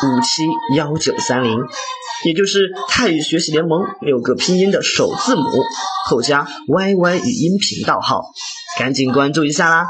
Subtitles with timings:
[0.00, 0.44] 五七
[0.76, 1.58] 幺九三零，
[2.24, 5.42] 也就是泰语学习联盟六个拼音的首字母
[6.06, 8.22] 后加 YY 语音频道号，
[8.78, 9.86] 赶紧关注一下啦！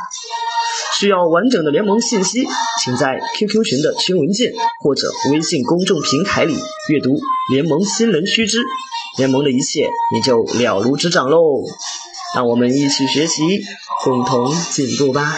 [0.98, 2.46] 需要完整的联盟信息，
[2.82, 7.20] 请在 QQ 群的群文件或者微信公众平台里阅读
[7.52, 8.62] 联盟新人须知，
[9.18, 11.38] 联盟的一切你就了如指掌喽！
[12.34, 13.42] 让我们一起学习，
[14.04, 15.36] 共同进步吧！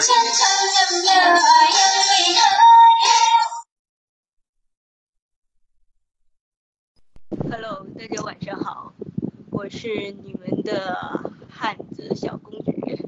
[9.71, 13.07] 是你们的汉子小公举，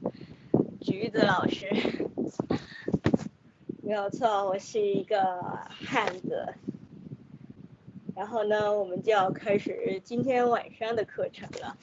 [0.80, 1.68] 橘子老师，
[3.82, 5.20] 没有错，我是一个
[5.68, 6.54] 汉子。
[8.14, 11.76] 然后呢，我们就要开始今天晚上的课程了，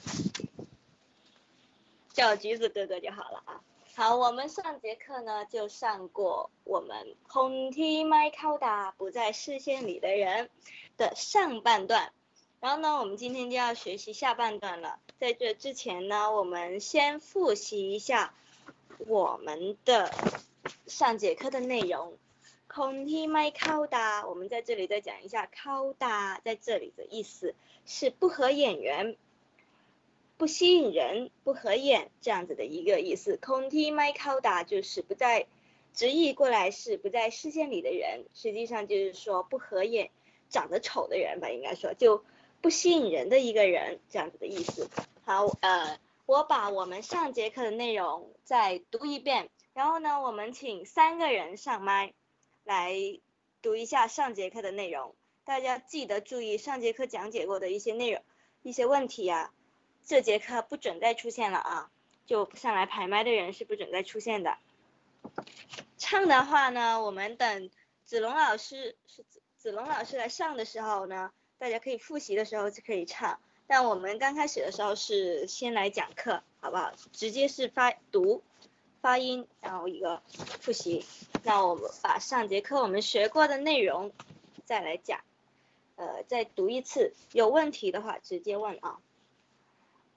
[2.14, 3.60] 叫橘子哥哥就好了啊。
[3.94, 10.48] 好，我们上节课呢就上过我们空踢麦考达不在视线里的人
[10.96, 12.12] 的上半段。
[12.60, 14.98] 然后呢，我们今天就要学习下半段了。
[15.18, 18.34] 在这之前呢，我们先复习一下
[18.98, 20.12] 我们的
[20.86, 22.12] 上节课的内容。
[22.70, 27.54] konti makouda，我们在这里再讲一下考达在这里的意思
[27.86, 29.16] 是不合眼缘、
[30.36, 33.38] 不吸引人、不合眼这样子的一个意思。
[33.40, 35.46] konti makouda 就是不在
[35.94, 40.10] 直译过来是不在视线里的人，实际上就是说不合眼、
[40.50, 42.22] 长得丑的人吧，应该说就。
[42.60, 44.90] 不吸引人的一个人，这样子的意思。
[45.24, 52.12] 好，呃，我把我们上节课的内容再读一遍，然后呢，我们请三个人上麦
[52.64, 52.92] 来
[53.62, 55.14] 读一下上节课的内容。
[55.44, 58.22] 大家记得注意上节课讲解过的一些内容、
[58.62, 59.52] 一些问题啊，
[60.04, 61.90] 这节课不准再出现了啊，
[62.26, 64.58] 就上来排麦的人是不准再出现的。
[65.96, 67.70] 唱的话呢，我们等
[68.04, 71.32] 子龙老师是子子龙老师来上的时候呢。
[71.59, 76.91] 大家可以复习的时候就可以唱，但我们刚开始的时候是先来讲课，好不好？
[77.11, 78.43] 直接是发读
[79.01, 80.21] 发音，然后一个
[80.61, 81.05] 复习。
[81.43, 84.11] 那我们把上节课我们学过的内容
[84.65, 85.19] 再来讲，
[85.95, 87.13] 呃，再读一次。
[87.31, 88.99] 有问题的话直接问啊。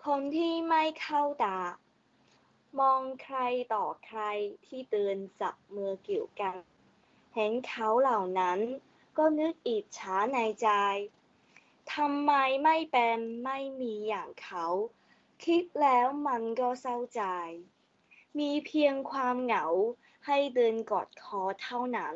[0.05, 1.59] คนที่ไม่เข้าตา
[2.81, 3.39] มองใคร
[3.75, 4.21] ต่อใคร
[4.67, 6.55] ที่เดินจับมือเกี่ยวกัน
[7.35, 8.59] เห็นเขาเหล่านั้น
[9.19, 10.69] ก็นึกอิจฉาในใจ
[11.92, 12.32] ทำไม
[12.64, 14.68] ไม่เป็นไม่มีอย่างเขา
[15.46, 17.24] คิดแล้วมันก็เศร้าใจ
[18.40, 19.66] มีเพียงความเหงา
[20.26, 22.16] ให้เดินกอดคอเท่านั้น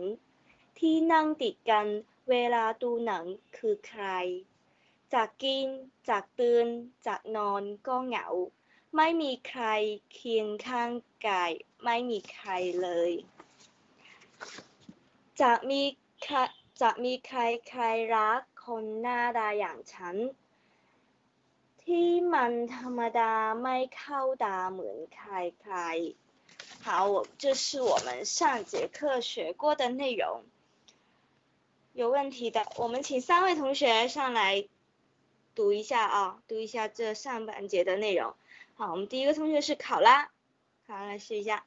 [0.80, 1.88] ที่นั่งติดกัน
[2.30, 3.26] เวลาดูหนัง
[3.58, 4.06] คือใคร
[5.14, 5.68] จากกิน
[6.10, 6.68] จากตื่น
[7.08, 8.28] จากนอนก็เหงา
[8.96, 9.64] ไม่มีใคร
[10.14, 10.92] เคียงข้าง
[11.28, 11.52] กาย
[11.84, 12.50] ไม่มีใคร
[12.82, 13.12] เลย
[15.42, 15.82] จะมี
[16.82, 17.40] จะมีใคร
[17.70, 17.84] ใคร
[18.16, 20.17] รัก คนหน้าตาอย่างฉัน
[21.83, 23.33] ที่มันธรรมดา
[23.63, 25.77] ไม่เข้าตาเหมือนใครใคร
[26.85, 30.43] 好，我这是我们上节课学过的内容。
[31.93, 34.67] 有问题的，我们请三位同学上来
[35.55, 38.35] 读一下啊，读一下这上半节的内容。
[38.75, 40.31] 好，我们第一个同学是考拉，
[40.89, 41.65] 好，来试一下。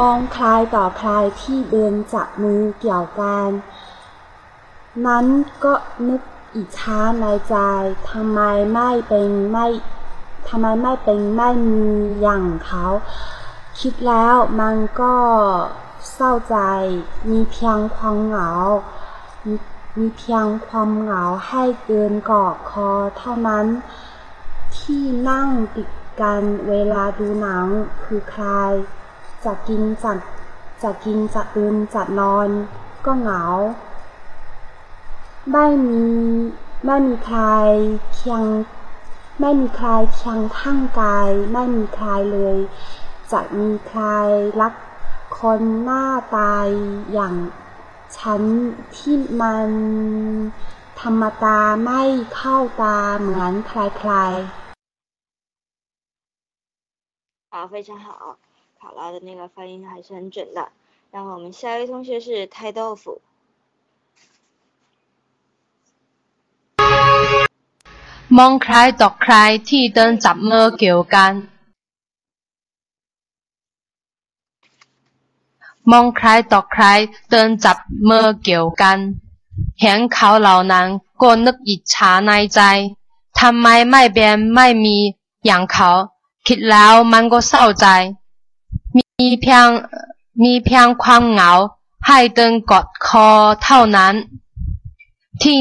[0.00, 3.48] มองคลายต่อคลายที่เดินจับมือเกี่ยวกัน
[5.06, 5.26] นั้น
[5.64, 5.74] ก็
[6.08, 6.22] นึก
[6.54, 7.56] อิจฉาในใจ
[8.10, 8.40] ทำไม
[8.72, 9.66] ไม่เป็นไม่
[10.48, 11.86] ทำไมไม่เป็นไม่มี
[12.20, 12.84] อย่างเขา
[13.80, 15.16] คิดแล้วมันก็
[16.12, 16.56] เศร้าใจ
[17.30, 18.50] มีเพียงความเหงา
[19.98, 23.66] มีเพียงความเหงาให้เดินกอดคอเท่านั้น
[24.76, 25.90] ที่นั่งติด
[26.20, 27.66] กันเวลาดูหนัง
[28.02, 28.46] คือใคร
[29.45, 30.11] จะกินจะ
[30.83, 32.49] จะกินจะดื่มจะนอน
[33.05, 33.43] ก็เหงา
[35.51, 36.03] ไม่มี
[36.85, 37.41] ไม่มีใคร
[38.13, 38.43] เคียง
[39.39, 42.57] ไม่มีใครเคียงข้างกาย ไม่มีใครเลย
[43.31, 44.03] จะมีใคร
[44.61, 44.73] รัก
[45.37, 46.05] คนหน้า
[46.35, 46.67] ตาย
[47.13, 47.35] อย่าง
[48.17, 48.41] ฉัน
[48.95, 49.69] ที่มัน
[51.01, 52.01] ธรรมดาไม่
[52.35, 54.47] เข้าตาเหมือนใครๆ
[57.51, 58.37] 好，非常好，
[58.91, 60.69] 考拉的那个发音还是很准的。
[61.11, 63.21] 然后我们下一位同学是太豆腐。
[68.37, 69.35] มองใครต่อใคร
[69.69, 71.31] ที่เดินจับมือเกี่ยวกัน
[75.91, 76.83] มองใครต่อใคร
[77.31, 77.77] เดินจับ
[78.09, 78.97] มือเกี่ยวกัน
[79.81, 80.87] เห็นเขาเหล่านั้น
[81.21, 82.61] ก็นึกอิจฉาในใจ
[83.39, 84.97] ทำไมไม่เป็นไม่มี
[85.45, 85.89] อย่างเขา
[86.47, 87.87] คิดแล้วมันก็เศร้าใจ
[88.96, 89.66] มีเพียง
[90.42, 91.50] มีเพียงความเหงา
[92.06, 93.28] ให้เดินกอดคอ
[93.64, 94.14] เท่านั้น
[95.42, 95.58] ที่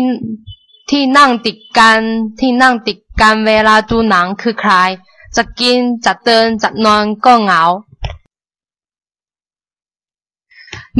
[0.90, 2.00] ที่นั่งติดกัน
[2.40, 4.74] ที่นั่งติดกันเวลาดูหนังคือใคร
[5.36, 7.64] จะกินจะเดินจะนอนก็เหงา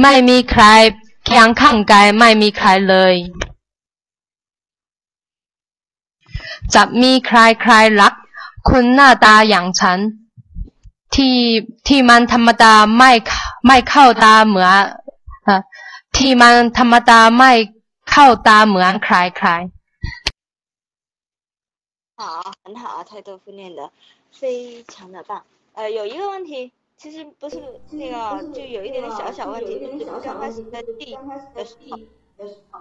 [0.00, 0.64] ไม่มีใคร
[1.24, 3.14] เคียงข้างกายไม่มีใครเลย
[6.74, 8.14] จะมีใครใครรัก
[8.68, 9.98] คุณหน้าตาอย่างฉัน
[11.15, 11.37] ที่
[11.87, 13.11] ที่มันธรรมดาไม่
[13.65, 14.73] ไม่เข้าตาเหมือน
[16.17, 17.51] ที่มันธรรมดาไม่
[18.11, 19.49] เข้าตาเหมือนใครใคร
[22.19, 22.23] 好，
[22.63, 23.91] 很好，太多夫念的
[24.31, 25.43] 非常的棒。
[25.75, 27.61] 呃，有一个问题，其实不是
[27.91, 31.15] 那个，就有一点点小小问题，就是刚开始在地
[31.53, 31.75] 的时
[32.71, 32.79] 候，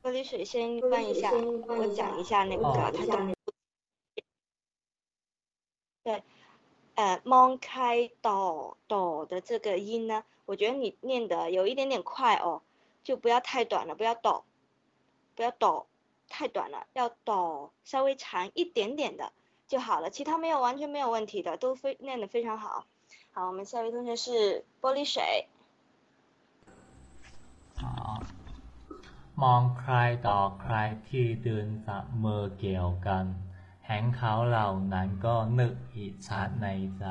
[0.00, 1.32] 玻璃水先关一下，
[1.66, 2.62] 我讲一下那个
[2.96, 3.34] 它的。
[6.94, 12.62] 呃，蒙开哆哆的这个音呢，我觉得你念的有一点点快哦，
[13.04, 14.44] 就不要太短了，不要哆，
[15.34, 15.86] 不要哆。
[16.32, 19.32] 太短了，要抖稍微长一点点的
[19.66, 22.86] 就好了，其他没有完全没有问题的，都非练得非常好。
[23.32, 25.48] 好，我们下一位同学是玻璃水。
[27.74, 28.22] 好，
[29.42, 29.94] มองใคร
[30.26, 30.74] ต่อใคร
[31.08, 33.24] ที่เดินจับมือเกี่ยวกัน
[33.85, 36.67] เห็นเขาเหล่านั้นก็นึกอิจฉาใน
[36.99, 37.05] ใจ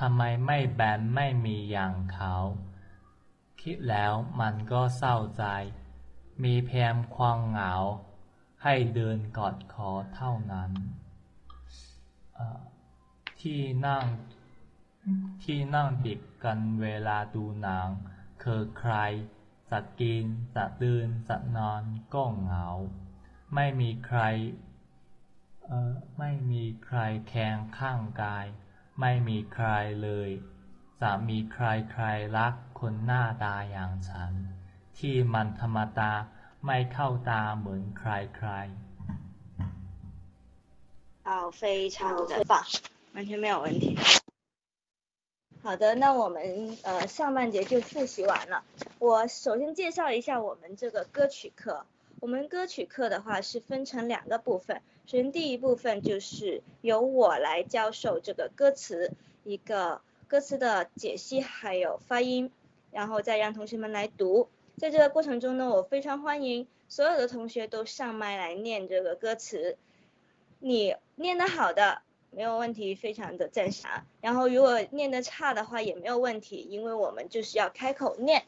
[0.00, 2.34] ทำไมไม่แบนไม่มีอย่างเขา
[3.62, 5.44] คิดแล้วมันก็เศร้าใจ
[6.42, 7.74] มีเพียงความเหงา
[8.62, 10.70] ให้เดินกอดคอเท่านั้น
[13.40, 14.04] ที่นั่ง
[15.44, 17.88] ที่นั่งติดกันเวลาดูหนัง
[18.42, 18.94] คือใคร
[19.70, 20.24] จะกิน
[20.54, 21.82] จะเดินจะนอน
[22.14, 22.68] ก็เหงา
[23.54, 24.20] ไม่มีใคร
[26.17, 26.99] ไม่มีใคร
[27.29, 28.45] แข่งข้างกาย
[28.99, 29.67] ไม่มีใคร
[30.03, 30.29] เลย
[31.01, 32.03] จะมีใครใคร
[32.37, 34.33] รักคนหน้าตาอย่างฉัน
[34.97, 36.11] ที่มันธรรมดา
[36.65, 38.49] ไม่เข้าตาเหมือนใครใคร
[41.25, 42.53] 好，非常的棒，
[43.13, 43.95] 完全没有问题。
[45.61, 48.63] 好的，那我们呃上半节就复习完了。
[48.97, 51.85] 我首先介绍一下我们这个歌曲课。
[52.19, 54.81] 我们歌曲课的话是分成两个部分。
[55.06, 59.12] 首先第一部分就是由我来教授这个歌词，
[59.44, 62.50] 一个歌词的解析还有发音，
[62.90, 64.48] 然后再让同学们来读。
[64.78, 69.76] 在这个过程中呢，我非常欢迎所有的同学都上麦来念这个歌词。
[70.58, 74.06] 你念得好的没有问题，非常的赞赏。
[74.22, 78.44] 然后如果念得差的话也没有问题，因为我们就是要开口念，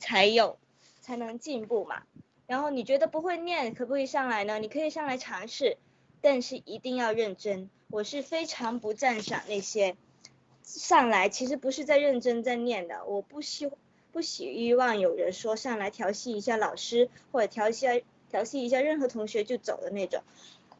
[0.00, 0.58] 才有
[1.00, 2.02] 才能进步嘛。
[2.48, 4.58] 然后你觉得不会念，可不可以上来呢？
[4.58, 5.76] 你可以上来尝试，
[6.20, 7.70] 但是一定要认真。
[7.90, 9.96] 我是非常不赞赏那些
[10.62, 13.70] 上来其实不是在认真在念的，我不希。
[14.12, 20.24] 不希望有人说上来调戏一下老师，或者调戏调戏一下任何同学就走的那种。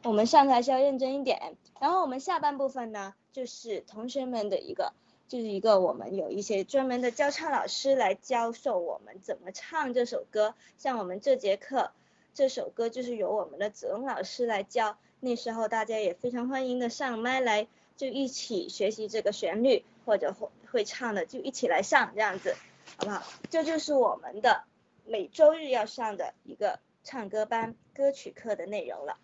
[0.03, 1.55] 我们上台是要认真一点。
[1.79, 4.91] 然后我们下半部分呢，就是同学们的一个，
[5.29, 10.53] 就是一个我们有一些专门的教唱老师来教授我们怎么唱这首歌。
[10.77, 11.91] 像我们这节课，
[12.33, 14.97] 这首歌就是由我们的子龙老师来教。
[15.21, 22.55] 那时候大家也非常欢迎的上麦来就一起学习这个旋律或者会会唱的就一起来上这样子
[22.97, 23.23] 好不好？
[23.49, 24.63] 这就是我们的
[25.05, 29.17] 每周日要上的一个唱歌班歌曲课的内容了。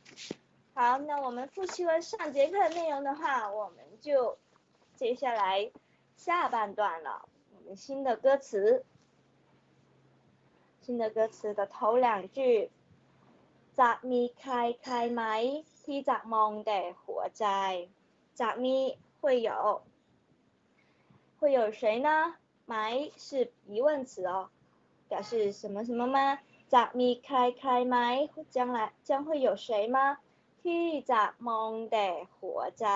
[0.73, 4.37] 好那我们复习完上节课的内容的话我们就
[4.95, 5.71] 接下来
[6.15, 7.27] 下半段了
[7.57, 8.85] 我们新的歌词。
[10.81, 12.69] 新的歌词的头两句
[13.73, 17.46] 咋咪开开麦 ที่จะมองแต่หัวใจ
[18.40, 18.76] จะมี
[19.20, 19.82] 会有。
[21.38, 22.36] 会有谁呢？
[22.66, 24.48] 埋是疑问词哦，
[25.08, 26.38] 表示什么什么吗？
[26.70, 30.18] จะมีใครใครไหม将来将会有谁吗？
[30.62, 32.86] ที่จะมองแต่หัวใจ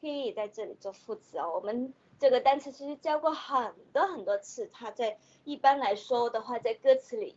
[0.00, 7.36] ที่在这里做副词哦，我们这个单词其实教过很多很多次，它在一般来说的话，在歌词里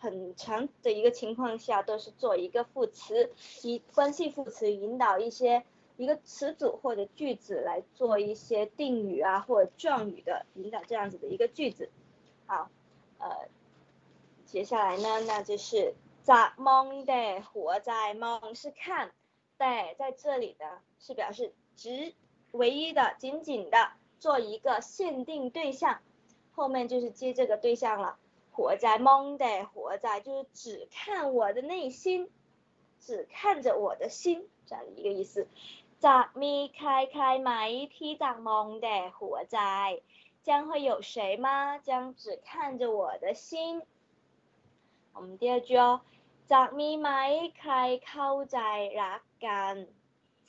[0.00, 3.30] 很长的一个情况下都是做一个副词，
[3.62, 5.62] 以关系副词引导一些
[5.98, 11.90] 一个词组或者句子来做一些定语啊或者状语的引导这样子的一个句子。
[12.46, 12.70] 好，
[13.18, 13.48] 呃，
[14.46, 19.12] 接下来呢，那就是在 Monday 活在梦是看，
[19.58, 22.14] 对，在这里的是表示只
[22.52, 26.00] 唯一的仅仅的做一个限定对象，
[26.52, 28.16] 后面就是接这个对象了。
[28.51, 32.29] 活在梦的活在就是只看我的内心，
[32.99, 35.47] 只看着我的心这样的一个意思。
[35.99, 37.51] จะมีใครใครไหม
[37.95, 39.59] ที่จะมองแต่หัวใจ
[40.43, 41.79] 将会有谁吗？
[41.79, 43.81] 将只看着我的心。
[45.13, 46.01] 我们第二句哦，
[46.47, 47.09] จะมีไหม
[47.59, 47.73] ใคร
[48.07, 48.59] เข้าใจ
[49.01, 49.87] รักกัน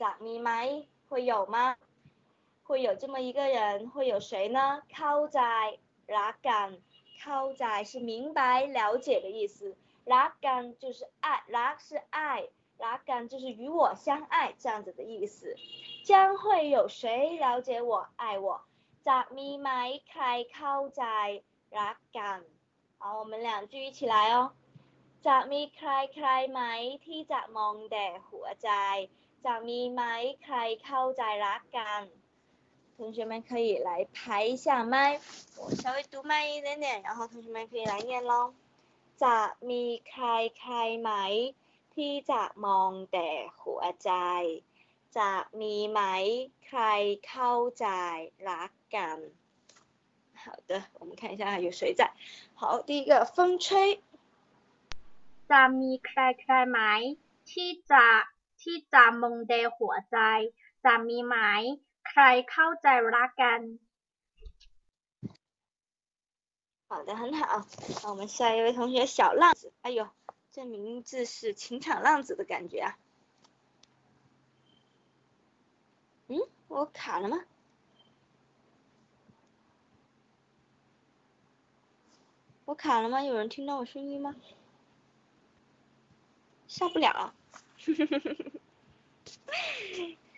[0.00, 0.50] จะมีไหม
[1.08, 1.76] 会有吗？
[2.64, 4.82] 会有这么一个人，会有谁呢？
[4.92, 5.40] เข้าใจ
[6.06, 6.68] รักกัน
[7.20, 15.56] เข้าใจ是明白、了解的意思，รักกัน就是爱，รัก是爱，รักกัน就是与我相爱这样子的意思。
[16.04, 18.60] 将会有谁了解我、爱我？
[19.04, 19.68] จะมีไหม
[20.10, 21.04] ใครเข้าใจ
[21.78, 22.38] รักกัน
[22.98, 24.52] 好，我们两句一起来哦。
[25.26, 26.60] จะมีใครใครไหม
[27.06, 28.70] ที่จะมองแต่หัวใจ
[29.44, 30.02] จะมีไหม
[30.44, 32.02] ใครเข้าใจรักกัน
[32.96, 35.20] 同学们可以来排一下麦，
[35.58, 38.54] 我稍微读慢一点点，然后同学们可以来念喽。
[39.18, 40.24] จะมีใคร
[40.58, 41.10] ใครไหม
[41.94, 43.28] ที่จะมองแต่
[43.62, 44.10] หัวใจ
[45.18, 45.30] จะ
[45.60, 46.00] มีไหม
[46.66, 46.82] ใคร
[47.28, 47.86] เข้าใจ
[48.48, 49.18] รักกัน
[50.42, 52.12] 好的，我们看一下有谁在。
[52.54, 54.00] 好，第一个风吹。
[55.50, 56.80] จะมีใครใครไหม
[57.50, 58.06] ที่จะ
[58.62, 60.18] ที่จะมองแต่หัวใจ
[60.84, 61.36] จะมีไหม
[62.08, 63.60] ใครเข้าใจรักกัน
[66.88, 67.66] 好的，很好。
[68.02, 70.08] 那我们下一位同学小浪子，哎呦，
[70.52, 72.96] 这名字是情场浪子的感觉啊。
[76.28, 77.44] 嗯，我卡了吗？
[82.66, 83.22] 我卡了吗？
[83.22, 84.36] 有人听到我声音吗？
[86.68, 87.34] 下不了，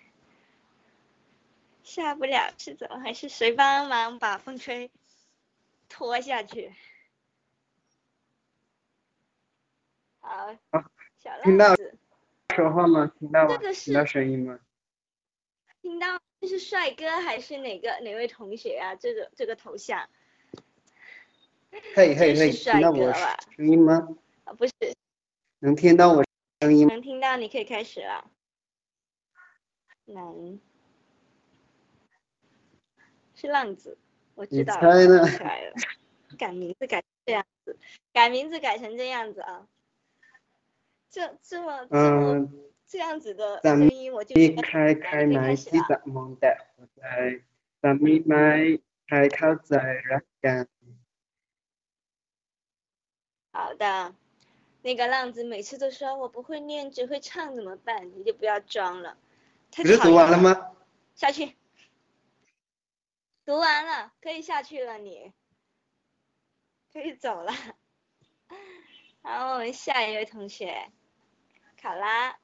[1.94, 3.30] 下不了是怎么回事？
[3.30, 4.90] 谁帮忙把风吹
[5.90, 6.74] 拖下去？
[10.20, 10.56] 好，
[11.20, 11.96] 小听到浪子，
[12.56, 13.14] 说话吗？
[13.20, 14.60] 听到吗听到声音吗？
[15.84, 18.96] 听到这是帅哥还是哪个哪位同学啊？
[18.96, 20.10] 这个这个头像
[21.94, 23.14] 嘿嘿嘿，帅听到我
[23.56, 24.08] 声音吗？
[24.46, 24.74] 啊，不是，
[25.60, 26.26] 能听到我
[26.60, 26.94] 声音吗？
[26.96, 28.32] 能听到，你可以开始了。
[30.06, 30.60] 能，
[33.43, 33.97] 是浪子，
[34.35, 35.75] 我知你道了，猜呢我想起来了，
[36.39, 37.77] 改名字改成这样子，
[38.13, 39.67] 改名字改成这样子啊，
[41.11, 47.03] 这这么这么嗯，这样子的咱声音，我就มี觉得ใครใครไหม 可以开始 ที่ 了 จะมองแต่หัวใจ
[47.83, 48.35] จะมีไหม
[49.07, 49.73] ใครเข้าใจ
[50.11, 50.67] รักกัน
[53.53, 54.15] 好的，
[54.83, 58.13] 那个浪子每次都说我不会念，只会唱，怎么办？
[58.15, 59.17] 你就不要装了，
[59.73, 60.43] 太不是讨厌读完了了。
[60.43, 60.71] 吗？
[61.17, 61.57] 下去。
[63.45, 65.33] 读完了，可以下去了你，
[66.93, 67.53] 可以走了。
[69.23, 70.91] 好，我们下一位同学，
[71.81, 72.37] 考拉。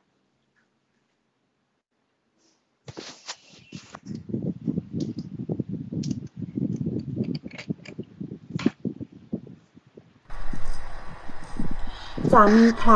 [12.33, 12.95] จะมีใคร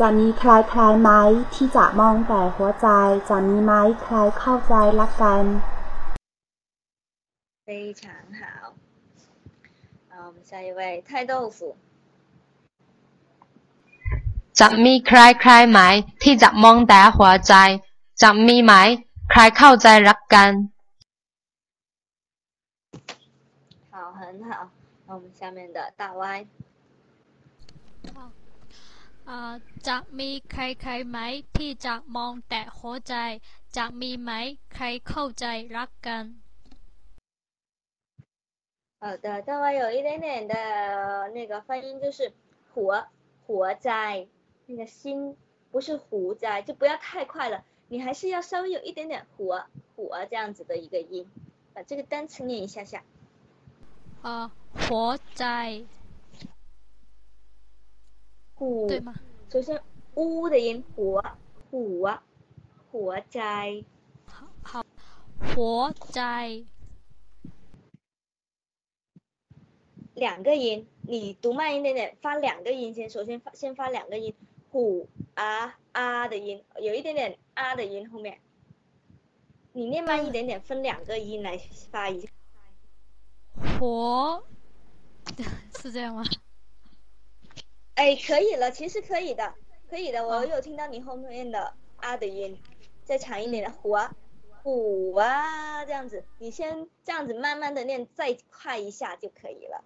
[0.00, 1.10] จะมีใครใครไหม
[1.54, 2.88] ที่จะมองแต่หัวใจ
[3.28, 5.44] จะมีไหมใครเข้าใจรักกัน
[7.70, 8.74] 非常好。
[10.08, 11.76] 好，我们下一位太豆腐。
[14.60, 15.80] จะมีใครใครไหม
[16.22, 17.54] ที่จะมองแต่หัวใจ
[18.22, 18.72] จะมีไหม
[19.30, 20.50] ใครเข้าใจรักกัน
[23.92, 24.50] 好，很好。
[25.06, 26.46] 那我们下面的大 Y。
[29.28, 29.52] อ่า
[29.88, 31.18] จะมีใครใครไหม
[31.56, 33.14] ที่จะมองแต่หัวใจ
[33.76, 34.30] จะมีไหม
[34.74, 35.46] ใครเข้าใจ
[35.76, 36.24] รักกัน
[39.03, 42.31] 好的，大 Y 有一点点的那个发音，就是
[42.71, 43.07] 活
[43.47, 44.27] 活在
[44.67, 45.35] 那个心，
[45.71, 49.65] 不是胡在，就不要太快了，你还是要稍微有一点点活
[49.95, 51.27] 活这样子的一个音。
[51.73, 53.03] 把这个单词念一下下。
[54.21, 54.51] 啊，
[54.87, 55.81] 活在
[58.53, 59.15] 虎对吗？
[59.49, 59.81] 首先
[60.13, 61.23] 呜的音，活
[61.71, 62.19] 活
[62.91, 63.83] 活在
[64.61, 64.85] 好，
[65.55, 66.63] 活在
[70.13, 73.09] 两个音，你读慢一点点，发两个音先。
[73.09, 74.35] 首先发先发两个音，
[74.69, 78.39] 虎啊啊的音，有一点点啊的音后面。
[79.73, 81.57] 你念慢一点点，分两个音来
[81.89, 82.27] 发一下。
[83.79, 84.43] 活，
[85.79, 86.23] 是这样吗？
[87.95, 89.55] 哎，可以了，其实可以的，
[89.89, 90.27] 可以的。
[90.27, 92.57] 我有听到你后面的啊的音，
[93.05, 94.13] 再长一点的虎啊
[94.61, 99.85] 虎啊这样子，你先这样子慢慢的念，再快一下就可以了。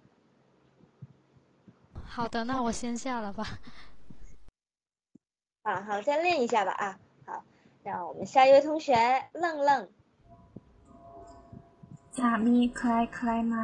[2.05, 3.59] 好的，那我先下了吧。
[5.63, 6.99] 好好，再练一下吧啊。
[7.25, 7.43] 好，
[7.83, 8.95] 那我们下一位同学
[9.33, 9.87] 愣愣。
[12.11, 13.57] จะมีใครใครไหม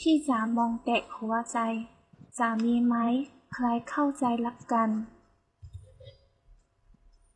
[0.00, 1.58] ที่จะมองแต่หัวใจ
[2.38, 2.94] จะมีไหม
[3.52, 4.90] ใครเข้าใจรักกัน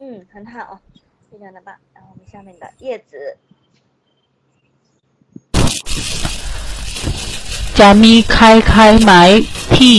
[0.01, 0.81] 嗯，很好，
[1.29, 1.77] 非常的棒。
[1.93, 3.37] 然后我们下面的叶子，
[7.79, 9.13] จะมีใครใครไหม
[9.77, 9.97] ที่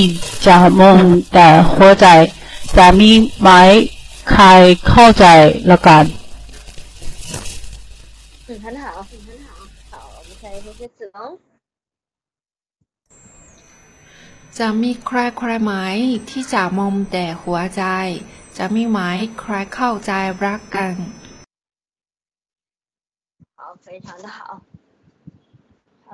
[0.47, 2.07] จะมองแต่หัวใจ
[2.77, 3.11] จะมี
[3.41, 3.49] ไหม
[4.31, 4.45] ใคร
[4.89, 5.25] เข้าใจ
[5.69, 6.05] ละกัน
[8.47, 9.13] 嗯，很好，很
[9.45, 9.49] 好。
[9.91, 11.17] 好，我们下一位同学子龙。
[14.57, 15.71] จะมีใครใครไหม
[16.29, 17.83] ที่จะมองแต่หัวใจ
[18.57, 18.99] จะมีไหม
[19.39, 20.11] ใครเข้าใจ
[20.43, 20.95] รักกัน
[23.57, 24.39] 好，非常的好。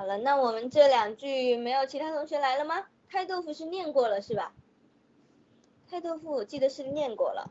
[0.00, 2.86] 好了，那我们这两句没有其他同学来了吗？
[3.08, 4.52] 开豆腐是念过了是吧？
[5.88, 7.50] 开豆腐我记得是念过了。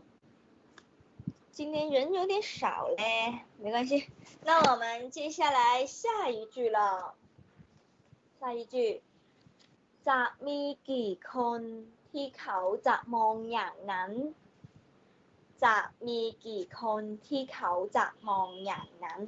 [1.51, 4.09] 今天人有点少嘞，没关系。
[4.43, 7.15] 那我们接下来下一句了。
[8.39, 9.01] 下一句
[10.03, 11.61] จะมีกี่คน
[12.11, 14.11] ที่เขาจะมองอย่างนั้น
[15.63, 19.19] จะมีกี่คนที่เขาจะมองอย่างนั้น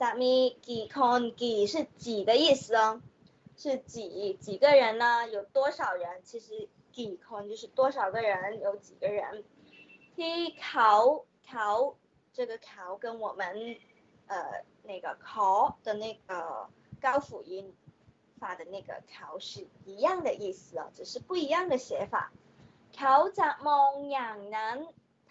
[0.00, 0.34] จะมี
[0.68, 3.00] กี่คนกี่是几的意思哦，
[3.56, 5.28] 是几几个人呢？
[5.28, 6.22] 有多少人？
[6.24, 9.44] 其实几คน就是多少个人，有几个人。
[10.16, 11.94] ที่เขาเขา
[12.36, 13.76] 这个เขา跟我们
[14.26, 16.68] 呃那个 call 的那个
[17.00, 17.72] 高辅音
[18.38, 22.32] 发的那个เขา是一样的意思哦，只是不一样的写法。
[22.96, 24.76] เขาจะมองอย่างนั้น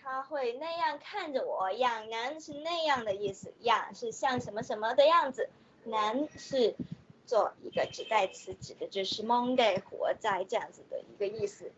[0.04, 5.50] 他会那样看着我，อย่างนั้น是那样的意思，อย่าง是像什么什么的样子，
[5.86, 6.76] นั้น是
[7.26, 11.72] 做一个指代词，指的就是蒙给活在这样子的一个意思。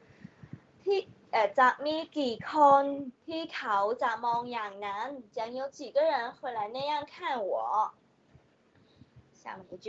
[0.83, 2.83] ที่เอ่อจะมีกี่คน
[3.27, 7.93] ที่เขาจะมองอย่างนั้น将有几个人会来那样看我
[9.41, 9.87] 下面一句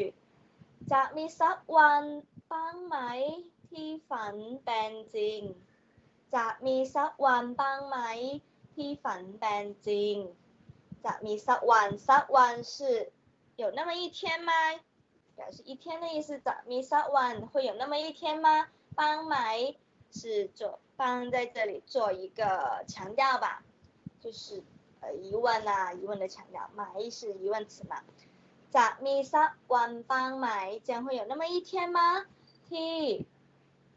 [0.90, 2.04] จะมีสักวัน
[2.50, 2.96] บ้างไหม
[3.68, 5.40] ที่ฝันเป็นจริง
[6.34, 7.98] จะมีสักวันบ้างไหม
[8.74, 10.16] ที่ฝันเป็นจริง
[11.04, 12.74] จะมีสักวันสักวัน是
[13.62, 14.52] 有那么一天吗
[15.36, 18.48] 表示一天的意思จะมีสักวัน会有那么一天吗
[18.98, 19.36] บ้างไหม
[20.18, 23.62] 是做帮在这里做一个强调吧
[24.20, 24.62] 就是
[25.00, 28.02] 呃疑问啊疑问的强调ไหม是疑问词嘛
[28.76, 30.48] จะมีสักวันบ้างไหม
[30.84, 32.26] 将会有那么一天吗
[32.68, 32.94] ที่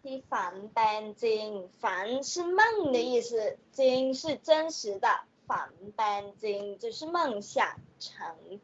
[0.01, 1.47] ที่ฝันเป็นจริง
[1.81, 2.59] ฝัน是梦
[2.95, 3.31] 的意思
[3.79, 5.07] จริง是真实的
[5.47, 7.17] ฝันเป็นจริง就是梦
[7.51, 7.53] 想
[8.05, 8.09] 成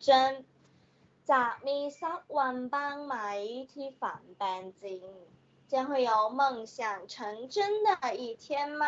[0.06, 0.08] 真
[1.30, 3.16] จะมีสักวันบ้างไหม
[3.72, 5.06] ที่ฝันเป็นจริง
[5.72, 6.42] 将会有梦
[6.76, 7.90] 想成真的
[8.22, 8.86] 一天吗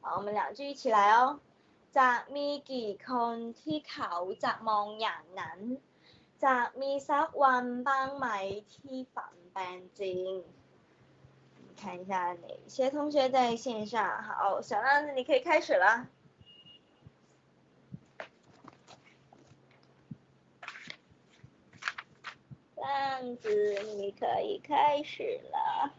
[0.00, 1.40] 好我们两句一起来哦
[1.98, 4.12] จะมีกี่คนที่เขา
[4.44, 5.60] จะมองอย่างนั้น
[6.44, 8.26] จะมีสักวันบ้างไหม
[8.74, 10.28] ที่ฝันเป็นจริง
[11.81, 14.21] 看一下哪些同学在线上。
[14.21, 16.07] 好，小浪子，你可以开始了。
[22.75, 25.95] 浪子，你可以开始了。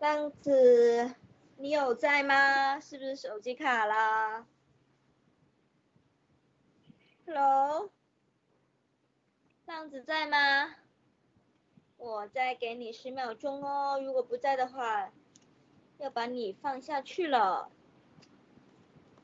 [0.00, 1.14] 浪子，
[1.56, 2.80] 你有在吗？
[2.80, 4.44] 是不是手机卡了
[7.28, 7.90] ？Hello，
[9.66, 10.76] 浪子在吗？
[11.98, 15.10] 我再给你十秒钟哦，如果不在的话，
[15.98, 17.68] 要把你放下去了。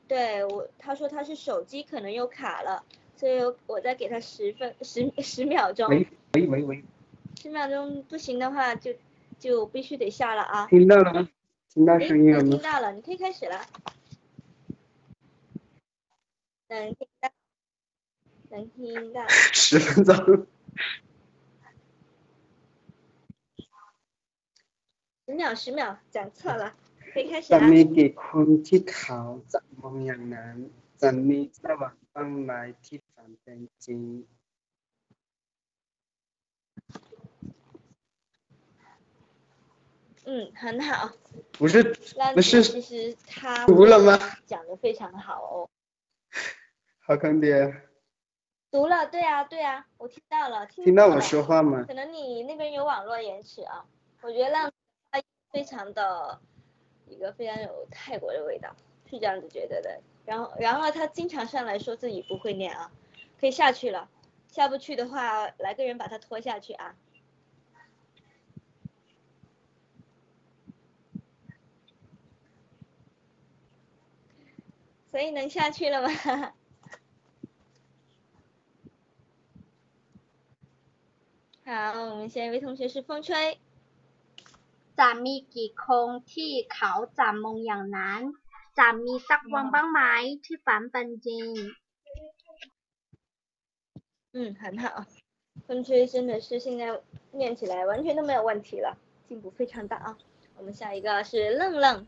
[0.07, 5.89] 对我，他说他是手机可能又卡了，所以我再给他十分十十秒钟。
[5.89, 6.83] 喂喂喂喂，
[7.41, 8.93] 十秒钟不行的话就
[9.39, 10.67] 就必须得下了啊。
[10.67, 11.27] 听到了吗？
[11.69, 12.51] 听到声音了吗？
[12.51, 13.65] 听到了，你可以开始了。
[16.67, 17.29] 能听到，
[18.50, 19.26] 能听到。
[19.28, 20.46] 十分钟。
[25.26, 26.74] 十秒，十秒，讲错了，
[27.12, 27.58] 可以开始啦。
[27.58, 29.20] จะมีกี่คนที่เขา
[29.52, 30.56] จะมองอย่างนั้น
[31.02, 32.50] จะมีสวรรค์บ้างไหม
[32.84, 34.02] ที่ฝันเป็นจริง
[40.26, 41.10] 嗯，很好。
[41.58, 44.18] 不是烂不是其实他读了吗？
[44.46, 45.54] 讲的非常好哦。
[46.98, 47.83] 好坑爹！
[48.75, 51.85] 读了，对啊，对啊，我听到了，听听到我说话吗？
[51.87, 53.85] 可能你那边有网络延迟啊。
[54.21, 54.69] 我觉得浪
[55.49, 56.37] 非常的
[57.07, 58.75] 一个非常有泰国的味道，
[59.09, 60.01] 是这样子觉得的。
[60.25, 62.91] 然后，然后他经常上来说自己不会念啊，
[63.39, 64.09] 可以下去了。
[64.49, 66.93] 下不去的话，来个人把他拖下去啊。
[75.11, 76.09] 所以能下去了吗？
[81.66, 81.70] 好，
[82.10, 83.58] 我们下一位同学是风吹。
[84.98, 88.20] จะมีกี่คนที่เขาจะมองอย่างนั้น
[88.78, 90.00] จะมีสักวันบ้างไหม
[90.44, 91.48] ที่ฝันเป็นจริง
[94.34, 94.84] 嗯，很好。
[95.66, 96.82] 风吹真的是现在
[97.32, 98.96] 念起来完全都没有问题了，
[99.28, 100.16] 进步非常大啊。
[100.56, 102.06] 我们下一个是愣愣。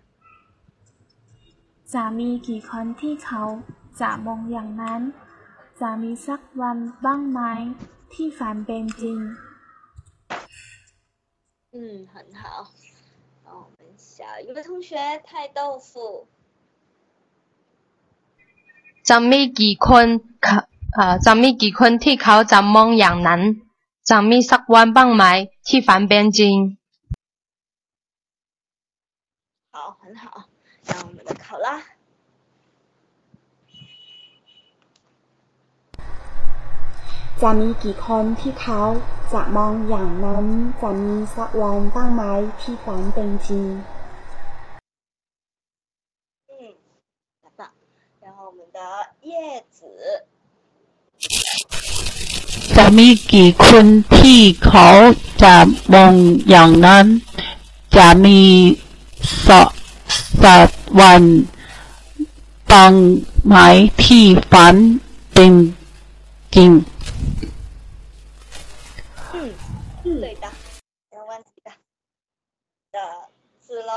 [1.93, 3.43] จะมีกี่คนที่เขา
[4.01, 5.01] จะมองอย่างนั้น
[5.81, 7.41] จะมีสักวันบ้างไหม
[8.13, 9.19] ที่ฝันเป็นจริง
[11.80, 12.72] 嗯，很好。
[13.46, 16.28] 那我一下，一个同学太豆腐。
[19.04, 21.20] 咱们几困考啊？
[21.20, 22.44] 咱们几困替考？
[22.44, 23.62] 咱们杨楠，
[24.02, 26.80] 咱们十万棒麦替翻边金。
[29.72, 30.46] 好，很好。
[30.88, 31.84] 那我们来考啦。
[37.42, 38.82] จะมีกี่คนที่เขา
[39.34, 40.46] จะมองอย่างนั้น
[40.82, 42.22] จะมีสักวันบ้างไหม
[42.62, 43.68] ที่ฝันเป็นจริง
[52.76, 53.86] จะมีกี่คน
[54.20, 54.90] ที่เขา
[55.44, 55.56] จะ
[55.94, 56.14] มอง
[56.50, 57.06] อย่างนั้น
[57.98, 58.42] จะมี
[59.48, 59.70] สัก
[60.44, 60.70] สัก
[61.00, 61.24] วัน
[62.72, 62.94] บาง
[63.48, 63.56] ไหม
[64.04, 64.76] ที่ฝัน
[65.34, 65.54] เป็น
[66.56, 66.72] จริง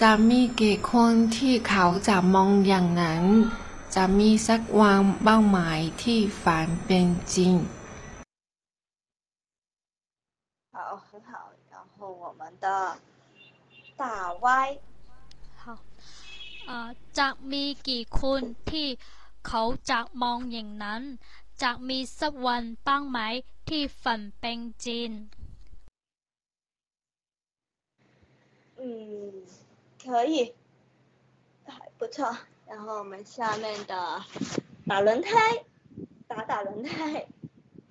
[0.00, 3.22] จะมีกี่คนที่เขาจะมองอย่างนั้น
[3.94, 5.58] จะมีสักวันบ้างไหม
[6.02, 7.54] ที่ฝันเป็นจริง
[10.74, 11.32] 好，很好。
[11.72, 12.66] 然后我们的
[14.00, 14.02] 大
[14.44, 14.46] 歪。
[15.62, 15.64] 好，
[16.66, 18.88] เอ่อจะมีกี่คนที่
[19.46, 21.02] เขาจะมองอย่างนั้น
[21.62, 23.18] จะมีสักวันบ้างไหม
[23.71, 25.29] 气粉并进。
[28.75, 29.45] 嗯，
[30.03, 30.53] 可以，
[31.63, 32.37] 还不错。
[32.67, 34.21] 然后我们下面的
[34.85, 35.63] 打轮胎，
[36.27, 37.25] 打打轮胎。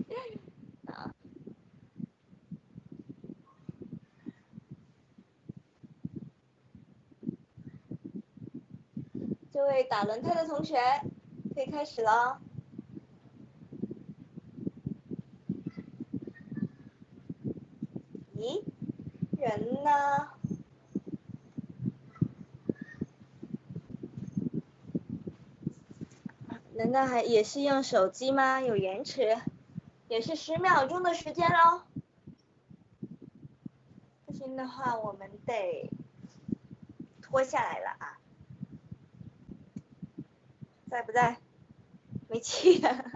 [9.50, 10.76] 这位打轮胎的同学，
[11.54, 12.38] 可以开始了。
[26.92, 28.60] 那还也是用手机吗？
[28.60, 29.40] 有延迟，
[30.08, 31.82] 也是十秒钟的时间喽。
[34.26, 35.88] 不行的话，我们得
[37.22, 38.18] 拖下来了啊。
[40.90, 41.38] 在不在？
[42.28, 43.12] 没气了。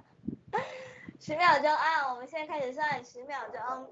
[1.19, 3.91] 十秒钟啊，我们现在开始算十秒钟。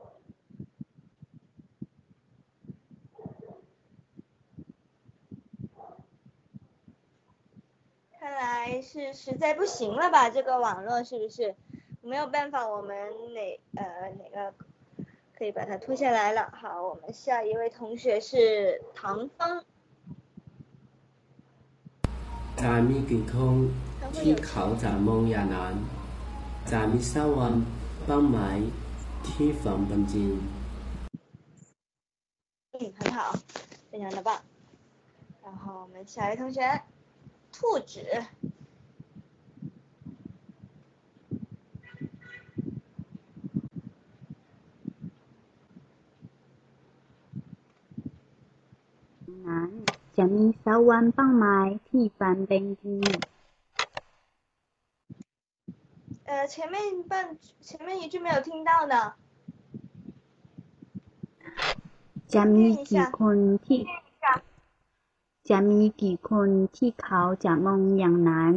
[8.20, 10.29] 看来是实在不行了吧？
[10.29, 11.55] 这个网络是不是
[12.01, 12.67] 没有办法？
[12.67, 13.83] 我们哪呃
[14.19, 14.53] 哪个
[15.37, 16.49] 可以把它拖下来了？
[16.51, 19.63] 好，我们下一位同学是唐风。
[22.61, 23.55] จะมีกี่คน
[24.17, 25.73] ที่เขาจะมองอย่างนั้น
[26.71, 27.53] จะมีสักวัน
[28.09, 28.37] บ้างไหม
[29.27, 30.31] ที่ฝันเป็นจริง
[32.73, 33.19] 嗯，很好，
[33.89, 34.29] 非常的棒。
[35.43, 36.59] 然后我们下一位同学，
[37.51, 37.93] 兔子。
[50.31, 51.45] จะมีสักวันบ้างไหม
[51.87, 53.03] ที่ฝันเป็นจริง
[56.29, 56.75] 呃，前面
[57.09, 58.95] 半前面一句没有听到呢。
[62.33, 63.79] จะมีกี่คนที่
[65.49, 68.53] จะมีกี่คนที่เขาจะมองอย่างนั้น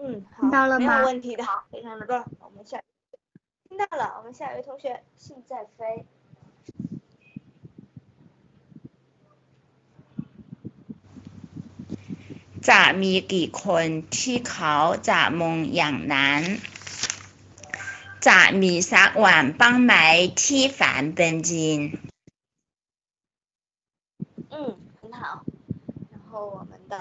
[0.00, 2.24] 嗯，好，听到了没有吗问题的，非常的棒。
[2.38, 2.80] 我们下
[3.68, 6.06] 听到了，我们下一位同学信在飞。
[12.70, 13.84] จะมีกี่คน
[14.18, 14.76] ที่เขา
[15.08, 16.42] จะมองอย่างนั้น
[18.28, 19.94] จะมีสักวันบ้างไหม
[20.42, 21.76] ที่ฝันเป็นจริง
[24.52, 24.54] 嗯，
[25.00, 25.22] 很好。
[26.12, 26.94] 然后我们的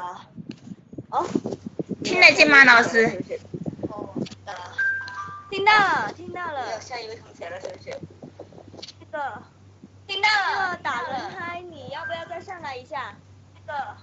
[1.10, 1.16] 哦，
[2.04, 4.52] 听得见吗老师然后我们的
[5.50, 6.80] 听到了，听到了。
[6.82, 7.86] 下一位同学了，是不是？
[9.00, 9.42] 这个
[10.08, 10.48] 听到了。
[10.54, 13.16] 这个打轮胎，你要不要再上来一下？
[13.56, 13.98] 这个。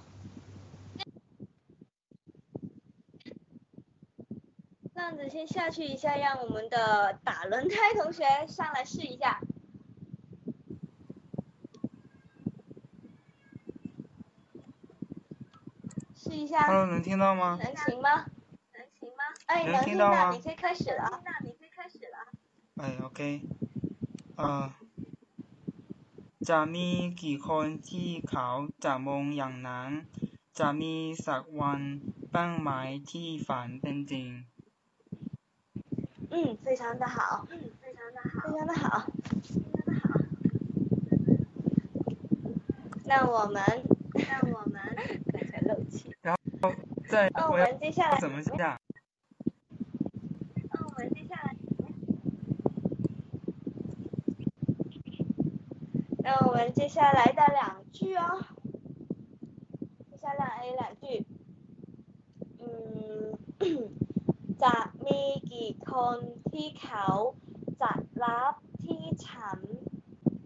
[4.98, 9.40] 这样子先下去一下，让我们的打轮胎同学上来试一下。
[16.16, 16.66] 试一下。
[16.66, 17.58] Hello，能听到吗？
[17.62, 18.26] 能行吗？
[18.72, 19.24] 能行吗？
[19.46, 21.22] 哎，能能听到，听到吗你可以开始了。
[21.24, 22.18] 那你可以开始了。
[22.76, 23.20] 哎，OK，
[24.36, 24.70] เอ่อ
[26.48, 26.88] จะมี
[27.22, 28.48] กี่คนที่เขา
[28.84, 29.90] จะมองอย่างนั้น
[30.58, 30.94] จะมี
[31.26, 31.80] สักวัน
[32.34, 32.70] บ้างไหม
[33.10, 34.28] ที่ฝันเป็นจริง
[36.31, 37.45] 嗯，非常的好。
[37.49, 38.51] 嗯，非常的好。
[38.51, 39.05] 非常的好。
[39.05, 39.49] 非
[39.83, 40.19] 常的好
[43.05, 43.63] 那我们，
[44.13, 44.79] 那我们
[45.33, 46.15] 刚才漏气。
[46.21, 46.71] 然后
[47.07, 48.79] 再那我们接下来怎么下？
[50.71, 51.55] 那我们接下来，
[56.19, 58.45] 那我们接下来的两句哦，
[60.11, 61.25] 接下来 A 两句，
[62.59, 63.33] 嗯，
[64.64, 66.18] จะมีกี่คน
[66.50, 67.08] ที่เขา
[67.82, 67.92] จะ
[68.24, 69.58] รับที่ฉัน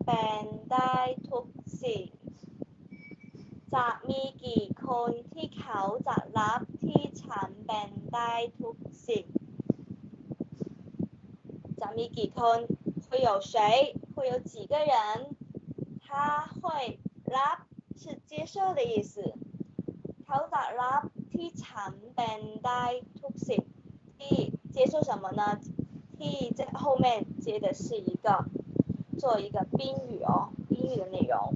[0.06, 0.98] เป็นได้
[1.30, 1.46] ทุก
[1.82, 2.06] สิ่ง
[3.74, 8.76] จะมีกี่คนที่เขาจะรับที่ฉันเป็นได้ทุก
[9.08, 9.26] สิ่ง
[11.80, 12.58] จะมีกี่คน
[13.08, 13.54] 会有谁
[14.14, 14.92] 会有几个人
[16.04, 16.08] 他
[16.60, 16.62] 会
[17.36, 17.56] รับ
[18.00, 19.12] 是接受的意思
[20.24, 22.84] เขาจะรับที่ฉันเป็นได้
[23.20, 23.62] ทุกสิ่ง
[24.71, 25.59] 接受什么呢
[26.17, 28.45] ？T 在后面接的是一个
[29.17, 31.55] 做一个宾语哦，宾语的内容。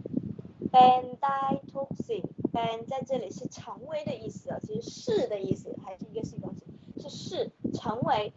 [0.72, 6.66] Bandai toxin band 在这里是成为的意思哦，其实是的意思，还是一个是动词，
[7.00, 8.34] 是是成为。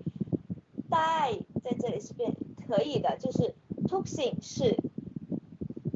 [0.91, 2.35] Die 在这里是变
[2.67, 3.55] 可以的，就是
[3.87, 4.77] toxin 是，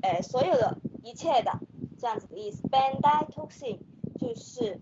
[0.03, 1.59] 呃，所有的一切的
[1.99, 2.63] 这样子的意思。
[2.69, 3.79] Bandai toxin
[4.21, 4.81] 就是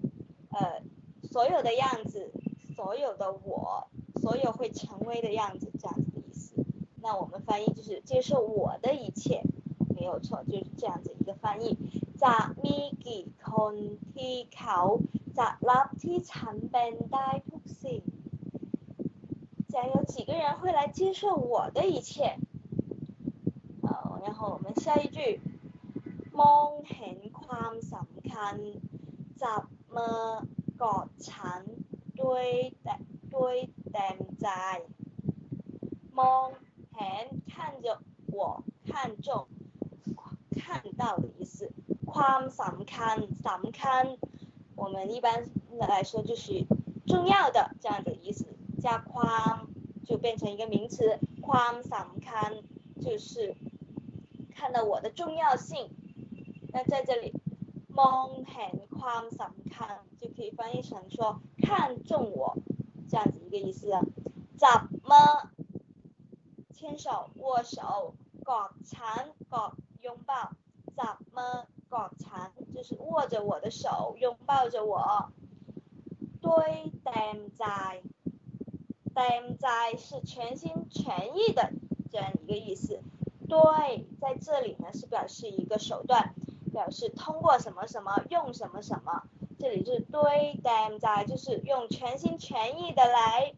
[0.51, 0.83] 呃
[1.23, 2.31] 所有的样子，
[2.82, 3.88] 所有的我，
[4.22, 6.64] 所有会成为的样子这样子的意思。
[7.02, 9.44] 那我们翻译就是接受我的一切，
[9.96, 11.78] 没有错，就是这样子一个翻译。
[12.24, 13.74] จะมีกี่คน
[14.14, 14.80] ที่เขา
[15.38, 18.02] จะรับที่ฉันเป็นได้ทุกสิ่ง
[19.72, 22.38] 将有几个人会来接受我的一切？
[23.84, 25.40] 好，然后我们下一句，
[26.40, 28.56] มองเห็นความสำคัญ
[29.44, 29.64] จับ
[29.96, 30.20] มือ
[30.82, 31.62] กอดฉัน
[32.32, 32.46] ด้วย
[32.84, 32.96] แต่
[33.36, 33.56] ด้วย
[33.92, 34.48] เต็มใจ
[36.20, 36.46] มอง
[36.94, 37.86] เห็น看着
[38.36, 38.92] 我看
[39.26, 39.28] 重
[40.62, 41.56] 看到的意思
[42.12, 44.04] ความสำคัญสำคัญ
[44.76, 45.28] 我们一般
[45.80, 46.66] 来说就是
[47.06, 48.46] 重要的这样的意思
[48.84, 49.68] 加ความ
[50.08, 52.64] 就变成一个名词，ความสำคัญ
[53.04, 53.56] 就是
[54.56, 55.90] 看到我的重要性。
[56.72, 57.34] 那在这里
[58.00, 62.59] มองเห็นความสำคัญ就可以翻译成说 看中我，
[63.09, 63.89] 这样子一个意思。
[64.59, 64.69] 怎
[65.03, 65.51] 么？
[66.75, 70.51] 牵手、握手，搞缠、搞拥抱，
[70.97, 72.53] 怎么搞缠？
[72.75, 75.33] 就是握着我的手，拥抱着我。
[76.41, 78.03] 对，呆呆，
[79.15, 81.73] 呆呆是全心全意的
[82.11, 83.01] 这样一个意思。
[83.49, 86.35] 对，在这里呢，是表示一个手段，
[86.73, 89.23] 表示通过什么什么，用什么什么。
[89.62, 93.54] 这里就是对ต็มใจ，就是用全心全意的来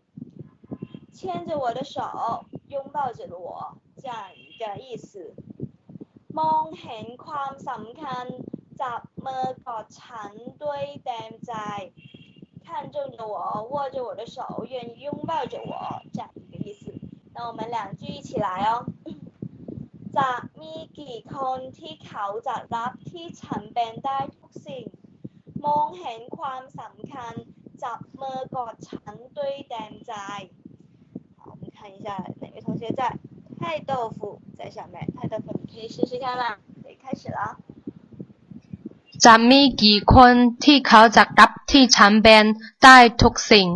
[1.14, 5.36] 牵着我的手，拥抱着我这样一个意思。
[6.38, 8.26] มองเห็นความสำคัญ
[8.82, 10.32] จับมือกอดฉัน
[10.64, 11.54] ด้วยเต็มใจ。
[12.66, 15.74] 看重着我，握着我的手，愿意拥抱着我，
[16.14, 16.82] 这样一个意思。
[17.34, 18.86] 那我们两句一起来哦。
[20.18, 20.76] จะมี
[21.36, 24.33] คนที่เขาจะรับที่ฉันเป็นได้ทุกสิ่ง
[25.66, 27.34] มองเห็นความสำคัญ
[27.84, 30.14] จับมือกอดฉันด้วยแดนใจ
[31.40, 32.08] 好我们看一下
[32.42, 33.02] 哪位同学在
[33.60, 33.62] 太
[33.92, 34.20] 豆腐
[34.58, 36.46] 在上面太豆腐你可以试试看啦
[36.84, 37.42] 可以开始了
[39.26, 40.32] จะมีกี่คน
[40.64, 42.44] ที่เขาจะรับที่ฉันเป็น
[42.84, 43.68] ได้ทุกสิ่ง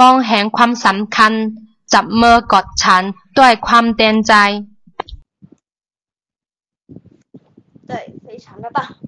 [0.00, 1.32] มองเห็นความสำคัญ
[1.92, 3.02] จับมือกอดฉัน
[3.38, 4.34] ด้วยความเต็มใจ
[7.88, 7.90] 对
[8.24, 9.07] 非常的棒好然后我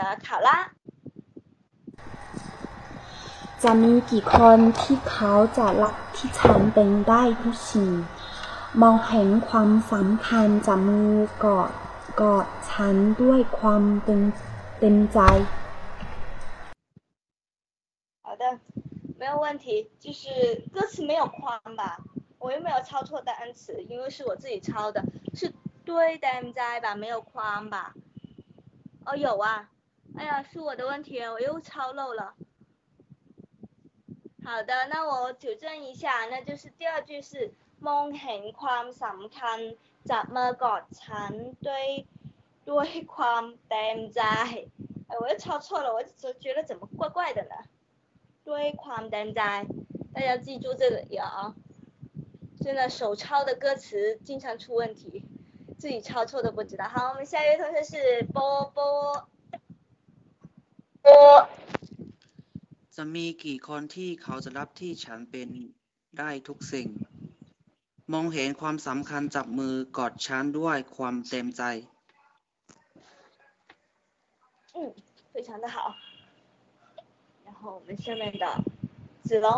[0.26, 0.50] 考拉
[3.62, 7.90] จะมีกี่คนที่เขาจะรักที่ฉันเป็นได้ทุกสิ่ง
[8.80, 11.10] มองเห็นความสำคัญจับมือ
[11.44, 11.70] กอด
[12.20, 14.20] กอดฉันด้วยความเต็ม
[14.78, 15.18] เต็มใจ
[18.24, 18.44] 好的，
[19.20, 19.66] 没有问题。
[20.04, 20.22] 就是
[20.74, 21.82] 歌词没有框吧，
[22.38, 25.02] 我又没有抄错单词，因为是我自己抄的，
[25.34, 25.52] 是
[25.84, 27.94] 对单在吧，没有框吧？
[29.06, 29.68] 哦，有啊。
[30.16, 32.34] 哎呀，是我的问题，我又抄漏了。
[34.44, 39.58] 好的，那我纠正一下，那就是第二句是มองเห็นความสำคัญ
[40.10, 41.32] จับมือกอดฉัน
[41.66, 41.86] ด้วย
[42.70, 44.20] ด้วยความเต็มใจ。
[45.08, 47.54] 哎，我又抄错了，我就觉得怎么怪怪的呢？
[48.44, 49.66] 对ความเต็มใจ，
[50.14, 51.54] 大家记住这个啊！
[52.60, 55.24] 真的手抄的歌词经常出问题，
[55.78, 56.88] 自己抄错都不知道。
[56.88, 59.28] 好，我们下一位同学是波波波。
[62.96, 65.48] จะมีกี่คนที่เขาจะรับที่ฉันเป็น
[66.18, 66.88] ได้ทุกสิ่ง
[68.12, 71.62] มองเห็นความสำคัญจับมือกอดฉันด้วยความเต็มใจ
[74.74, 74.78] 嗯，
[75.32, 75.76] 非常的好。
[77.46, 78.44] 然后我们下面的
[79.28, 79.48] 子龙，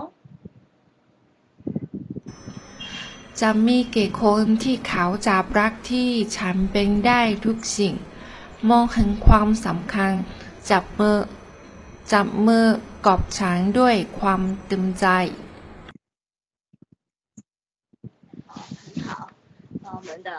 [3.40, 7.94] จะมีกี่คนที่เขาจะรักที่ฉันเป็นได้ทุกสิ่ง
[8.70, 10.12] มองเห็นความสำคัญ
[10.70, 11.16] จับมือ
[12.12, 12.66] จับมือ
[13.07, 15.07] กอบฉันด้วยความเต็มใจ
[18.81, 19.09] 很好。
[19.83, 20.31] 那我们的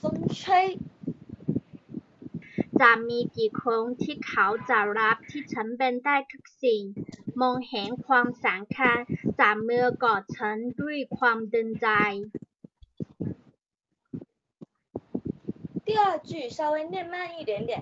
[0.00, 0.02] 风
[0.40, 0.46] 吹，
[2.80, 6.82] จะมีกี่คนที่เขาจะรับที่ฉันเป็นได้ทุกสิ่ง
[7.40, 8.96] มองเห็นความสำคัญ
[9.40, 11.88] จับมือกอดฉันด้วยความเต็มใจ
[15.86, 17.72] 第二句稍微念慢一点点。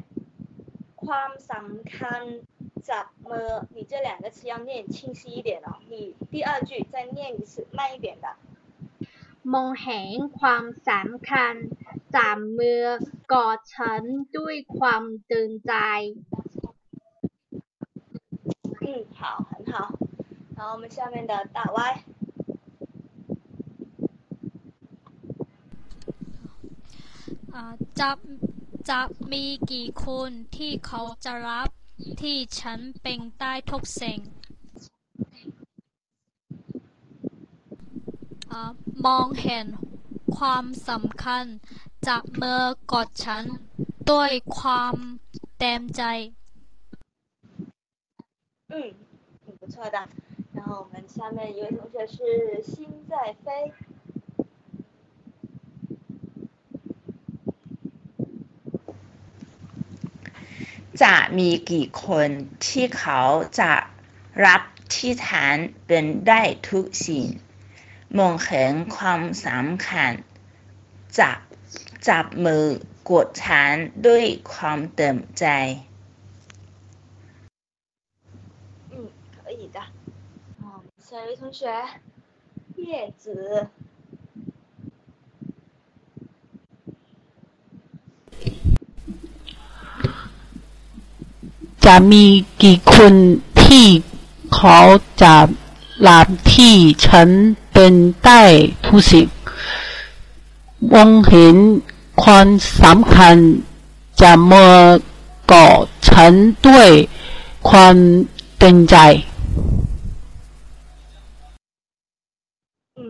[1.05, 2.23] ความสำคัญ
[2.91, 5.69] จับมือ，你这两个词要念清晰一点哦。
[5.91, 8.27] 你第二句再念一次，慢一点的。
[9.53, 11.55] มองเห็นความสำคัญ
[12.15, 12.83] จับมือ
[13.33, 14.03] กอดฉัน
[14.37, 15.73] ด้วยความเต็มใจ
[18.85, 18.87] 嗯，
[19.19, 19.75] 好，很好。
[20.57, 21.81] 然后我们下面的大 Y，
[27.55, 27.63] อ่า
[27.99, 28.11] จะ
[28.89, 29.01] จะ
[29.33, 31.69] มีกี่คนที่เขาจะรับ
[32.21, 34.19] ที่ฉันเป็นได้ทุกสิ่ง
[38.51, 38.63] อา
[39.07, 39.67] มองเห็น
[40.37, 41.45] ความสำคัญ
[42.07, 43.45] จับมือกอดฉัน
[44.11, 44.97] ด้วยความ
[45.59, 46.03] เต็มใจ
[48.73, 48.75] 嗯，
[49.45, 49.99] 挺不错的。
[50.57, 52.17] 然后我们下面一位同学是
[52.63, 53.13] 心在
[53.45, 53.73] 飞，
[61.03, 62.29] จะมีกี่คน
[62.67, 63.21] ที่เขา
[63.61, 63.73] จะ
[64.47, 64.63] รับ
[64.95, 65.55] ที่ฉัน
[65.87, 67.27] เป็นได้ทุกสิ่ง
[68.19, 70.13] มองเห็นความสำคัญ
[71.19, 71.39] จับ
[72.09, 72.65] จับมือ
[73.11, 73.73] กดฉัน
[74.07, 75.45] ด้วยความเต็มใจ
[78.93, 78.95] 嗯，
[79.35, 79.79] 可以的。
[80.61, 80.65] 好，
[81.07, 81.61] 下一位同学
[82.77, 83.25] 叶子，
[91.85, 92.25] จะมี
[92.63, 93.15] กี่คน
[93.63, 93.87] ที่
[94.55, 94.79] เขา
[95.23, 95.37] จะ
[96.09, 96.75] รับที่
[97.07, 97.29] ฉัน
[97.73, 98.43] เป็นได้
[98.87, 99.27] ทุกสิ่ง
[100.93, 101.57] มองเห็น
[102.23, 102.49] ความ
[102.83, 103.37] สำคัญ
[104.21, 104.69] จะมา
[105.53, 106.33] กอดฉัน
[106.67, 106.91] ด้วย
[107.69, 107.97] ความ
[108.59, 108.97] เต็มใจ
[112.99, 113.03] 嗯，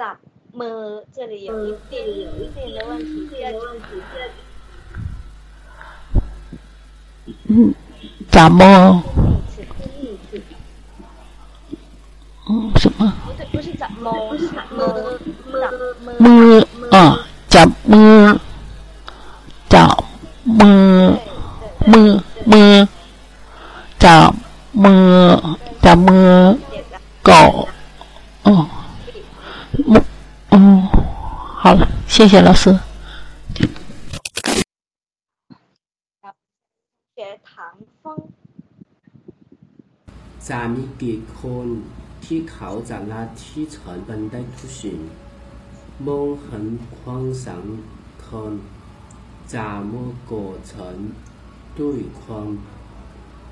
[0.00, 0.16] จับ
[0.58, 0.78] มือ
[1.14, 1.92] 这里有一点
[2.24, 3.46] 有一点的问题，第二
[3.86, 3.90] 句
[7.48, 7.74] 嗯
[8.29, 9.03] 咋么？
[12.49, 13.13] 嗯，什么？
[13.25, 14.77] 不对，不是咋么，是咋么
[16.19, 16.67] 么么？
[16.97, 18.39] 啊，怎么？
[19.69, 19.79] 怎
[20.43, 21.19] 么
[21.85, 22.87] 么么？
[23.99, 24.33] 怎
[24.73, 26.57] 么怎么
[27.21, 27.67] 搞？
[28.43, 28.67] 哦，
[29.87, 30.01] 嗯
[30.49, 30.89] 哦，
[31.57, 32.77] 好了，谢谢老师。
[40.48, 41.66] จะมีกี่คน
[42.24, 44.98] ที่เขาจะละที่ฉันเป็นได้ทุกสิ่ง
[46.06, 46.66] มองเห็น
[46.98, 48.52] ความสำคัญ
[49.52, 50.96] จะมองกอดฉัน
[51.78, 52.48] ด้วยความ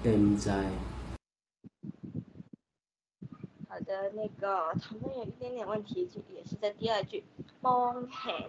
[0.01, 0.49] เต็มใจ。
[3.69, 4.45] 好的，那个
[4.81, 7.23] 唐中有一点点问题，就也是在第二句，
[7.67, 8.49] มองเห็น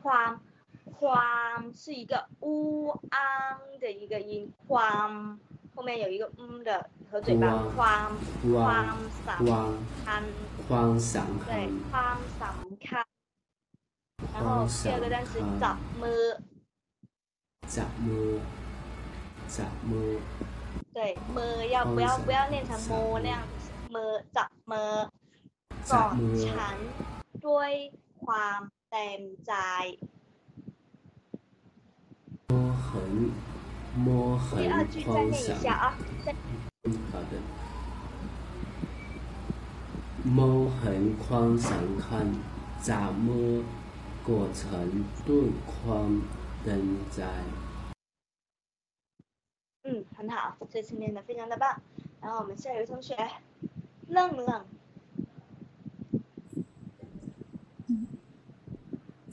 [0.00, 0.30] ความ
[0.98, 2.46] ความ是一个乌
[3.14, 3.18] 昂
[3.82, 4.32] 的一个音，
[4.66, 5.10] ความ
[5.74, 6.70] 后面有一个嗯的
[7.10, 7.46] 和嘴巴，
[7.78, 8.08] ความ
[8.66, 10.22] ความสำคัญ
[10.68, 13.06] ความสำคั对ญความสำคัญ
[14.34, 14.48] 然后
[14.84, 15.32] 第二个单词
[15.62, 16.24] จับมือ
[17.74, 18.30] จับมือ
[19.56, 20.10] จับมือ
[20.96, 20.98] 对
[21.36, 23.64] มือ要不要不要念成มือ那样子
[23.94, 24.92] มือจับมือ
[25.92, 26.12] กอด
[26.46, 26.76] ฉัน
[27.46, 27.72] ด้วย
[28.24, 28.60] ความ
[28.90, 29.54] เต็มใจ
[32.48, 32.88] 摸很
[34.04, 35.84] 摸很第二句再ความ念一สำ下啊，
[36.24, 36.26] 再
[37.10, 37.34] 好的
[40.38, 42.26] มองเห็นความสำคัญ
[42.88, 43.50] จับมือ
[44.28, 44.88] กอดฉัน
[45.28, 46.10] ด้วยความ
[46.62, 47.20] เต็มใจ
[49.84, 50.36] 嗯，很好，
[50.72, 51.64] 这次念的非常的棒。
[52.20, 53.10] 然后我们下一位同学，
[54.08, 54.18] 愣
[54.48, 54.50] 愣，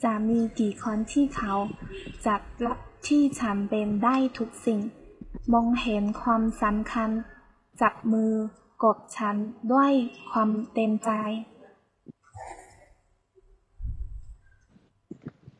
[0.03, 1.53] จะมีกี่คนที่เขา
[2.25, 2.77] จับรับ
[3.07, 4.79] ที่ฉันเป็นได้ทุกสิ่ง
[5.53, 7.09] มองเห็นความสำคัญ
[7.81, 8.31] จับมือ
[8.83, 9.35] กดฉัน
[9.71, 9.91] ด้วย
[10.29, 11.11] ความเต็มใจ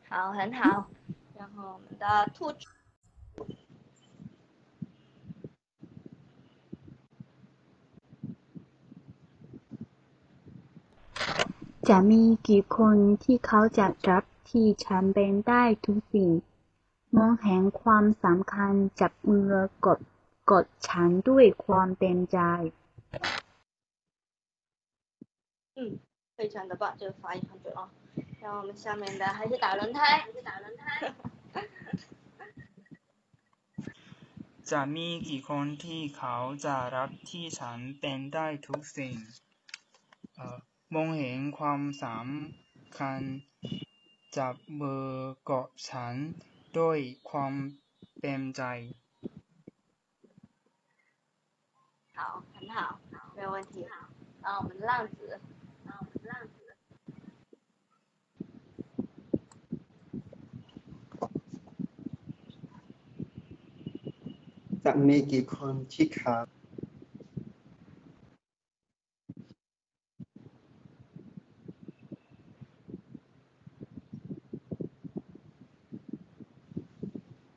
[0.08, 0.60] 好，很好。
[1.38, 2.62] 然后我们的兔子，
[11.88, 16.30] จะมีกี่คนที่เขาจะรับที่ฉันเป็นได้ทุกสิ่ง
[17.16, 19.48] มองเห็นความสำคัญจับมือ
[19.86, 19.98] กด
[20.50, 22.38] กดฉันด้วยความเต็มใจ
[25.76, 25.98] 嗯，
[26.36, 27.90] 非常的棒，这个发音很准哦。
[28.40, 30.82] 然后我们下面的还是打轮胎，还是打轮胎。
[34.70, 39.16] จะมีกี่คนที่เขาจะรับที่ฉันเป็นได้ทุกสิ่ง
[40.34, 40.58] เอ่อ
[40.94, 43.20] มองเห็นความสำคัญ
[44.36, 45.06] จับมือ
[45.44, 46.14] เกาะฉัน
[46.78, 46.98] ด้วย
[47.30, 47.52] ความ
[48.20, 48.62] เต็มใจ
[52.18, 53.00] 好，很好，
[53.36, 53.86] 没有问题。
[54.42, 55.40] 然后我们浪子，
[55.84, 56.54] 然后我们浪子，
[64.84, 66.36] จะมีกี่คนที่เขา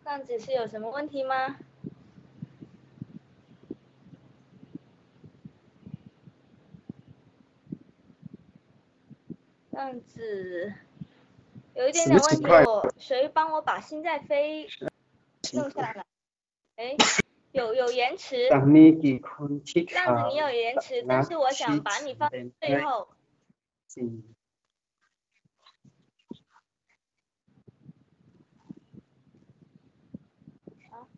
[0.05, 1.57] 浪子是有什么问题吗？
[9.82, 10.72] 这样子
[11.74, 14.68] 有一点点问题，我谁帮我把心在飞
[15.54, 16.06] 弄下来？
[16.76, 16.96] 哎，
[17.50, 18.48] 有有延迟。
[18.48, 22.30] 这样子你有延迟，但是我想把你放
[22.60, 23.08] 最后。
[30.92, 31.08] 好。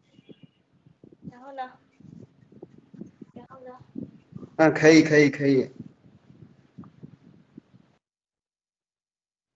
[1.31, 1.71] 然后呢？
[3.35, 3.79] 然后呢？
[4.57, 5.71] 嗯，可以，可以，可以。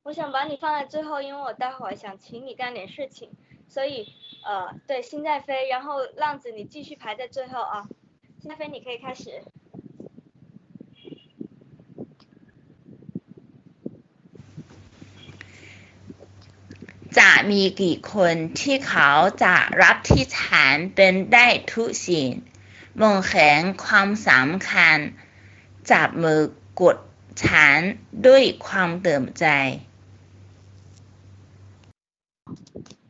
[0.07, 3.29] 我想把你放在最后，因为我待会儿想请你干点事情，
[3.69, 4.07] 所以
[4.43, 7.87] 呃，对，心在飞，然后浪子你继续排在最后啊。
[8.41, 9.43] 心在飞，你可以开始。
[17.19, 19.09] จะมีกี่คนที่เขา
[19.43, 22.29] จะรับที่ฉันเป็นได้ทุกสิ่ง
[23.01, 24.97] มองเห็นความสำคัญ
[25.91, 26.41] จับมือ
[26.81, 26.97] กด
[27.43, 27.79] ฉัน
[28.25, 29.45] ด้วยความเต็มใจ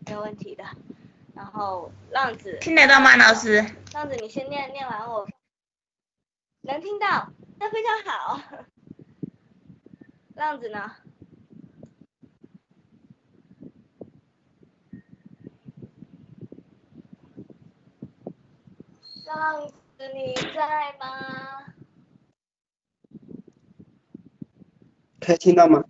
[0.09, 0.65] 没有问题的。
[1.35, 3.63] 然后浪子，听得到吗，老师？
[3.93, 5.29] 浪子，你先念，念完我
[6.63, 8.41] 能听到，那非常好。
[10.35, 10.97] 浪子呢？
[19.27, 21.67] 浪子，你在吗？
[25.21, 25.85] 可以听到吗？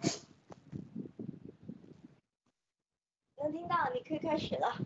[3.51, 4.78] 听到，你可以开始了。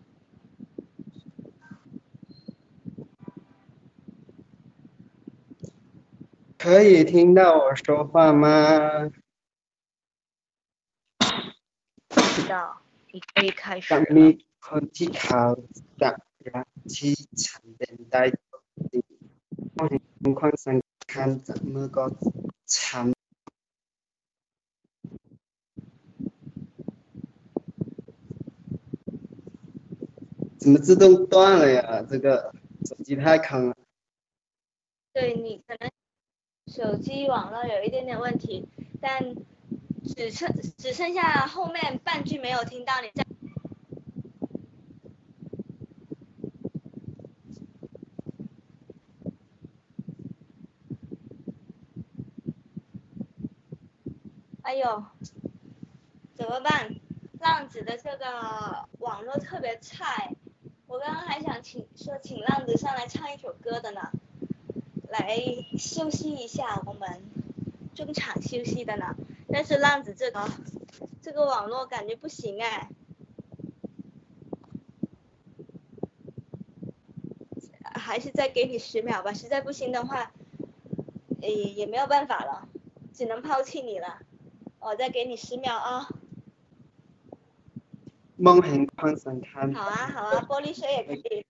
[6.58, 9.10] 可以听到我说话吗？
[12.34, 12.80] 知道，
[13.12, 14.06] 你可以开始。
[14.12, 15.56] 你空气考
[15.98, 18.30] 的，然后去承担到
[18.90, 19.04] 底，
[19.74, 19.88] 我
[20.22, 22.16] 情况上看怎么个
[22.64, 23.12] 惨。
[30.62, 32.06] 怎么自动断了呀？
[32.08, 32.54] 这个
[32.84, 33.76] 手机太坑了。
[35.12, 35.90] 对你可能
[36.72, 38.68] 手机网络有一点点问题，
[39.00, 39.34] 但
[40.14, 40.48] 只剩
[40.78, 43.26] 只剩下后面半句没有听到，你在。
[54.62, 55.04] 哎呦，
[56.34, 56.94] 怎么办？
[57.40, 60.32] 浪子的这个网络特别差，
[60.92, 64.12] 我刚刚还想请说请浪子上来唱一首歌的呢，
[65.08, 65.38] 来
[65.78, 67.22] 休息一下，我们
[67.94, 69.16] 中场休息的呢。
[69.48, 70.46] 但是浪子这个
[71.22, 72.90] 这个网络感觉不行哎，
[77.82, 80.30] 还是再给你十秒吧，实在不行的话，
[81.40, 82.68] 也也没有办法了，
[83.14, 84.18] 只能抛弃你了。
[84.78, 86.06] 我再给你十秒啊。
[88.36, 89.72] 梦很宽松，看。
[89.72, 91.46] 好啊，好啊，玻璃水也可以。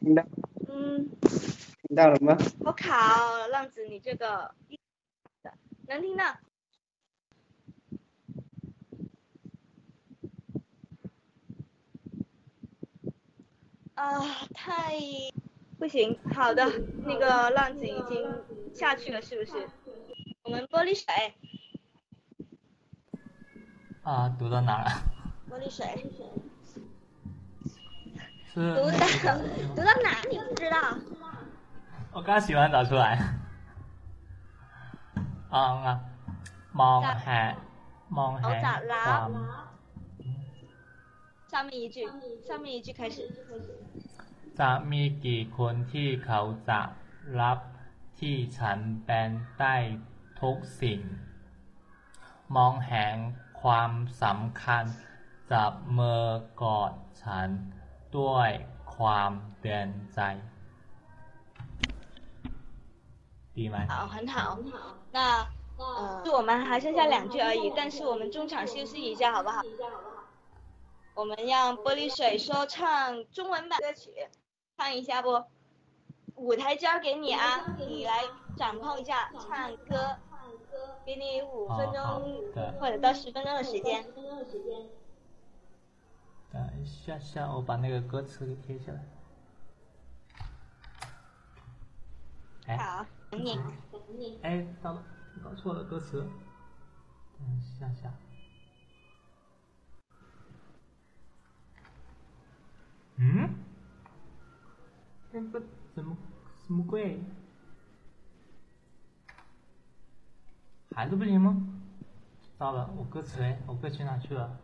[0.00, 0.24] 听到？
[0.68, 1.08] 嗯。
[1.82, 2.36] 听到了吗？
[2.64, 4.54] 好卡哦，浪子，你这个
[5.88, 6.24] 能听到？
[13.94, 14.98] 啊，太
[15.78, 16.18] 不行。
[16.32, 16.64] 好的，
[17.04, 19.68] 那个浪子已经下去了，是不是？
[20.42, 21.04] 我们玻璃水。
[24.03, 24.87] 啊，读到哪了？
[25.49, 25.79] 玻璃水。
[28.53, 28.55] 是。
[28.75, 28.97] 读到
[29.75, 30.07] 读到哪？
[30.29, 30.77] 你不知道？
[32.13, 33.17] 我刚洗完澡出来。
[35.49, 35.99] 啊啊！
[36.79, 36.99] มอง
[38.13, 39.35] หมองหความ。
[41.51, 41.97] 上面一句，
[42.47, 43.17] 上面一句开始。
[44.59, 46.81] จะมีกี่คนที่เขาจะ
[47.41, 47.59] รับ
[48.19, 49.75] ที่ฉันเป็นได้
[50.41, 50.99] ทุกสิ่ง
[52.55, 53.15] มองแหง
[53.61, 53.91] ความ
[54.23, 54.83] สำคัญ
[55.51, 56.23] จับมือ
[56.61, 56.91] กอด
[57.21, 57.49] ฉัน
[58.17, 58.49] ด้วย
[58.95, 60.19] ความเตือนใจ
[63.57, 64.35] ดีไหม好很好
[65.15, 65.19] 那
[65.77, 69.61] 呃我们还剩下两句而已但是我们中场休息一下好不好
[71.13, 74.11] 我们让玻璃水说唱中文版歌曲
[74.77, 75.43] 唱一下不
[76.35, 77.41] 舞台交给你啊
[77.77, 78.23] 你来
[78.57, 80.17] 掌控一下唱歌
[81.04, 81.98] 给你五分钟
[82.78, 84.04] 或者到十分钟的时间。
[86.50, 89.06] 等一下下，我把那个歌词给贴下来。
[92.76, 94.38] 好，等你，等你。
[94.42, 95.02] 哎，到了，
[95.42, 96.20] 搞错了歌词。
[97.38, 98.12] 等一下下。
[103.16, 103.54] 嗯？
[105.32, 105.60] 这不
[105.94, 106.16] 怎么
[106.66, 107.22] 什么鬼？
[111.00, 111.56] 还是不行吗？
[112.58, 114.54] 糟了，我歌词哎，我歌词哪去了？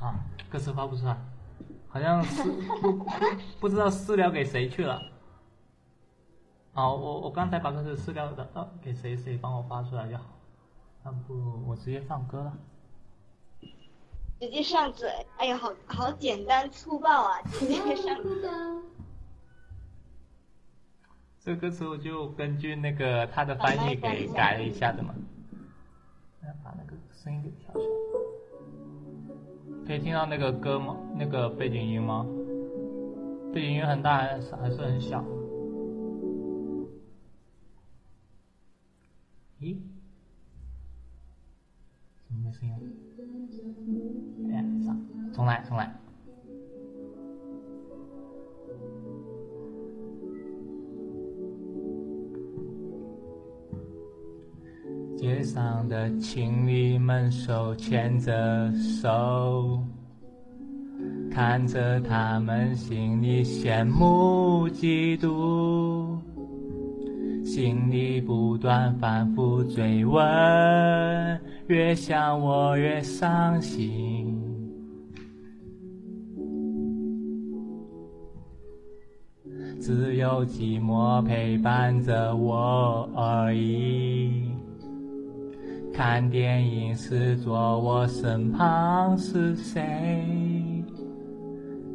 [0.00, 0.14] 啊，
[0.48, 1.14] 歌词发不出来，
[1.90, 2.42] 好像是
[2.80, 3.06] 不
[3.60, 4.98] 不知道私聊给谁去了。
[6.72, 10.24] 好，我我刚才把歌词私聊的呃给谁谁帮我发出来就好。
[11.04, 12.58] 要不我直接放歌了。
[14.40, 17.42] 直接上嘴，哎呀，好好简单粗暴啊！
[17.42, 18.16] 直接上。
[21.42, 25.14] 这个歌词我就根据那个他的翻译给改了一下的嘛，
[26.62, 27.80] 把那个声音给调小。
[29.86, 30.94] 可以听到那个歌吗？
[31.16, 32.26] 那个背景音吗？
[33.54, 35.24] 背景音很大还是还是很小？
[39.60, 39.78] 咦？
[42.28, 42.74] 怎么没声音？
[44.52, 45.90] 哎呀，算了，重来，重来。
[55.20, 59.78] 街上的情侣们手牵着手，
[61.30, 66.16] 看着他们心里羡慕嫉妒，
[67.44, 70.24] 心里不断反复追问，
[71.66, 74.34] 越想我越伤心，
[79.82, 84.58] 只有寂寞陪伴着我而已。
[86.02, 90.82] 看电影时坐我身旁是谁？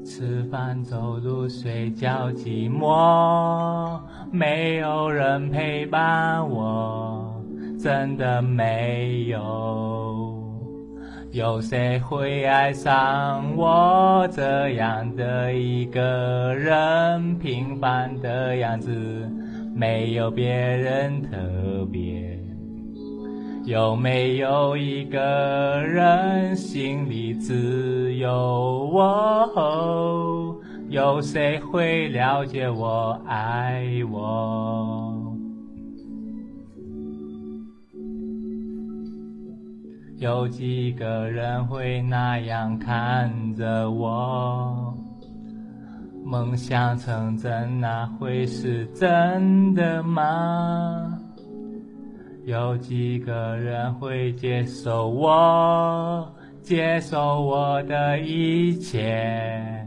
[0.06, 3.99] 吃饭、走路、睡觉，寂寞，
[4.32, 7.34] 没有人陪伴我，
[7.80, 10.39] 真的没有。
[11.32, 17.39] 有谁会爱上我这样的一个人？
[17.39, 18.91] 平凡的样子，
[19.74, 22.34] 没有别人特别。
[23.66, 28.32] 有没有一个人心里只有
[28.93, 30.55] 我？
[30.89, 35.36] 有谁会了解我、爱我？
[40.20, 44.93] 有几个人会那样看着我？
[46.24, 51.20] 梦想成真，那会是真的吗？
[52.46, 56.32] 有几个人会接受我，
[56.62, 59.84] 接受我的一切？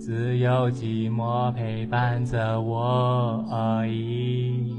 [0.00, 4.74] 只有寂寞陪伴着我而已。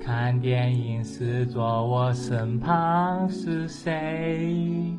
[0.00, 4.96] 看电影时坐我身旁是谁？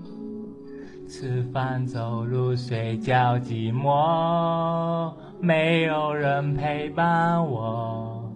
[1.07, 8.31] 吃饭、走路、睡觉，寂寞，没有人陪伴我，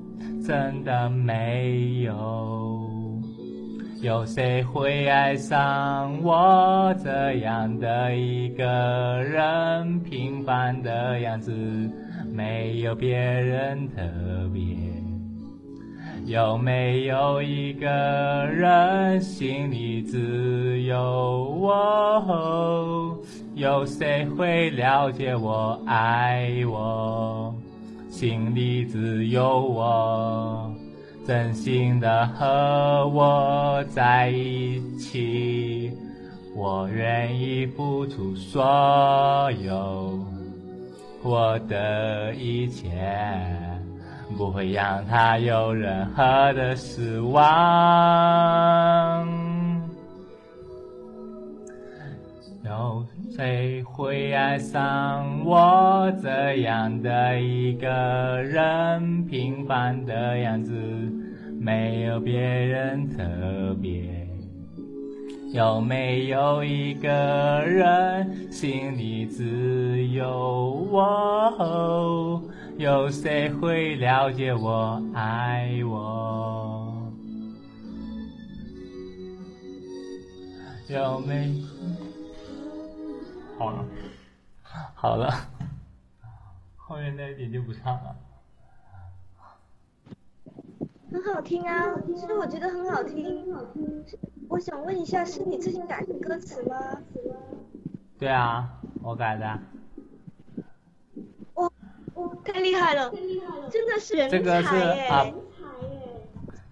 [0.46, 2.92] 真的没有。
[4.02, 10.00] 有谁会爱上我这样的一个人？
[10.02, 11.52] 平凡的样子，
[12.32, 14.02] 没有别人特
[14.54, 14.85] 别。
[16.26, 21.00] 有没有一个人心里只有
[21.62, 23.16] 我？
[23.54, 27.54] 有谁会了解我、爱我？
[28.10, 30.74] 心里只有我。
[31.28, 35.92] 真心的和我在一起，
[36.56, 40.20] 我愿意付出所有，
[41.24, 42.90] 我的一切，
[44.38, 47.46] 不会让他有任何的失望。
[52.66, 53.06] 有
[53.36, 59.26] 谁会爱上我这样的一个人？
[59.26, 60.74] 平凡的样子，
[61.60, 64.28] 没有别人特别。
[65.54, 72.42] 有没有一个人心里只有我？
[72.78, 77.10] 有谁会了解我、爱我？
[80.90, 81.64] 有没？
[83.58, 83.86] 好了，
[84.94, 85.34] 好了，
[86.76, 88.16] 后面那一点就不唱了。
[91.12, 93.56] 很好听啊，其实我觉得很好听。
[94.50, 96.76] 我想问一下，是你自己改的歌词吗？
[98.20, 99.60] 对啊，我改的。
[102.16, 103.10] 哇，太厉害了，
[103.70, 105.34] 真的是人这个是才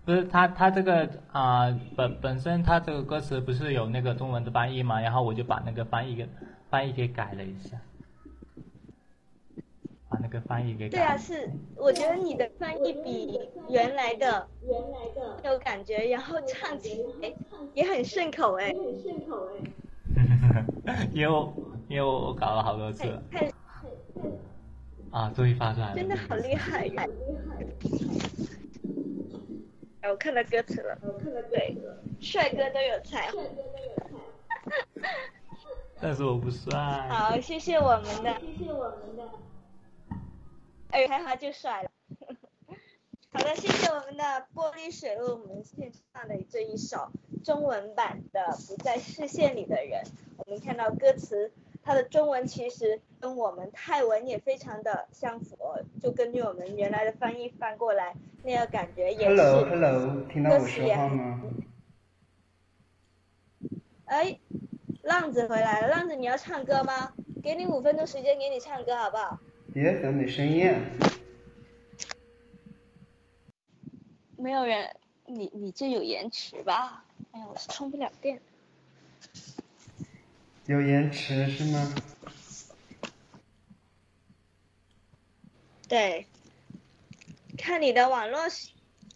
[0.05, 6.27] 不是他他这个啊、本本身他这个歌词不是有那个中文的翻译嘛，然后我就把那个翻译给
[6.69, 7.79] 翻译给改了一下，
[10.09, 11.05] 把那个翻译给改了。
[11.05, 13.39] 对啊，是，我觉得你的翻译比
[13.69, 17.33] 原来的原来的有感觉，然后唱起来
[17.73, 19.63] 也很顺口哎，很顺口哎。
[21.13, 21.53] 因为我
[21.87, 23.07] 因为我搞了好多次
[25.13, 25.95] 啊，终于发出来了。
[25.95, 27.05] 真的好厉害呀！
[30.01, 31.77] 哎我看到歌词了，我看到对，
[32.19, 33.41] 帅哥都有才华。
[36.01, 36.75] 但是我不帅。
[37.09, 39.29] 好，谢谢我们的，谢谢我们的，
[40.89, 41.91] 哎，有才华就帅了。
[43.31, 47.11] 好的，谢谢我们的玻璃水为我们献上的这一首
[47.43, 50.03] 中文版的《不在视线里的人》。
[50.37, 51.51] 我们看到歌词，
[51.83, 59.35] 它的中文其实跟我们泰文也非常的相符哦，就根据我们原来的翻译翻过来，那个感觉也是。
[59.35, 61.41] Hello Hello，听到我说话吗？
[64.05, 64.39] 哎，
[65.01, 67.13] 浪子回来了，浪子你要唱歌吗？
[67.43, 69.39] 给你五分钟时间给你唱歌好不好？
[69.73, 70.79] 别怎么没声音啊？
[74.37, 77.03] 没有人，你你这有延迟吧？
[77.31, 78.41] 哎呀，我是充不了电。
[80.65, 81.93] 有延迟是吗？
[85.89, 86.25] 对，
[87.57, 88.71] 看你的网络时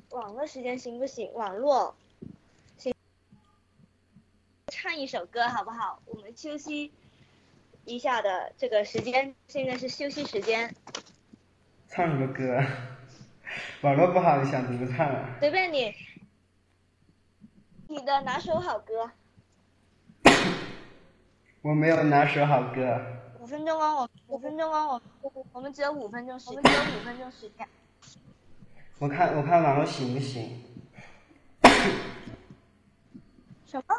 [0.09, 1.31] 网络时间行不行？
[1.33, 1.95] 网络
[2.77, 2.93] 行，
[4.67, 6.01] 唱一首歌好不好？
[6.05, 6.91] 我们休息
[7.85, 10.75] 一下的这个时间，现在是休息时间，
[11.87, 12.61] 唱什么歌？
[13.81, 15.37] 网络不好，你想怎么唱啊？
[15.39, 15.95] 随便你。
[17.87, 19.09] 你的哪首好歌？
[21.61, 22.99] 我没有拿手好歌。
[23.39, 27.67] 五分钟哦，我五分钟哦，我我们只有五分钟，我们只有五分钟时间。
[28.99, 30.63] 我看我看网络行不行？
[33.65, 33.97] 小刚，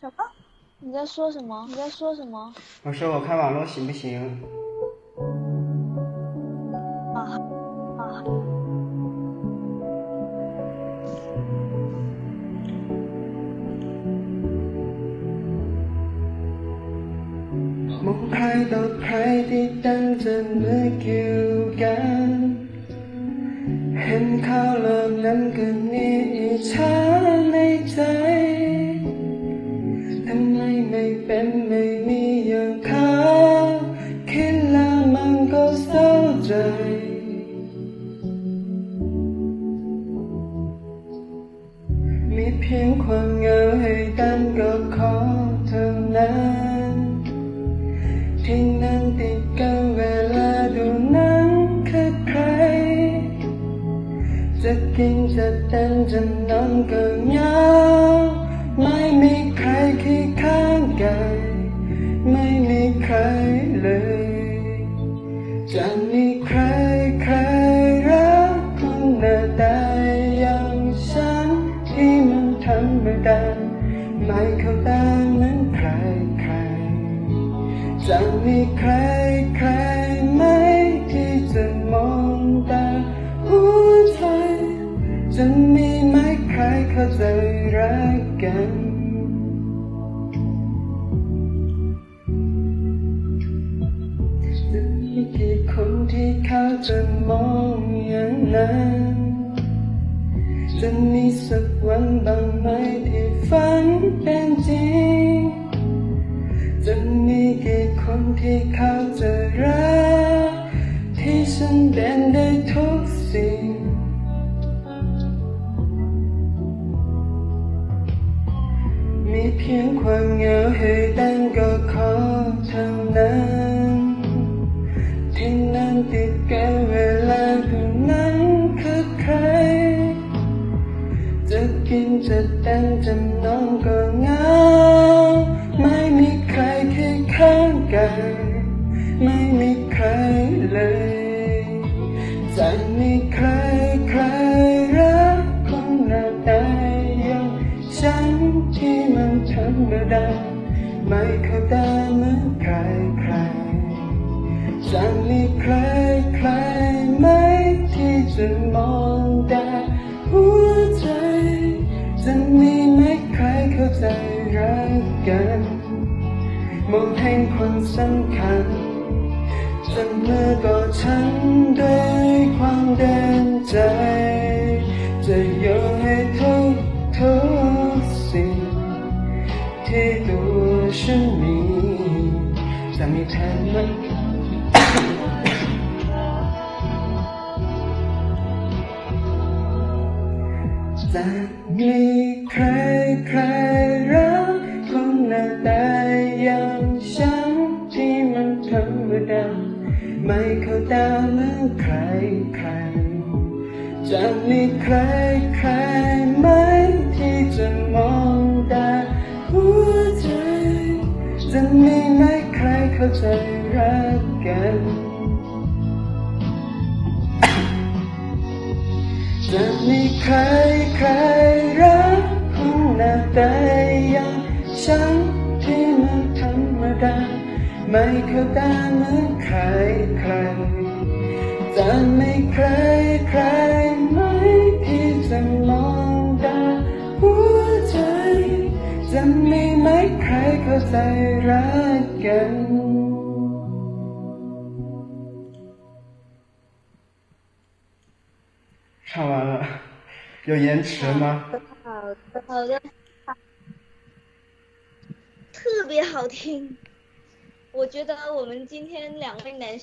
[0.00, 0.26] 小刚，
[0.80, 1.66] 你在说什么？
[1.68, 2.54] 你在说什么？
[2.82, 4.42] 我说我看网络行不行？
[7.14, 7.38] 啊，
[7.98, 8.57] 啊。
[18.10, 19.14] องใครต่อใคร
[19.50, 21.38] ที่ตั้นจะนึกอยู่
[21.82, 21.96] กั
[22.28, 22.30] น
[24.02, 26.94] เห็นเขาเหล่านั้นก็นี่อิจฉา
[27.50, 27.56] ใน
[27.90, 27.98] ใจ
[30.26, 33.12] ทำไมไม่เป็นไม่มีอย่างเขา
[34.30, 36.10] คิดแล้วมันก็เศร้า
[36.46, 36.52] ใจ
[42.34, 44.80] มีเพียงความเหงาให้ตั้งกับ
[55.00, 56.20] กินจะเต้นจะ
[56.50, 57.58] นอนก็เหงา
[58.82, 59.68] ไม่มีใคร
[60.02, 61.38] ที่ข้างกาย
[62.30, 63.14] ไม่มีใคร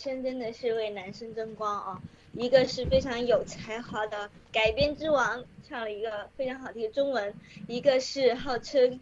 [0.05, 1.99] 真真的是为男生争光啊
[2.33, 7.33] 一个是非常有才华的改编之王唱了一个非常好听的中文
[7.67, 8.99] 一个是号称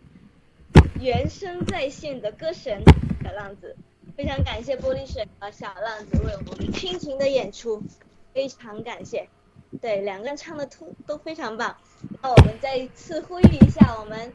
[1.01, 2.81] 原声在线的歌神
[3.21, 3.75] 小浪子。
[4.15, 7.83] 非常感谢玻璃水和小浪子为我们倾情的演出
[8.33, 9.27] 非常感谢。
[9.81, 11.75] 对两个人唱的都都非常棒。
[12.21, 14.31] 那我们再一次呼吁一下我们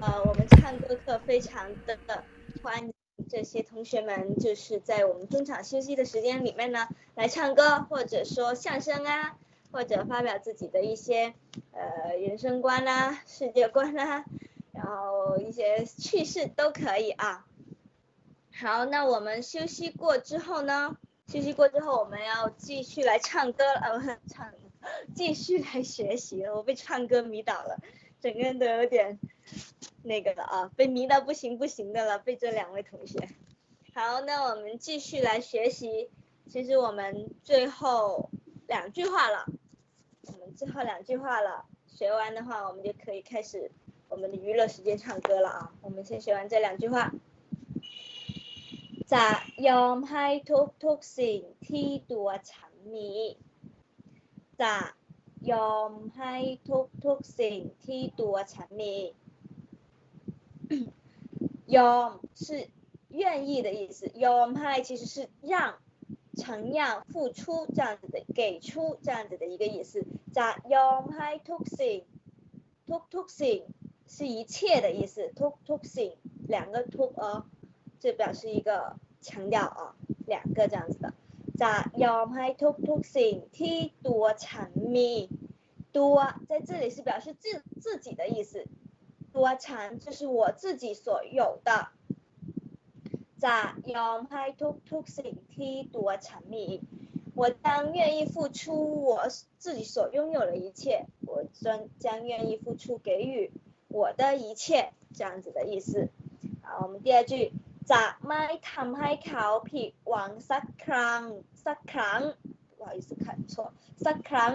[0.00, 2.24] 呃我们唱歌课非常的
[2.60, 2.97] 欢迎。
[3.28, 9.36] 这些同学们就是在我们中场休息的时间里面呢，来唱歌或者说相声啊，
[9.70, 11.34] 或者发表自己的一些
[11.72, 14.24] 呃人生观呐、世界观呐，
[14.72, 17.46] 然后一些趣事都可以啊。
[18.52, 20.96] 好，那我们休息过之后呢，
[21.28, 24.52] 休息过之后我们要继续来唱歌了，我唱，
[25.14, 27.78] 继续来学习了，我被唱歌迷倒了，
[28.20, 29.18] 整个人都有点。
[30.07, 33.29] 那个了啊，被迷到不行不行的了，被这两位同学。
[33.93, 36.09] 好，那我们继续来学习。
[36.49, 38.29] 其实我们最后
[38.67, 39.45] 两句话了，
[40.27, 43.71] 我们最后两句话了，学完的话，我们就可以开始
[44.09, 45.73] 我们的娱乐时间唱歌了啊。
[45.81, 47.13] 我们先学完这两句话。
[49.13, 49.27] จะ
[49.69, 53.13] ยอมให้ทุกทุกสิ่งที่ตัวฉันมี
[54.61, 54.75] จะ
[55.51, 56.35] ยอมให้
[56.69, 58.95] ทุกทุกสิ่งที่ตัวฉันมี
[61.66, 62.68] 有是
[63.08, 65.76] 愿意的意思，有派其实是让、
[66.36, 70.06] 承让、付出这样子的，给出这样子的一个意思。
[70.32, 72.04] 자영派톡 신，
[72.86, 73.64] 톡톡신
[74.06, 76.16] 是一切的意思，톡톡신
[76.46, 77.44] 两个톡呃，
[77.98, 79.96] 这表示一个强调啊，
[80.26, 81.14] 两个这样子的。
[81.58, 85.28] 자영派톡톡신티多찬 미，
[85.92, 88.66] 多在这里是表示自自己的意思。
[89.37, 91.69] ตัวฉัน就是我自己所有的。
[93.43, 93.57] จะ
[93.95, 96.67] ยอมให้ทุกทุกสิ่งที่ตัวฉันมี
[97.39, 97.67] 我将
[97.97, 98.61] 愿意付出
[99.09, 99.27] 我
[99.57, 103.51] 自己所拥有的一切，我将将愿意付出给予
[103.89, 106.09] 我的一切，这样子的意思。
[106.61, 107.51] 好，我们第二句。
[107.91, 111.21] จะไม่ทำให้เขาผิดหวังสักครั้ง
[111.65, 112.21] สักครั้ง
[112.77, 113.53] 不好意思看错
[114.05, 114.51] สักครั้ง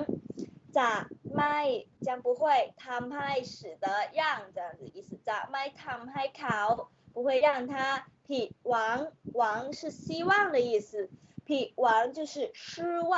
[0.78, 0.92] จะ
[1.36, 1.56] ไม่
[2.06, 3.86] 将不会ทำให้使得
[4.18, 7.74] 让这样子意思จะไม่ทำให้เขา不会让他
[8.26, 8.98] ผิดหวัง
[9.36, 11.08] หวัง是希望的意思
[11.46, 13.12] ผิดหวัง就是失望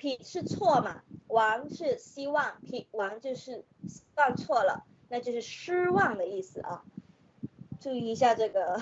[0.00, 6.82] ผิด是错嘛หวัง是希望ผิดหวัง就是希望错了那就是失望的意思啊
[7.80, 8.80] 注意一下这个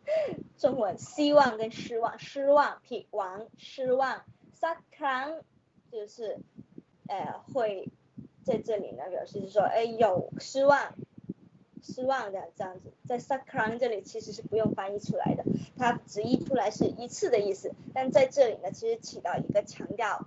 [0.57, 4.23] 中文希望跟失望，失望ผิดหวัง失望
[4.53, 5.43] สักครั้ง
[5.91, 6.39] 就是
[7.07, 7.89] 呃会
[8.43, 10.93] 在这里呢表示是说哎有失望
[11.81, 15.43] 失望的这样子，在สักครั้ง这里其实是不用翻译出来的，
[15.77, 20.25] 它直译出来是一次的意思，但在这里呢其实起到一个强调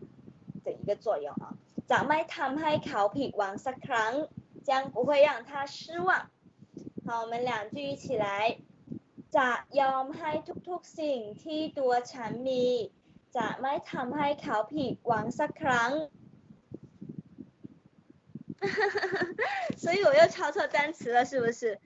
[0.64, 1.56] 的一个作用啊。
[1.90, 4.12] จะไม่ทำให้เขาผิดหวังสักครั้ง
[4.68, 6.10] 将不会让他失望。
[7.06, 8.58] 好，我们两句一起来。
[9.36, 9.50] จะ
[9.80, 10.30] ยอมให้
[10.68, 12.66] ทุกๆสิ่งที่ตัวฉันมี
[13.36, 15.90] จะไม่ทำให้เขาผิดหวังสักครั้ง
[19.77, 21.79] 所以我又抄错单词了是不是？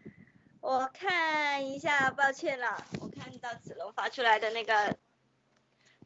[0.62, 4.98] 我看一下抱歉了我看到子龙发出来的那个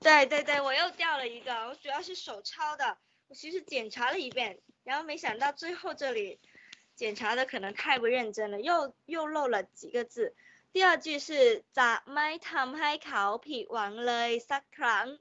[0.01, 2.97] 对对对我又掉了一个我主要是手抄的
[3.29, 6.39] 我其实检查了一遍然后没想到最后这里
[6.95, 10.35] 检查的可能太不认真了又又漏了几个字。
[10.73, 15.19] 第二句是咋 my tom hi copy wanna it s a crown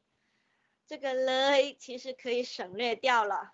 [0.86, 3.52] 这个嘞其实可以省略掉了。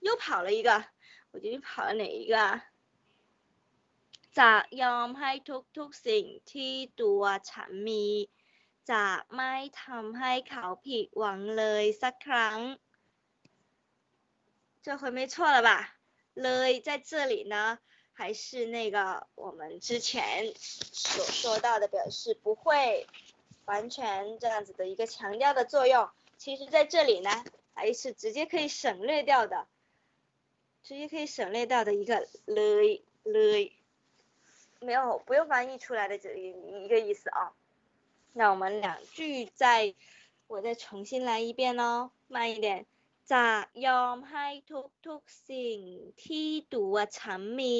[0.00, 0.84] 又跑了一个
[1.31, 2.63] 我究竟跑了哪一个啊？
[4.37, 8.05] จะยอมให้ทุกทุกสิ่งที่ตัวฉันมี
[8.91, 9.05] จะ
[9.35, 9.53] ไม่
[9.83, 12.57] ทำให้เขาผิดหวังเลยสักครั้ง
[14.83, 15.69] 这回没错了吧？
[16.43, 17.79] เลย在这里呢。
[18.17, 23.05] 还是那个我们之前所说到的表示不会
[23.65, 27.43] 完全这样子的一个强调的作用，其实在这里呢
[27.73, 29.67] 还是直接可以省略掉的，
[30.83, 33.71] 直接可以省略掉的一个了了，
[34.79, 37.53] 没有不用翻译出来的这一个意思啊。
[38.33, 39.95] 那我们两句再
[40.47, 42.85] 我再重新来一遍哦，慢一点。
[43.27, 45.79] จะยอมให้ทุกทุกสิ่ง
[46.25, 47.77] ที่ตัวฉันมี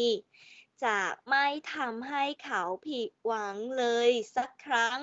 [0.84, 0.98] จะ
[1.30, 4.98] ไม่ทำให้เขาผิดหวังเลยสักครั้ง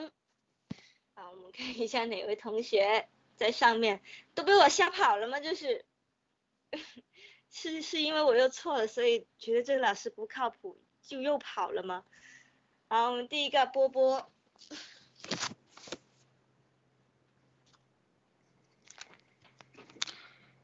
[1.14, 3.06] 好，我们看一下哪位同学
[3.36, 4.00] 在上面
[4.34, 5.38] 都被我吓跑了吗？
[5.38, 5.84] 就是
[7.56, 12.04] 是是因为我又错了，所以觉得这个老师不靠谱，就又跑了吗？
[12.88, 14.30] 好，我们第一个波波。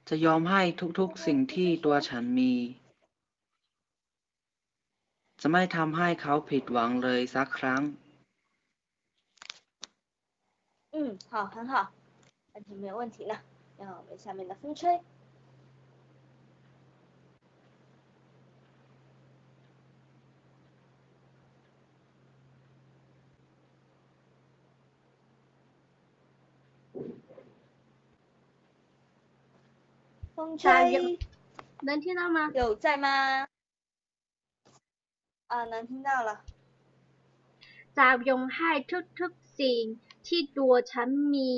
[0.07, 0.63] จะยอมให้
[0.99, 2.53] ทุกๆสิ่งที่ตัวฉันมี
[5.41, 7.83] จะไม่ทำให้เขาผิดหวังเลยสักครั้ง
[10.95, 10.97] 嗯，
[11.31, 11.93] 好，很好，
[12.55, 13.35] 完全没有问题呢。
[13.79, 14.99] 然后我们下面的风吹。
[30.35, 31.19] 风吹，
[31.83, 32.51] 能听到吗？
[32.55, 33.49] 有在吗？
[35.49, 36.45] 啊，能听到了。
[37.97, 38.71] จะยอมให้
[39.19, 39.83] ทุกๆสิ่ง
[40.27, 41.51] ที่ตัวฉันมี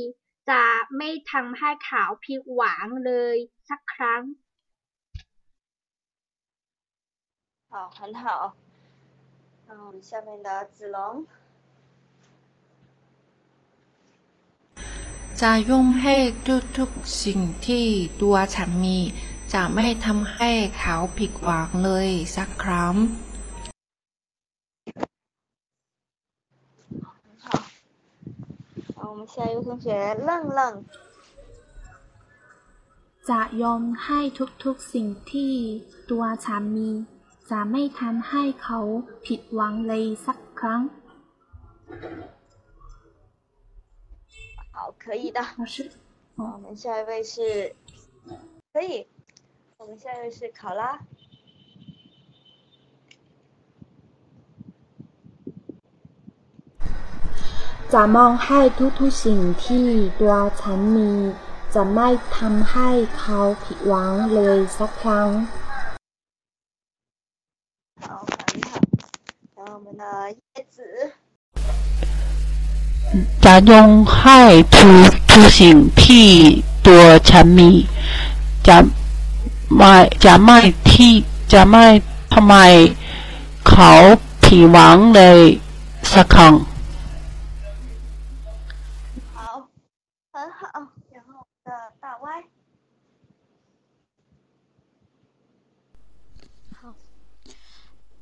[0.50, 0.64] จะ
[0.96, 3.36] ไม่ทำให้เขาผิดหวังเลย
[3.68, 4.22] สักครั้ง
[7.72, 8.56] 好，很好。
[9.68, 11.24] 那我们下面的子龙。
[15.40, 16.14] จะยุ่งให้
[16.78, 17.86] ทุกๆสิ่งที่
[18.20, 18.98] ตัวฉันมี
[19.52, 22.94] จะไม่ทำให้เขาผิดหวังเลยสักครั้ง
[27.44, 27.48] 好，
[28.96, 29.86] 好，我们下一位同学
[30.28, 30.60] 愣愣。
[33.28, 34.20] จะยอมให้
[34.64, 35.52] ทุกๆสิ่งที่
[36.10, 36.90] ตัวฉันมี
[37.50, 38.80] จะไม่ทำให้เขา
[39.26, 40.80] ผิดหวังเลยสักครั้ง
[44.74, 45.40] 好，可以的。
[45.58, 45.90] 老师，
[46.36, 47.74] 我们下一位是，
[48.72, 49.06] 可以。
[49.78, 50.98] 我们下一位是考拉。
[57.92, 58.60] จะมองให้
[58.98, 59.86] ทุกๆสิ่งที่
[60.18, 61.12] ตัวฉันมี
[61.74, 62.88] จะไม่ทำให้
[63.18, 65.28] เขาผิดหวังเลยสักครั้ง
[68.04, 68.08] 好，
[68.48, 68.70] 很好。
[69.56, 70.04] 然后我们的
[70.54, 70.76] 叶子。
[73.45, 73.89] จะยง
[74.19, 74.39] ให้
[74.75, 74.91] ทุ
[75.31, 76.27] ทุสิ่งที่
[76.87, 77.71] ตัวฉันมี
[78.67, 78.77] จะ
[79.75, 79.93] ไม่
[80.25, 80.59] จะไม่
[80.91, 81.13] ที่
[81.53, 81.85] จะไม่
[82.33, 82.55] ทำไม
[83.69, 83.91] เขา
[84.43, 85.39] ผิดหวังเลย
[86.13, 86.53] สักครั้ง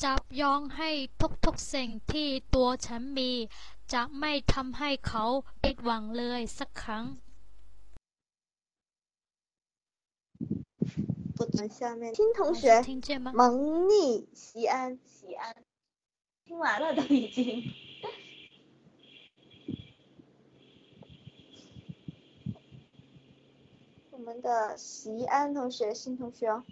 [0.04, 0.90] จับยองให้
[1.46, 3.32] ทุกๆสิ่งที่ตัวฉันมี
[3.93, 5.25] จะไม่ทำให้เขา
[5.63, 7.05] ผิดหวังเลยสักครั้ง
[11.37, 13.33] 不等下面新同学，听见吗？
[13.33, 15.55] 蒙逆西安，西安，
[16.45, 17.63] 听完了都已经。
[24.11, 26.65] 我们的西安同学，新同学哦。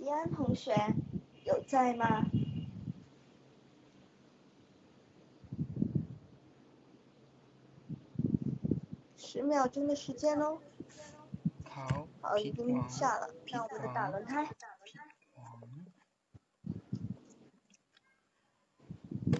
[0.00, 0.72] 西安同学
[1.44, 2.24] 有在吗？
[9.16, 10.60] 十秒钟的时间喽。
[11.68, 13.34] 好，好，已经下了。
[13.52, 14.48] 那我们的打轮胎。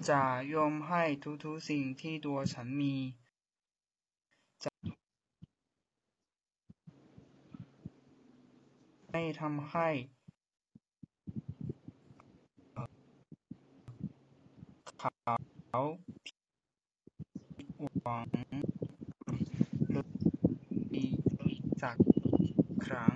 [0.09, 0.23] จะ
[0.53, 1.03] ยอมให้
[1.43, 2.95] ทุกๆสิ่งที่ตัวฉันมี
[4.63, 4.71] จะ
[9.11, 9.89] ไม่ทำให้
[15.72, 15.98] 条
[18.04, 18.28] 王
[20.90, 21.18] 一
[21.78, 21.96] 咋
[22.78, 23.10] 看？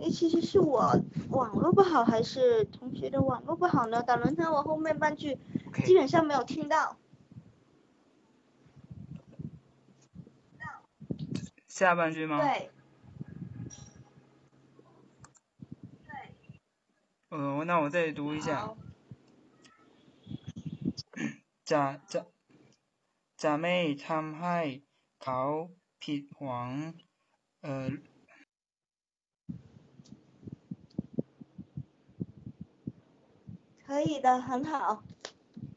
[0.00, 4.02] 哎，其实是我网络不好，还是同学的网络不好呢？
[4.02, 5.38] 打轮胎，我后面半句
[5.84, 6.96] 基本上没有听到。
[11.68, 12.40] 下半句吗？
[12.40, 12.70] 对。
[17.30, 18.74] 嗯、呃，那我再读一下。
[21.71, 22.21] จะจะ
[23.41, 23.75] จะไม่
[24.07, 24.57] ทำให้
[25.23, 25.39] เขา
[26.01, 26.69] ผิดหวัง
[27.63, 27.89] เอ่อ
[33.85, 35.03] 可以的，很好，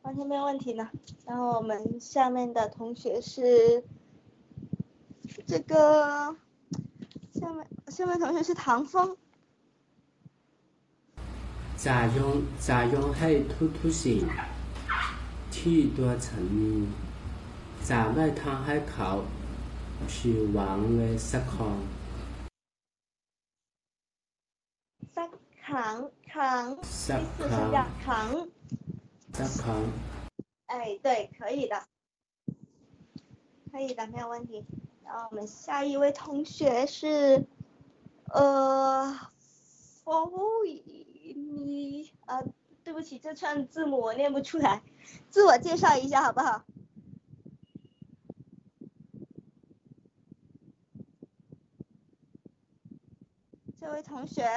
[0.03, 0.83] 完全没有问题呢。
[1.27, 3.83] 然后我们下面的同学是
[5.47, 6.37] 这个，
[7.33, 9.17] 下面下面同学是唐风。
[11.85, 13.31] จะยงจะยงให้
[13.79, 14.21] ทุกๆสิ่ง
[15.67, 16.75] ที่ตัวฉันมี
[17.89, 19.11] จะไม่ทำให้เขา
[20.11, 21.79] ผิดหวังเลยสักครั้ง
[25.17, 25.31] สัก
[25.67, 25.97] ครั้ง
[26.33, 26.65] ครั้ง
[27.09, 27.69] สักครั้ง
[28.05, 28.29] ครั้ง
[29.39, 29.83] สักครั้ง
[30.73, 31.09] 哎，对，
[31.39, 31.75] 可以的，
[33.71, 34.65] 可以的，没有问题。
[35.05, 37.45] 然后我们下一位同学是，
[38.29, 39.15] 呃，
[40.05, 40.31] 哦，
[40.65, 42.43] 你啊，
[42.88, 44.82] 对不起，这串字母我念不出来，
[45.30, 46.64] 自我介绍一下好不好？
[53.78, 54.48] 这位同学，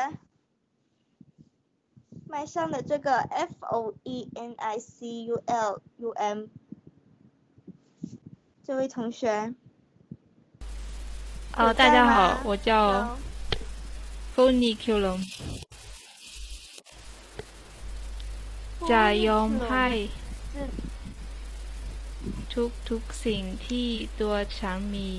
[2.28, 6.44] 麦上的这个 F O E N I C U L U M，
[8.62, 9.56] 这位同学。
[11.56, 13.18] 哦，大家好，我叫
[14.36, 15.18] f o n y Q 龙。
[18.91, 19.87] จะยอมให้
[22.53, 23.87] ทุกทุกสิ่งที่
[24.19, 25.09] ตัวฉันมี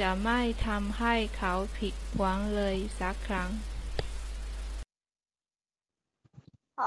[0.00, 3.50] จะไม่ทำให้เขาผิดหวังเลยสักครั้ง
[6.78, 6.80] 好，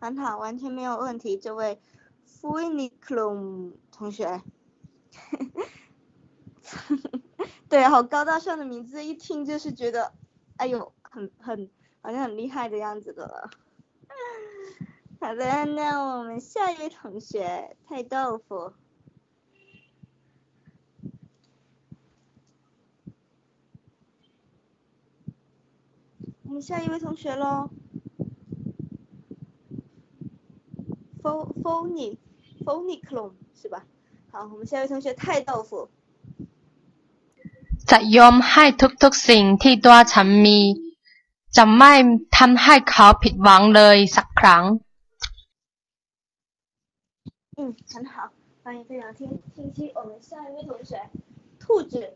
[0.00, 1.78] 很好，完全没有问题，这位
[2.24, 4.42] f u n i c l u m 同学。
[7.68, 10.10] 对，好高大上的名字，一听就是觉得，
[10.56, 11.68] 哎呦，很很
[12.00, 13.50] 好像很厉害的样子的了。
[15.20, 18.72] 好的，那我们下一位同学，太豆腐。
[26.44, 27.70] 我们下一位同学喽。
[31.22, 32.18] Fo Phony
[32.64, 33.84] Phoniclone 是吧？
[34.30, 35.88] 好，我们下一位同学太豆腐。
[37.90, 38.64] จะยอมให้
[39.02, 40.58] ทุกๆสิ่งที่ตัวฉันมี
[41.56, 41.92] จะไม่
[42.36, 44.64] ทำให้เขาผิดหวังเลยสักครั้ง
[47.56, 48.30] 嗯，很好，
[48.62, 49.92] 发音非常清清晰。
[49.94, 51.08] 我们下一位同学，
[51.58, 52.14] 兔子。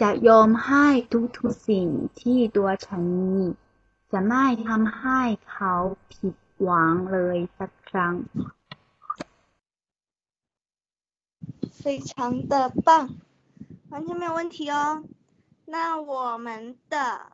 [0.00, 0.86] จะยอมให้
[1.36, 1.88] ทุกๆสิ่ง
[2.20, 3.02] ที่ตัวฉัน
[3.34, 3.46] มี
[4.12, 5.20] จะไม่ทำให้
[5.50, 5.74] เขา
[6.12, 8.14] ผิดหวังเลยสักครั้ง
[11.80, 12.10] 非常
[12.52, 12.54] 的
[12.86, 12.88] 棒，
[13.90, 15.02] 完全没有问题哦。
[15.66, 17.32] 那我们的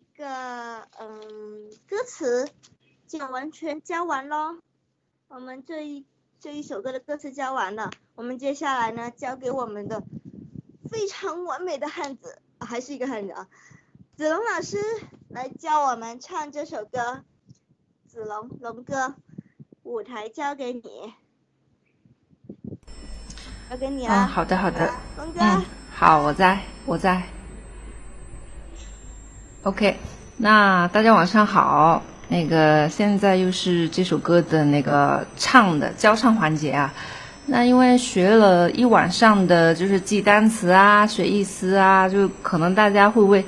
[0.00, 2.48] 一个嗯歌词
[3.11, 4.59] 就完全教完喽。
[5.27, 6.05] 我们这一
[6.39, 10.01] 这一首歌的歌词教完了，我们接下来呢交给我们的
[10.89, 13.49] 非常完美的汉子，还是一个汉子啊，
[14.15, 14.77] 子龙老师
[15.27, 17.25] 来教我们唱这首歌。
[18.07, 19.15] 子龙龙哥，
[19.83, 21.13] 舞台交给你。
[23.69, 24.13] 交给你了。
[24.13, 24.89] 嗯，好的好的。
[25.17, 25.41] 龙哥。
[25.41, 27.23] 嗯，好，我在，我在。
[29.63, 29.97] OK，
[30.37, 32.01] 那大家晚上好。
[32.31, 36.93] 那个现在又是这首歌的那个唱的教唱环节啊。
[37.47, 43.43] 那因为学了一晚上的就是记单词啊、学意思啊，就可能大家会不会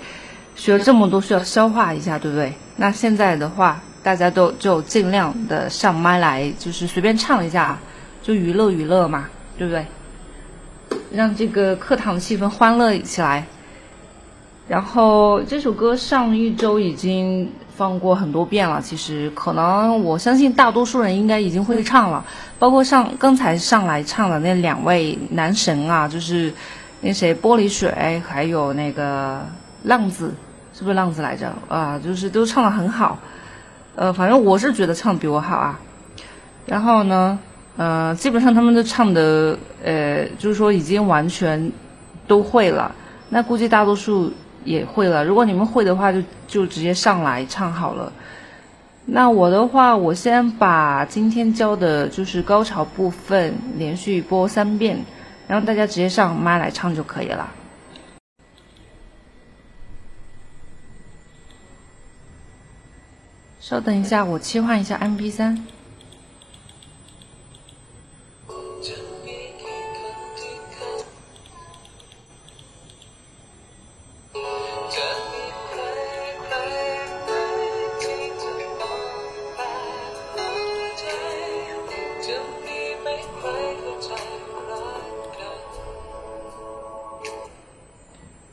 [0.53, 2.51] 学了这么多需要消化一下，对不对？
[2.75, 7.79] 那现在的话，大家都就尽量的上麦来，就是随便唱一下，
[8.21, 9.85] 就娱乐娱乐嘛，对不对？
[11.13, 13.45] 让这个课堂气氛欢乐起来。
[14.67, 22.23] 然后这首歌上一周已经放过很多遍了，其实可能我相信大多数人应该已经会唱了，
[22.59, 26.53] 包括上刚才上来唱的那两位男神啊，就是
[27.01, 29.41] 那谁玻璃水，还有那个
[29.83, 30.33] 浪子，
[30.73, 31.51] 是不是浪子来着？
[31.67, 33.17] 啊，就是都唱的很好，
[33.95, 35.79] 呃，反正我是觉得唱比我好啊。
[36.65, 37.39] 然后呢？
[37.75, 41.71] 嗯，基本上他们都唱的，呃，就是说已经完全
[42.27, 42.93] 都会了。
[43.29, 44.31] 那估计大多数
[44.65, 45.23] 也会了。
[45.23, 48.11] 如果你们会的话，就就直接上来唱好了。
[49.05, 54.97] 那我的话，我先把今天教的就是高潮部分连续播三遍，
[55.47, 57.51] 然后大家直接上麦来唱就可以了。
[63.59, 65.65] 稍等一下，我切换一下 MP 三。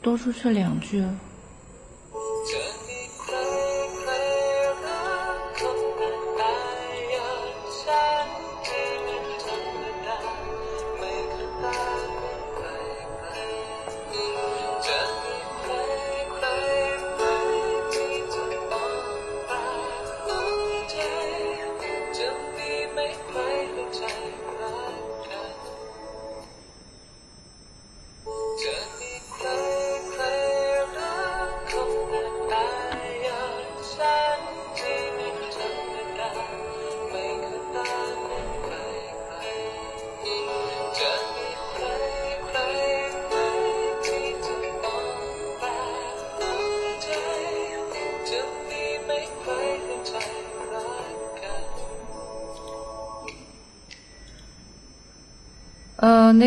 [0.03, 1.05] 多出去两句。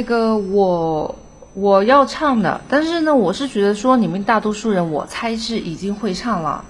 [0.03, 1.15] 那个我
[1.53, 6.65] 我要唱的，但是呢，我是觉得说你们大多数人，我猜是已经会唱了，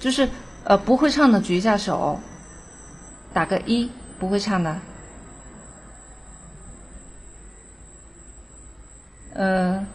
[0.00, 0.28] 就是
[0.64, 2.18] 呃不会唱的举一下手，
[3.32, 3.88] 打个一，
[4.18, 4.78] 不会唱的。
[9.34, 9.86] 嗯，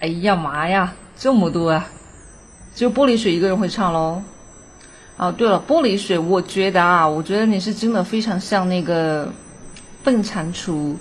[0.00, 1.86] 哎呀妈呀，这么多啊！
[2.74, 4.20] 就玻璃水一个人会唱喽。
[5.16, 9.28] 哦，对了，玻璃水，我觉得啊，我觉得你是真的非常像那个
[10.06, 10.94] 笨蟾蜍，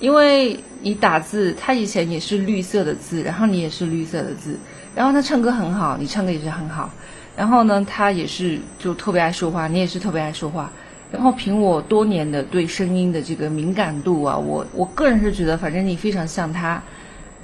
[0.00, 4.58] 因为你打字，他以前也是绿色的字，然后你也是绿色的字，
[4.92, 6.90] 然后他唱歌很好，你唱歌也是很好，
[7.36, 10.68] 然后呢，他也是就特别爱说话，你也是特别爱说话，
[11.12, 16.82] 然后凭我多年的对声音的这个敏感度啊，我我个人是觉得，反正你非常像他，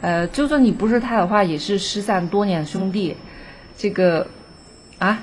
[0.01, 3.17] 呃，就算你不是他的话，也是失散多年的兄弟，
[3.77, 4.27] 这个
[4.99, 5.23] 啊。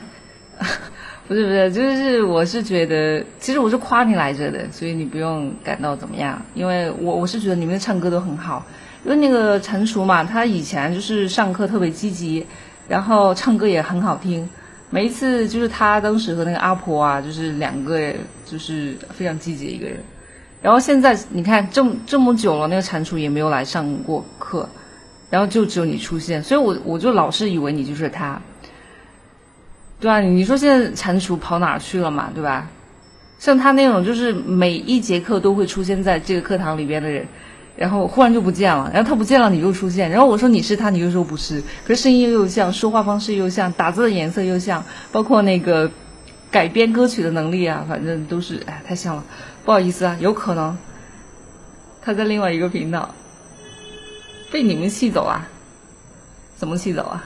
[1.28, 8.64] 不是不是，就是我是觉得，其实我是夸你来着的，所以你不用感到怎么样，因为我我是觉得你们唱歌都很好，
[9.04, 12.46] 因为那个蟾蜍嘛，他以前就是上课特别积极，
[12.88, 14.48] 然后唱歌也很好听，
[14.92, 18.14] 每一次就是他当时和那个阿婆啊，就是两个
[18.46, 19.98] 就是非常积极的一个人，
[20.62, 24.70] 然后现在你看这么这么久了，那个蟾蜍也没有来上过课，
[25.32, 28.40] 然后就只有你出现，所以我我就老是以为你就是他。
[30.06, 32.30] 对啊，你说现在蟾蜍跑哪去了嘛？
[32.32, 32.70] 对吧？
[33.40, 37.26] 像他那种就是每一节课都会出现在这个课堂里边的人，
[37.76, 45.90] 然后忽然就不见了，然后他不见了，你又出现，然后我说你是他，你又说不是，可是声音又像，说话方式又像，打字的颜色又像，包括那个
[46.52, 49.24] 改编歌曲的能力啊，反正都是哎，太像了。
[49.66, 50.78] 不好意思啊，有可能
[52.04, 53.10] 他在另外一个频道
[54.52, 55.48] 被你们气走啊？
[56.56, 57.24] 怎么气走啊？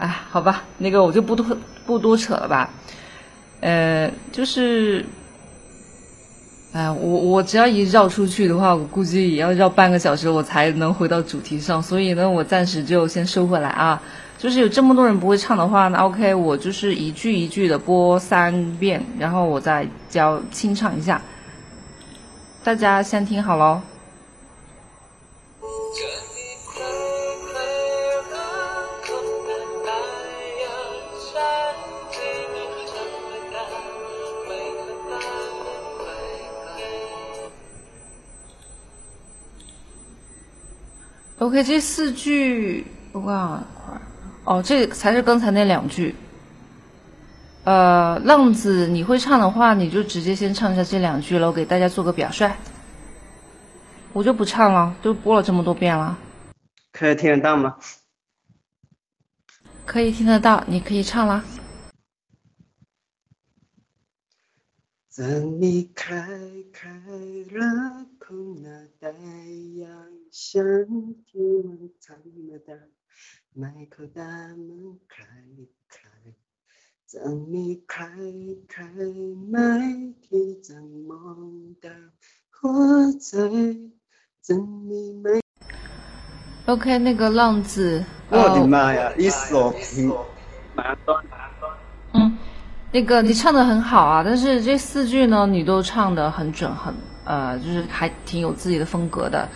[0.00, 1.46] 哎，好吧，那个我就不多
[1.84, 2.70] 不多扯了吧，
[3.60, 5.04] 呃，就是，
[6.72, 11.82] 哎，我我只要一绕出去的话，我估计也要绕半个小时，我才能回到主题上。
[11.82, 14.00] 所以呢，我暂时就先收回来啊。
[14.38, 21.20] 就是有这么多人不会唱的话，那 OK，我就是一句一句的播三遍，然后我再教清唱一下，
[22.64, 23.82] 大家先听好喽。
[41.40, 43.66] OK，这四句我看
[44.44, 46.14] 哦，这才是刚才那两句。
[47.64, 52.46] 呃，浪子，你会唱的话，你就直接先唱一下这两句了，我给大家做个表率。
[54.12, 56.18] 我就不唱了，都播了这么多遍了。
[56.92, 57.74] 可以听得到吗？
[59.86, 61.42] 可以听得到，你可以唱了。
[65.16, 65.26] 当
[65.58, 66.14] 你开
[66.70, 68.68] 开了口，那
[69.00, 69.10] 太
[70.54, 70.64] 阳。
[70.64, 70.64] 像
[71.26, 72.74] 天门怎么打，
[73.54, 75.24] 迈口大门开
[75.88, 76.08] 开，
[77.12, 78.08] 当你开
[78.66, 78.84] 开
[79.48, 79.78] 迈
[80.20, 81.36] 提怎么
[81.80, 81.88] 的
[82.50, 83.38] 活在，
[84.48, 85.40] 等你迈。
[86.66, 88.04] OK，那个浪子。
[88.30, 90.08] 我的妈呀，一首平，
[90.74, 91.72] 蛮短蛮短。
[92.14, 92.38] 嗯，
[92.92, 96.92] 那个你唱的很好啊，但是这四句呢，你都唱的很准，很
[97.24, 99.48] 呃，就是还挺有自己的风格的。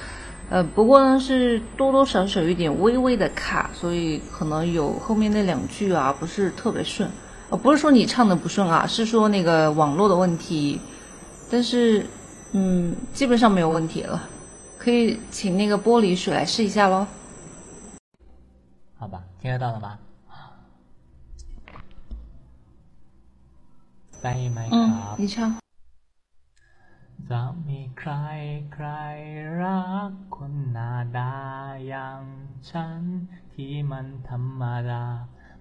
[0.54, 7.10] 呃，不过呢是多多少少有一点微微的卡，所以可能有后面那两句啊不是特别顺。
[7.50, 10.80] 呃，不是说你唱的不顺啊，是说那个网络的问题。
[11.50, 12.06] 但是，
[12.52, 14.28] 嗯，基本上没有问题了。
[14.78, 17.04] 可以请那个玻璃水来试一下喽。
[18.96, 19.98] 好吧，听得到了吗？
[24.70, 25.63] 嗯，你唱。
[27.31, 28.13] จะมีใคร
[28.73, 28.87] ใคร
[29.61, 31.35] รักคนหน้าดา
[31.87, 32.23] อย่าง
[32.69, 33.01] ฉัน
[33.53, 35.05] ที่มันธรรมดา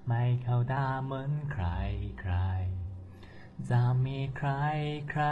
[0.06, 1.66] ไม่เข้าตาเหมือนใคร
[2.20, 2.36] ใคร
[3.70, 4.50] จะมีใคร
[5.10, 5.24] ใคร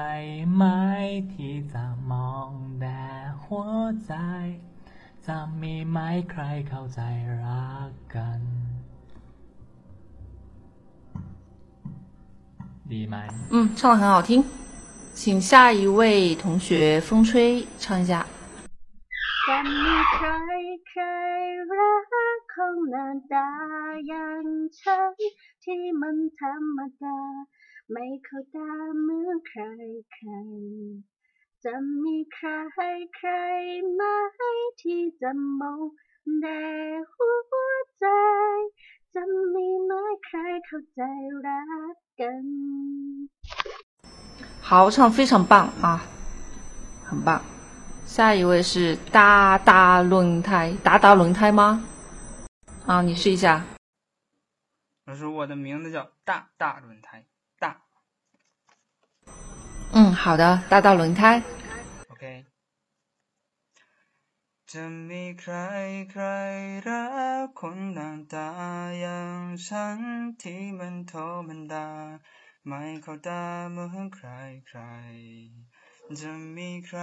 [0.55, 0.65] ไหม
[1.35, 2.51] ที่จะมอง
[2.81, 3.03] แต่
[3.43, 3.69] หัว
[4.07, 4.15] ใจ
[5.27, 5.99] จะมีไหม
[6.31, 7.01] ใครเข้าใจ
[7.45, 8.41] รักกัน
[12.93, 13.17] ดีไหม
[13.53, 14.31] 嗯，唱的很好听。
[15.14, 18.26] 请下一位同学风吹唱一下。
[19.46, 20.28] 山里吹
[20.86, 21.76] 吹热，
[22.56, 22.98] 空了
[23.30, 23.38] 大
[24.00, 24.16] 烟
[24.72, 25.14] 尘，
[25.60, 26.32] 提门，
[27.88, 28.20] 门
[28.52, 28.60] 大
[28.94, 29.06] 门
[29.44, 29.62] 开
[30.10, 30.22] 开，
[44.61, 46.01] 好唱，非常棒啊，
[47.05, 47.41] 很棒。
[48.05, 51.85] 下一位是大大轮胎，大大轮胎吗？
[52.87, 53.65] 啊，你试一下。
[55.07, 57.25] 我说我的名字叫大大轮胎，
[57.59, 57.77] 大。
[59.93, 61.43] 嗯，好的，大大轮胎。
[62.09, 62.45] OK。
[64.73, 65.55] จะมีใคร
[66.11, 66.25] ใคร
[66.89, 67.05] รั
[67.45, 68.49] กคนหน้าตา
[69.01, 70.01] อย่างฉัน
[70.43, 71.89] ที่มันโทรมันดา
[72.69, 74.29] ไม่เข้าตาเหมือนใคร
[74.69, 74.81] ใคร
[76.21, 77.01] จะมีใคร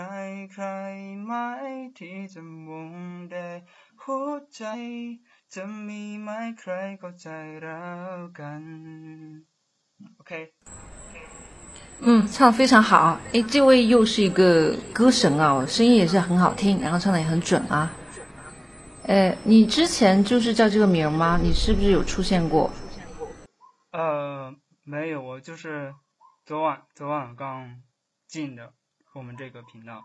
[0.54, 0.66] ใคร
[1.26, 1.32] ไหม
[1.98, 2.94] ที่จะมุ่ง
[3.32, 3.48] ได้
[4.02, 4.62] หัวใจ
[5.54, 6.30] จะมีไหม
[6.60, 7.28] ใครเข้าใจ
[7.62, 7.84] เรา
[8.40, 8.64] กัน
[10.20, 10.32] OK。
[12.06, 13.18] 嗯，唱的非常好。
[13.32, 17.90] 哎，这位又是一个歌神啊，声音也是很好听，然后唱的也很准啊。
[19.06, 21.40] 呃，你之前就是叫这个名吗？
[21.42, 22.70] 你是不是有出现过？
[23.92, 24.54] 呃，
[24.91, 25.95] 没有，我就是
[26.47, 27.83] 昨晚昨晚刚
[28.27, 28.73] 进的
[29.13, 30.03] 我们这个频道，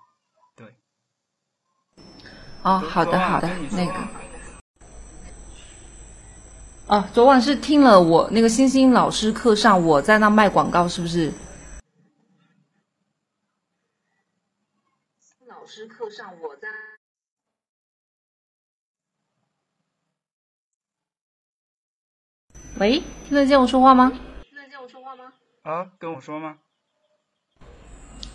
[0.58, 0.76] 对。
[2.64, 3.94] 哦，好的好的，那个。
[6.88, 11.32] 哦，昨晚是听了我那个星星老师课上，我在那卖广告，是不是？
[15.48, 16.68] 老师课上，我在。
[22.80, 24.12] 喂，听得见我说话吗？
[25.64, 26.60] 啊，跟我说吗？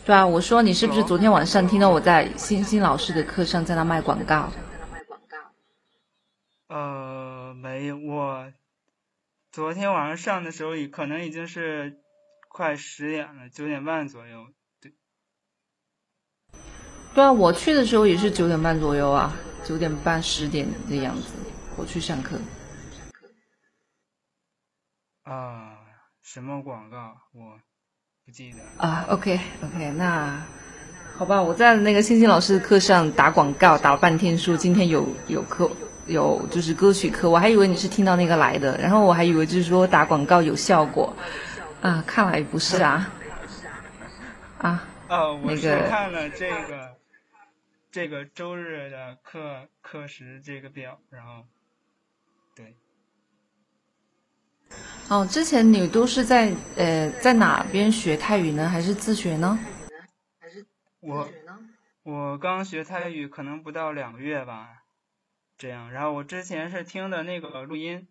[0.05, 4.51] 对啊，我说你是不是昨天晚上听到我在星星老师的课上在那卖广告？
[6.69, 8.51] 呃，没有，我
[9.53, 11.99] 昨天晚上上的时候，可能已经是
[12.49, 14.47] 快十点了，九点半左右。
[14.81, 14.95] 对，
[17.15, 21.35] 对啊，我去的时候也是九点半左右啊，九点半十点的样子，
[21.77, 22.39] 我去上课。
[25.25, 25.68] 啊，
[26.31, 27.17] 什么广告？
[27.33, 27.59] 我
[28.27, 28.59] 不记得。
[28.77, 30.39] 啊，OK OK，那
[31.17, 35.71] 好吧，我在那个星星老师的课上打广告，打了半天，说今天有有课
[36.07, 41.17] 有就是歌曲课，我还以为你是听到那个来的，然后我还以为就是说打广告有效果，
[41.81, 43.11] 啊，看来不是啊，
[44.59, 46.95] 啊，哦，我是看了这个
[47.91, 51.47] 这个周日的课课时这个表，然后
[52.55, 52.77] 对。
[55.09, 58.69] 哦，之前你都是在呃在哪边学泰语呢？
[58.69, 59.59] 还是自学呢？
[60.41, 60.67] 还是
[61.01, 61.29] 我
[62.03, 64.69] 我刚学泰语可能不到两个月吧，
[65.57, 65.91] 这样。
[65.93, 68.07] 然后我之前是听的那个录音，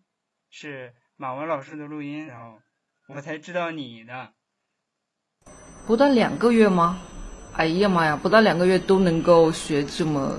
[0.50, 2.58] 是马文老师的录音，然后
[3.08, 4.30] 我才知道你的。
[5.86, 6.98] 不到两个月吗？
[7.54, 10.38] 哎呀妈呀，不到两个月都能够学这么，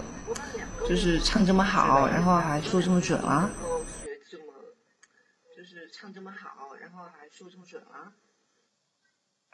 [0.87, 3.49] 就是唱这么好，然后还说这么准啊！
[6.09, 8.11] 唱这么好，然后还说这么准啊？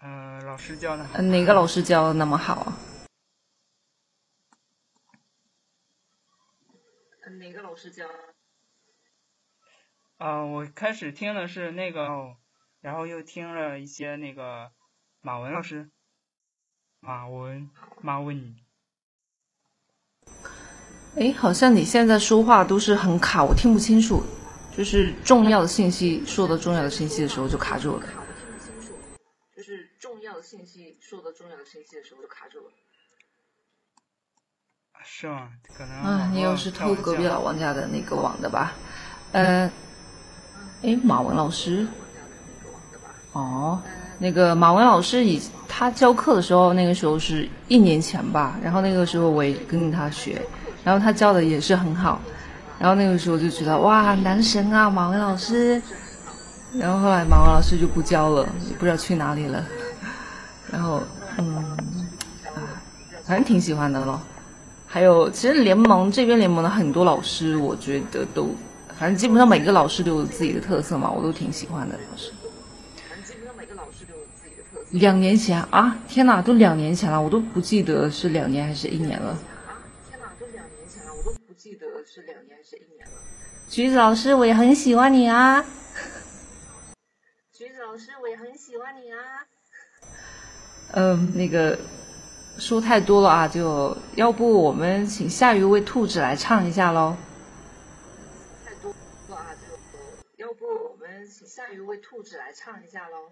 [0.01, 1.05] 嗯，老师教的。
[1.13, 2.77] 嗯，哪个老师教的那么好啊？
[7.25, 8.07] 嗯，哪个老师教？
[10.15, 12.37] 啊，我开始听的是那个，
[12.79, 14.71] 然后又听了一些那个
[15.19, 15.89] 马文老师。
[17.01, 17.69] 马文，
[18.01, 18.55] 马文。
[21.17, 24.23] 哎，好像你现在说话都是很卡，我听不清楚。
[24.75, 28.03] 就是重要的信息，说到重要的信息的时候就卡住了。
[29.55, 32.65] 就是重要的信息，说到重要的信息的时候就卡住了。
[35.03, 35.49] 是吗？
[35.77, 35.95] 可能。
[35.95, 38.73] 啊，你又是偷隔壁老王家的那个网的吧？
[39.31, 39.71] 呃，
[40.81, 41.87] 哎，马文老师。
[43.31, 43.81] 哦，
[44.19, 48.59] 那个马文老师以他教课的时候，那个时候是一年前吧。
[48.61, 50.41] 然后那个时候我也跟着他学，
[50.83, 52.19] 然后他教的也是很好。
[52.77, 55.81] 然后那个时候就觉得哇，男神啊，马文老师。
[56.77, 59.63] 然后后来马文老师就不教了，也不知道去哪里了。
[60.69, 61.01] 然后
[61.37, 61.55] 嗯，
[62.53, 62.59] 啊，
[63.23, 64.19] 反正挺喜欢的咯。
[64.85, 68.49] 还有，其实联盟这边联盟的很多老师，我觉得都，
[68.99, 72.31] 反正基本上每个老师都有自己的特色嘛，我都挺喜欢的老师。
[73.09, 74.97] 反正基本上每个老师都有自己的特色。
[74.99, 79.37] 两年前啊，天哪，都两年前了，我都不记得是两年还是一年了。
[81.65, 81.75] 橘
[83.89, 85.65] 子老师，我也很喜欢你啊！
[87.51, 89.17] 橘子老师，我也很喜欢你啊！
[90.93, 91.75] 嗯，那个
[92.59, 97.17] 说太多了啊，就要不我们请下一位兔子来唱一下喽？
[98.63, 98.93] 太多
[99.29, 99.47] 了啊，
[100.37, 103.31] 就要不我们请下一位兔子来唱一下喽？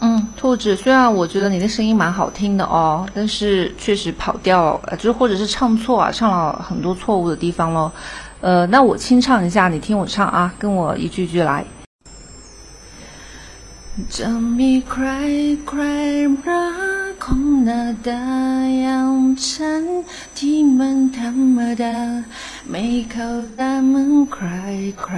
[0.00, 7.90] 嗯，兔子，虽然我觉得你的声音蛮好听的哦，但是确实跑调，呃，就是或者是唱错啊，唱了很多错误的地方喽。
[8.40, 11.64] 呃，那我清唱一下，你听我唱啊，跟我一句句来。
[14.10, 14.28] จะ
[14.58, 15.06] มีใคร
[15.68, 15.82] ใคร
[16.46, 16.66] รั
[17.10, 18.22] กคนหน้าตา
[18.82, 19.16] อย่าง
[19.48, 19.84] ฉัน
[20.36, 21.98] ที่มันธรรมดา
[22.70, 23.28] ไม่เข้า
[23.58, 24.48] ตาเหมือนใคร
[25.02, 25.16] ใคร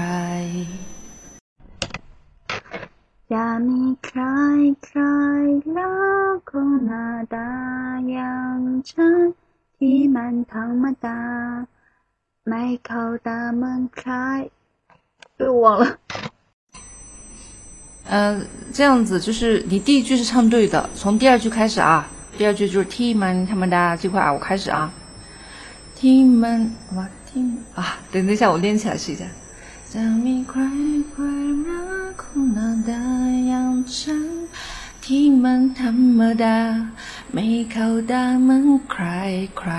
[3.29, 3.61] Ya 开
[4.01, 8.81] 开 kai kai la konada yang。
[15.37, 15.97] 又忘了。
[18.09, 22.07] 嗯，这样子就是你第一句是唱对的，从第二句开始啊。
[22.35, 23.45] 第二句就是 ti man
[23.95, 24.91] 这块啊，我开始啊。
[25.95, 26.71] ti man
[27.75, 29.23] 啊，等等一下，我连起来试一下。
[35.08, 36.58] ที่มันธรรมดา
[37.32, 39.04] ไม่เข้าตาเหมือนใคร
[39.58, 39.72] ใคร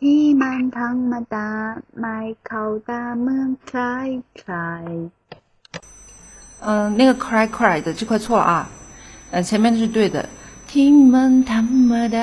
[0.00, 1.48] ที่มันธรรมดา
[2.00, 3.80] ไม่เข้าตาเหมือนใคร
[4.38, 4.54] ใคร
[6.64, 8.68] 嗯，那个 cry cry 的这块错了啊，
[9.32, 10.28] 呃，前面的是对的。
[10.66, 12.18] 听们他们的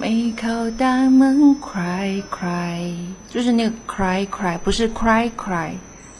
[0.00, 1.20] 没口大门
[1.60, 2.80] cry cry，
[3.28, 5.70] 就是那个 cry cry，不是 cry cry，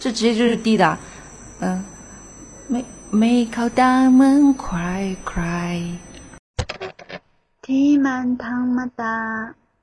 [0.00, 0.98] 这直接就是 D 的。
[1.60, 1.82] 嗯，
[2.68, 5.76] 没没口大门 cry cry。
[7.66, 9.16] ที่มันธรรมดา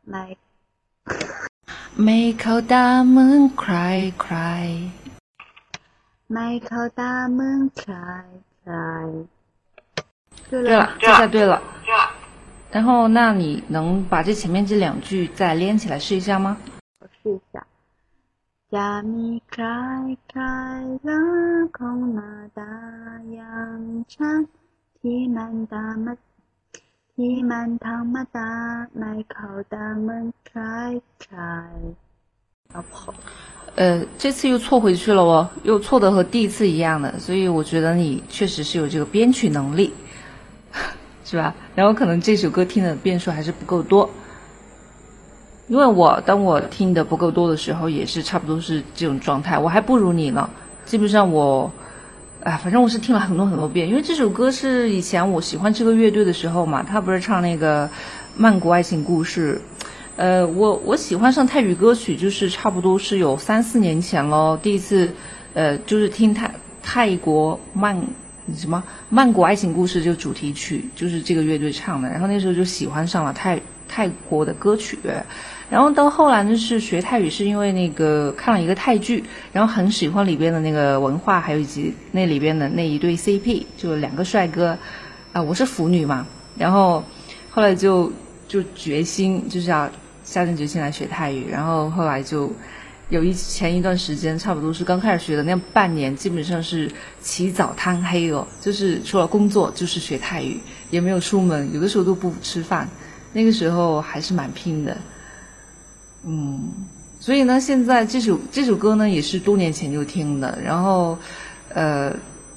[0.10, 0.24] ไม่
[2.04, 3.76] ไม่เข้าตาเหมือนใคร
[4.22, 4.36] ใคร
[6.34, 7.94] ไม่เข้าตาเหมือนใคร
[8.62, 8.76] ใคร
[10.63, 11.63] 对了，这下对了。
[11.85, 12.11] 对了。
[12.71, 16.57] 然后，那你能把这前面这两句再连起来试一下吗？
[17.01, 17.65] 我试一下。
[18.71, 19.63] 下米开
[20.33, 20.41] 开
[21.03, 22.23] 了，空那
[22.53, 22.63] 大
[23.31, 24.49] 洋山，
[25.01, 26.19] 提满大门，
[27.15, 28.41] 提满汤马大
[28.93, 31.37] 门口大门开开，
[32.75, 33.15] 要跑。
[33.77, 39.93] 呃，这次又错回去了哦，又错的和第一次一样的，所以我觉得你确实是有这个编曲能力。
[41.25, 41.55] 是吧？
[41.75, 44.11] 然后可能这首歌听的遍数还是不够多，
[45.69, 50.51] 因为我当我听的不够多的时候，也是差不多是这种状态，我还不如你呢。
[50.85, 51.73] 基本上我，
[52.43, 57.89] 哎，反正我是听了很多很多遍，因为这首歌是以前我喜欢这个乐队的时候嘛，他不是唱那个
[58.37, 59.63] 曼谷爱情故事。
[60.17, 64.59] 呃，我我喜欢上泰语歌曲，就是差不多是有三四年前咯。
[64.63, 65.11] 第一次，
[65.55, 68.01] 呃，就是听泰泰国曼
[68.57, 72.09] 什么曼谷爱情故事就主题曲，就是这个乐队唱的。
[72.09, 74.99] 然后那时候就喜欢上了泰泰国的歌曲。
[75.71, 84.77] 然后到后来呢，是学泰语，是因为那个看了一个泰剧，然后很喜欢里边的那个文化，还有以及那里边的那一对 CP，就两个帅哥。
[85.33, 86.27] 啊，我是腐女嘛，
[86.57, 87.03] 然后
[87.51, 88.13] 后来就
[88.47, 89.91] 就决心就是要。
[90.25, 92.51] 下定决心来学泰语，然后后来就
[93.15, 100.59] 有一前一段时间，差不多是刚开始学的那半年，基本上是起早贪黑哦，就是除了工作就是学泰语，
[100.91, 102.89] 也没有出门，有的时候都不吃饭，
[103.33, 104.97] 那个时候还是蛮拼的，
[106.25, 106.61] 嗯，
[107.21, 111.17] 所以呢，现在这首这首歌呢也是多年前就听的，然后
[111.69, 112.13] 呃。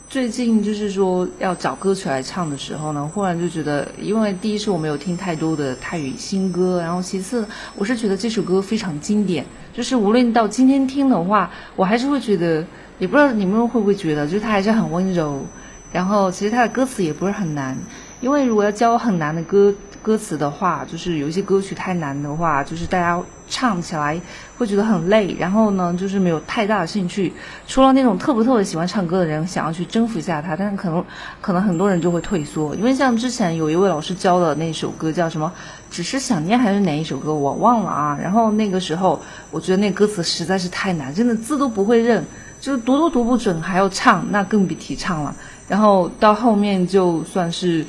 [0.09, 12.65] 最近就是说要找歌曲来唱的时候呢，忽然就觉得，因为第一是我没有听太多的泰语新歌，然后其次我是觉得这首歌非常经典，就是无论到今天听的话，我还是会觉得，
[12.99, 15.45] 也不知道你们会不会觉得，就是它还是很温柔，
[15.91, 17.77] 然后其实它的歌词也不是很难，
[18.21, 19.75] 因为如果要教很难的歌。
[20.07, 24.17] 歌词的话，就是有一些歌曲太难的话，就是大家唱起来
[24.57, 27.33] 会觉得很累，然后呢，就是没有太大的兴趣。
[27.67, 31.03] 除了那种特别特别喜欢唱歌的人，想要去征服一下他，但是可能
[31.41, 35.51] 可能很多人就会退缩，因为像之前有一位老师教的那首歌叫什么，
[35.91, 38.17] 只是想念还是哪一首歌我忘了啊。
[38.23, 39.21] 然后那个时候
[39.51, 42.23] 我觉得那歌词实在是太难，真的字都不会认，
[42.61, 45.35] 就是读都读不准，还要唱，那更别提唱了。
[45.67, 47.85] 然后到后面就算是。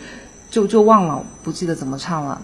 [0.50, 2.40] 就就忘了，不记得怎么唱了，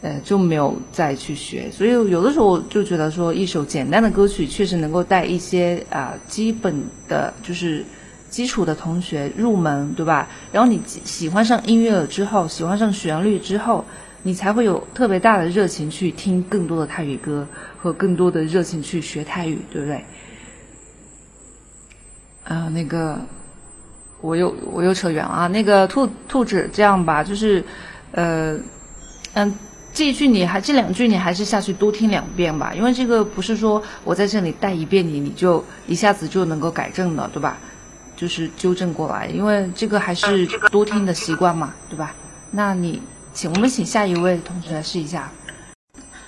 [0.00, 1.70] 呃，就没有再去学。
[1.70, 7.84] 所以有的时候就觉得说，一首简单的歌曲确实能够带一些啊基本的，就是
[8.30, 10.28] 基础的同学入门，对吧？
[10.50, 13.84] 然后你喜欢上音乐了之后，喜欢上旋律之后，
[14.22, 20.04] 你才会有特别大的热情去听更多的泰语歌和更多的热情去学泰语，对不对？
[22.44, 23.18] 啊，那个。
[24.20, 25.46] 我又我又扯远了啊！
[25.48, 27.64] 那个兔兔子，这样吧，就是，
[28.12, 28.56] 呃，
[29.34, 29.54] 嗯，
[29.92, 37.56] 这一句你还这两句你还是下去多听两遍吧，因为这个不是说我在这里带一遍你，你就一下子就能够改正的，对吧？
[38.16, 42.14] 就是纠正过来，因为这个还是多听的习惯嘛，对吧？
[42.50, 43.00] 那你
[43.32, 45.30] 请我们请下一位同学来试一下。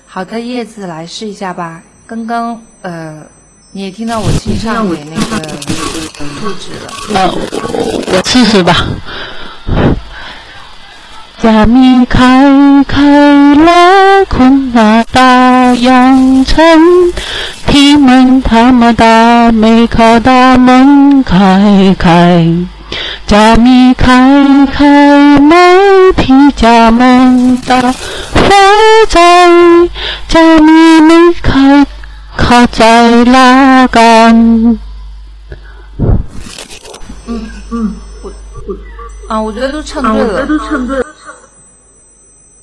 [0.07, 1.83] 好的，叶子来试一下吧。
[2.07, 3.23] 刚刚呃，
[3.73, 5.92] 你也听到我清唱给那个
[7.09, 8.75] 那我试试吧。
[11.43, 16.65] jami 开开拉空啊，大洋城，
[17.67, 22.47] 皮门他么大没靠大门开开
[23.29, 27.95] 呀咪开开门，皮家门大开
[30.29, 31.87] 在没开
[32.71, 34.79] 在拉杆。
[37.33, 38.33] 嗯嗯，我
[38.69, 38.77] 我
[39.29, 41.07] 啊，我觉得都唱对了，都唱对了。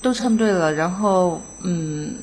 [0.02, 2.14] 都唱对了，然后嗯，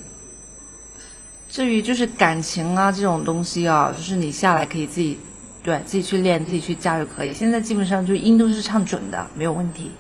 [1.48, 5.20] 至于就是感情啊这种东西啊，就是你下来可以自己
[5.62, 7.34] 对自己去练，自己去加就可以。
[7.34, 9.92] 现在基本上就音都是唱准的，没有问题。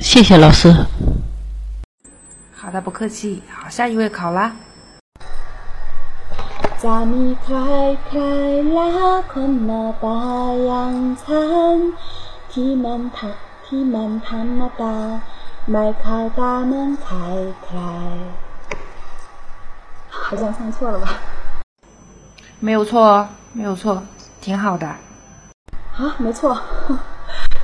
[0.00, 0.72] 谢谢老师。
[2.54, 3.42] 好的，不客气。
[3.50, 4.56] 好，下一位考啦。
[6.82, 8.18] 想你，快快
[8.74, 10.08] 拉，困了大
[10.66, 11.92] 阳山，
[12.48, 13.28] 提满太，
[13.64, 15.20] 提满太，那大，
[15.64, 17.14] 迈开大门，开
[17.68, 17.76] 开，
[20.10, 21.08] 好像唱错了吧？
[22.58, 24.02] 没有错哦，没有错，
[24.40, 24.84] 挺好的。
[24.88, 26.52] 啊，没错，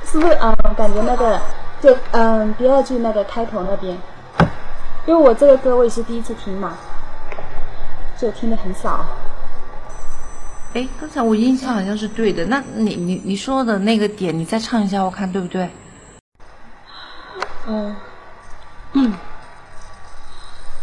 [0.05, 0.33] 是不是？
[0.35, 1.37] 嗯，感觉那个，
[1.81, 3.97] 就嗯，第二句那个开头那边，
[5.05, 6.71] 因为我这个歌我也是第一次听嘛。
[8.18, 9.04] 就听的很少。
[10.74, 15.68] 哎，刚才我印象好像是对的，那你你你说的那个点，你再唱一下，我看对不对？
[17.66, 17.94] 嗯
[18.94, 19.12] 嗯，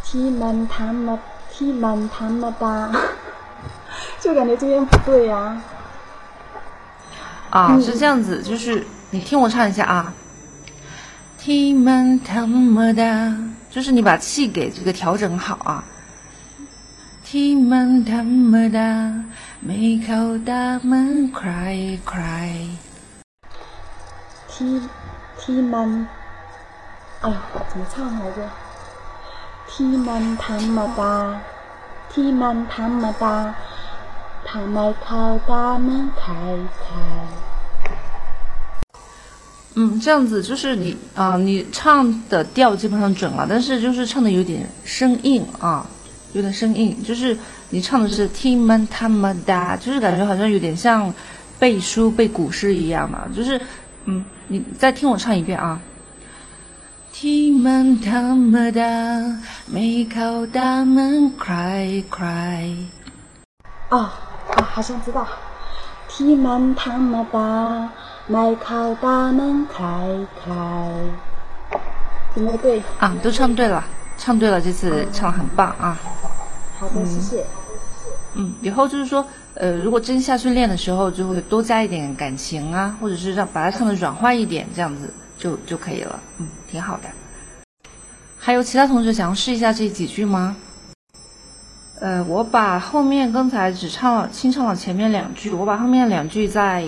[0.05, 1.07] ที่มันธรรม
[1.53, 2.75] ที่มันธรรมดา，
[4.21, 5.61] 就感觉这边不对呀、
[7.49, 10.13] 啊，是这样子，就是你听我唱一下啊。
[11.41, 13.13] ที่มันธรรมดา，
[13.69, 15.83] 就是你把气给这个调整好啊。
[17.27, 18.91] ที่มันธรรมดา
[19.65, 21.51] ไม่เข้าตาเหมือนใคร
[22.09, 22.23] ใคร
[24.51, 24.73] ที่
[25.41, 25.89] ที่มัน
[27.23, 27.37] 哎呀，
[27.69, 28.39] 怎么唱来着？
[29.69, 31.15] ที่มันธรรมดา
[32.11, 33.35] ที่มันธรรมดา
[34.47, 36.31] ทำไมเข้าตาเหมือนใคร
[36.81, 36.93] ใคร
[39.73, 45.85] 嗯，这样子就是你啊、你唱的调基本上准了，但是就是唱的有点生硬啊，
[46.36, 47.34] 有点生硬，就是
[47.70, 51.12] 你唱的是 Ti man ta ma da，就是感觉好像有点像
[51.58, 53.26] 背书、背古诗一样嘛。
[53.34, 53.58] 就是，
[54.04, 55.80] 嗯，你再听我唱一遍啊。
[57.14, 62.76] Ti man ta ma da，没考大门，cry cry。
[63.88, 64.10] 哦，
[64.56, 65.26] 啊，好像知道。
[66.10, 67.88] Ti man ta ma da，
[68.26, 69.82] 没考大门，快
[70.44, 70.52] 快。
[72.34, 72.82] 怎么对？
[72.98, 73.82] 啊，都唱对了。
[74.16, 75.98] 唱对了，这次唱得很棒啊。
[76.78, 77.44] 好的，谢谢。
[78.34, 86.20] 嗯，以后就是说，呃，如果真下去练的时候，就会多加一点感情啊，或者是让把它唱的软化一点，这样子就就可以了。
[86.38, 87.08] 嗯，挺好的。
[88.38, 90.56] 还有其他同学想要试一下这几句吗？
[91.98, 96.86] 呃，我把后面刚才只唱了清唱了前面两句，我把后面两句再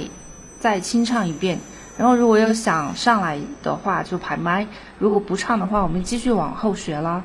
[0.61, 1.59] 再清唱一遍。
[1.98, 4.68] 然后如果有想上来的话就排麦，
[5.00, 7.24] 如果不唱的话，我们继续往后学啦。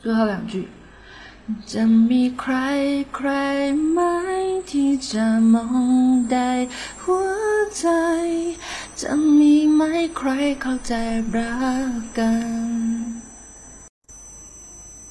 [0.00, 0.68] 最后两句。
[1.72, 2.54] จะมีใคร
[3.14, 3.28] ใคร
[3.90, 4.00] ไหม
[4.70, 6.50] ที่จะมองได้
[7.02, 7.28] หัว
[7.78, 7.86] ใจ
[9.00, 9.82] จะมีไหม
[10.16, 10.28] ใคร
[10.62, 10.92] เข้าใจ
[11.34, 11.54] รั
[11.88, 12.46] กกัน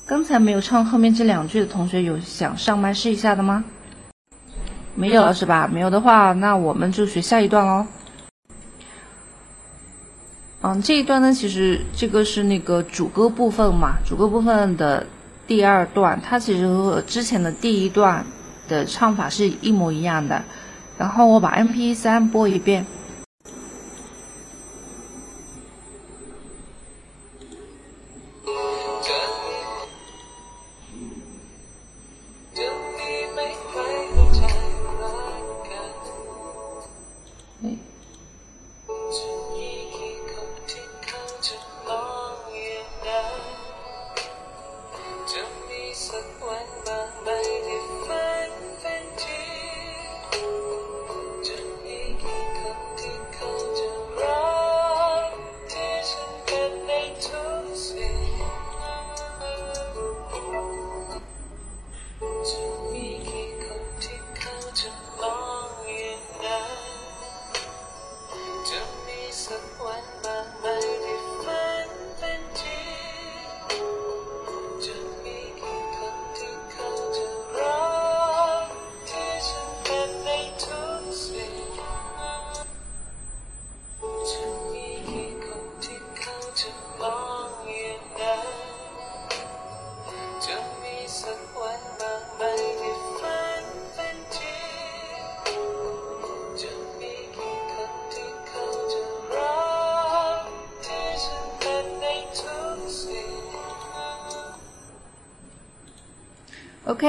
[0.09, 3.63] 刚才没有唱后面这两句的同学，有想上麦试一下的吗？
[5.00, 5.66] 没有了是吧？
[5.66, 7.86] 没有的话，那我们就学下一段喽。
[10.60, 15.06] 嗯，这一段呢，其实这个是那个主歌部分嘛，主歌部分的
[15.46, 18.26] 第二段，它其实和之前的第一段
[18.68, 20.42] 的唱法是一模一样的。
[20.98, 22.84] 然后我把 M P 三播一遍。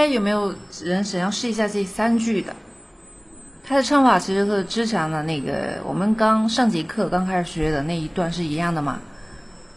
[0.07, 0.53] 有没有
[0.83, 2.55] 人想要试一下这三句的？
[3.63, 8.99] 它的唱法其实和之前的那个我们刚上节课刚开始学的那一段是一样的嘛？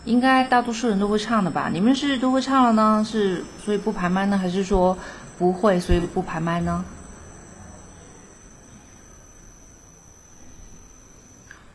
[0.05, 1.71] 应该大多数人都会唱的吧？
[1.73, 3.07] 你们是都会唱了呢？
[3.09, 4.97] 是所以不排麦呢，还是说
[5.39, 6.85] 不会所以不排麦呢？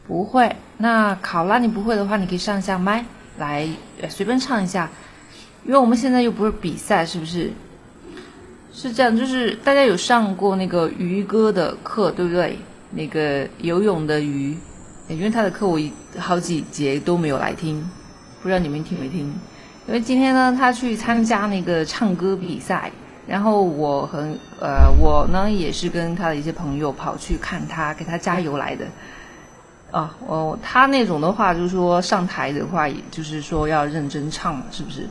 [0.07, 0.55] 不会。
[0.77, 3.05] 那考拉你不会的话，你可以上一下麦
[3.37, 3.67] 来
[4.09, 4.89] 随便唱一下，
[5.63, 7.51] 因为我们现在又不是比赛，是不是？
[8.71, 12.57] 是这样，就是大家有上过那个鱼哥的课，对不对？
[12.91, 14.57] 那个游泳的鱼，
[15.07, 15.79] 因为他的课我
[16.17, 17.87] 好几节都没有来听，
[18.41, 19.33] 不知道你们听没听？
[19.87, 22.91] 因为今天呢，他去参加那个唱歌比赛，
[23.27, 28.85] 然后我很呃我呢也是跟他的一些朋友跑去看他，给他加油来的。
[29.91, 35.07] 啊，哦，他那种的话，就是说上台的话，也就是说要认真唱，是不是？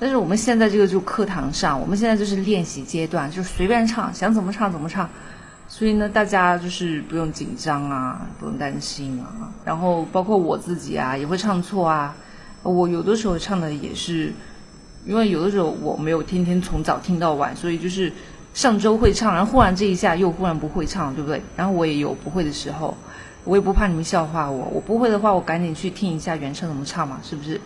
[0.00, 5.06] 但是我们现在这个就课堂上，我们现在就是练习阶段，就是随便唱，想怎么唱怎么唱。
[5.68, 9.52] 所以呢，大家就是不用紧张啊，不用担心啊。
[9.62, 12.16] 然后包括我自己啊，也会唱错啊。
[12.62, 14.32] 我有的时候唱的也是，
[15.04, 18.10] 因为有的时候我没有天天从早听到晚，所以就是
[18.54, 21.42] 上周会唱，然后忽然这一下又忽然不会唱，对不对？
[21.54, 22.96] 然后我也有不会的时候，
[23.44, 24.66] 我也不怕你们笑话我。
[24.72, 27.60] 我不会的话，我赶紧去听一下原唱怎么唱嘛，是不是？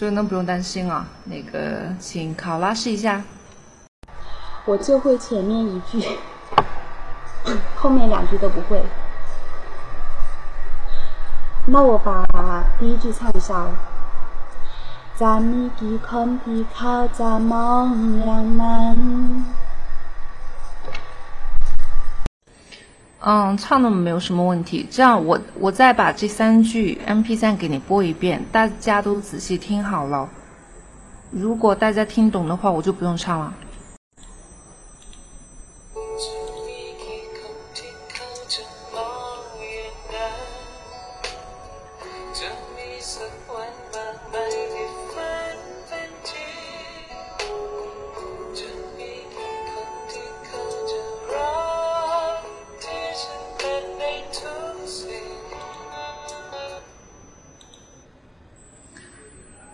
[0.00, 3.22] 所以呢不用担心啊那个请考拉试一下。
[4.64, 6.02] 我就会前面一句
[7.76, 8.82] 后面两句都不会。
[11.66, 12.24] 那我把
[12.78, 13.72] 第一句唱一下哦。
[15.18, 18.24] 的空地靠在梦
[23.22, 24.86] 嗯，唱的没有什么问题。
[24.90, 30.28] 这样，我我再把这三句 M P 三给你播一遍，大家都仔细听好了。
[31.30, 33.52] 如果大家听懂的话，我就不用唱了。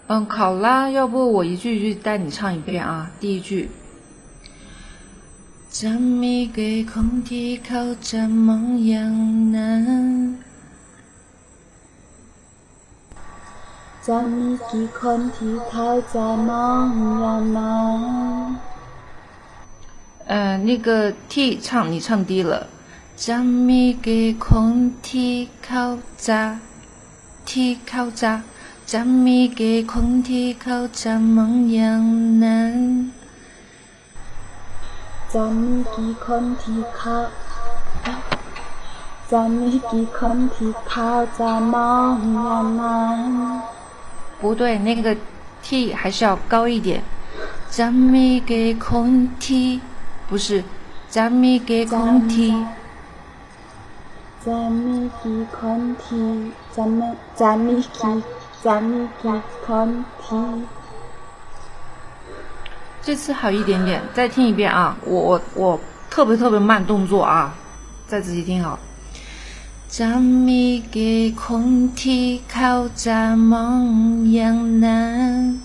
[0.08, 3.70] 嗯考拉要不我一句一句带你唱一遍啊第一句。
[5.68, 10.38] 将米给空气靠着梦样难
[14.00, 18.56] 将米给空气靠着梦样难
[20.26, 22.68] 嗯那个 t 唱你唱低了。
[23.16, 26.58] 将米给空气靠着
[27.46, 28.42] t 靠着。
[28.91, 32.03] จะจะมีกี่คนที่เขาจะมองอย่าง
[32.43, 32.77] นั้น
[35.34, 37.18] จะมีกี่คนที่เขา
[39.31, 41.09] จะมีกี่คนที่เขา
[41.39, 43.19] จะมองอย่างนั้น
[44.39, 45.07] 不对，那个
[45.65, 46.89] T 还是要高一点。
[47.77, 49.09] จะมีกี่คน
[49.45, 49.68] ที่
[50.27, 50.47] 不是
[51.15, 52.53] จะมีกี่คนที่
[54.45, 56.27] จะมีกี่คนที่
[56.76, 57.07] จะมี
[57.39, 58.15] จะมีกี่
[58.66, 60.64] 咱们的空，
[63.01, 64.97] 这次好一点点，再听一遍啊！
[65.05, 65.80] 我我我
[66.10, 67.55] 特别特别慢动作啊，
[68.09, 68.76] 再仔细听好。
[69.86, 75.60] 咱们的空气靠在梦呀南，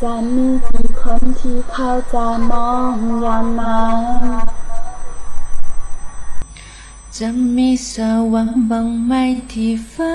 [0.00, 0.68] 咱们的
[1.00, 4.48] 空气靠在梦呀南。
[7.14, 10.06] 咱米少，万邦买地方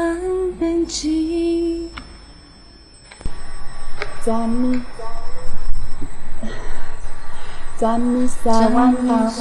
[0.60, 1.92] 根基。
[4.26, 4.82] 咱米，
[7.78, 9.32] 咱米少，阿妈，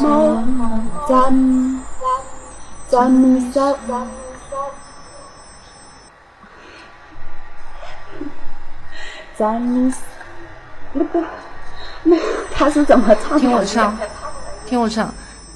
[1.09, 1.83] 咱，
[2.91, 3.75] 咱米少，
[9.35, 9.95] 咱们，
[10.93, 11.25] 那个，
[12.03, 12.17] 那
[12.53, 13.41] 他是怎么唱的？
[13.41, 13.99] 听我唱，
[14.67, 15.11] 听我唱。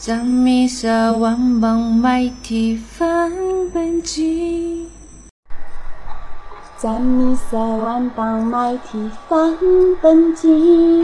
[0.06, 2.06] จะมีสักวันบ้างไหม
[2.46, 3.34] ที่ฝัน
[3.72, 4.64] เป็นจริง
[6.82, 8.56] จะมีสักวันบ้างไหม
[8.88, 9.58] ที่ฝัน
[10.00, 10.60] เป็นจริ
[11.00, 11.04] ง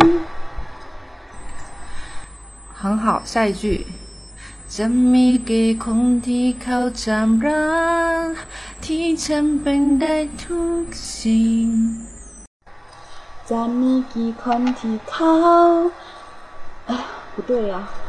[2.80, 3.64] 很好，下一句。
[4.76, 7.72] จะมีกี่คนที่เขาจำรั
[8.28, 8.32] ก
[8.86, 10.86] ที่ฉันเป็นได้ทุก
[11.20, 11.68] สิ่ง
[13.50, 15.36] จะมีกี่คนที่เขา
[16.90, 16.92] 哎，
[17.34, 18.05] 不对呀、啊。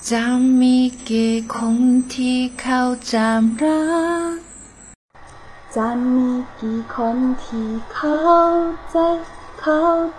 [0.00, 4.38] 站你的空气靠站了。
[5.70, 8.08] 站你的空气靠
[8.92, 9.18] 在
[9.56, 10.10] 靠。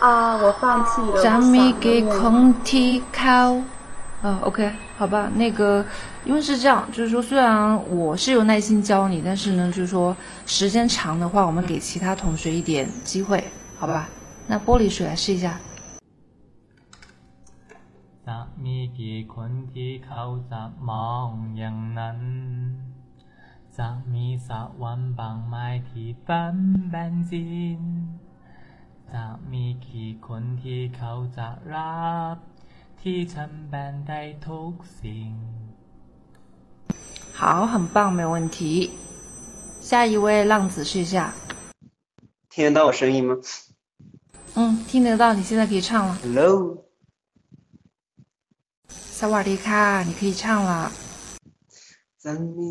[0.00, 1.22] 啊，我放弃了。
[1.24, 2.34] จะมีกี่ค 我 น
[2.68, 3.40] ที่เขา
[4.22, 4.58] 啊，OK，
[4.98, 5.84] 好吧，那个，
[6.24, 7.48] 因为是这样，就是说，虽然
[7.88, 13.44] 我是有耐心教你，但是呢，就是说，时间长的话，我们给其他同学一点机会，
[13.78, 14.08] 好吧？
[14.48, 15.58] 那玻璃水来试一下。
[18.26, 20.22] จะมีกี่คนที่เขา
[20.52, 21.28] จะมอง
[21.58, 22.18] อย่างนั้น
[23.78, 25.54] จะมีสักวันบางไหม
[25.88, 26.56] ที่ฝัน
[26.90, 27.78] เป็นจริง
[29.12, 32.36] จะมีกี่คนที่เขาจะรับ
[33.00, 35.30] ที่ฉันเป็นได้ทุกสิ่ง
[37.38, 37.42] 好，
[37.72, 38.90] 很棒，没有问题。
[39.80, 41.32] 下一位浪子试一下。
[42.50, 43.38] 听得到我声音吗
[44.54, 46.18] 嗯，听得到，你现在可以唱了。
[46.22, 46.84] ？Hello，
[48.88, 50.90] 萨瓦迪卡，你可以唱了。
[52.22, 52.70] จะมี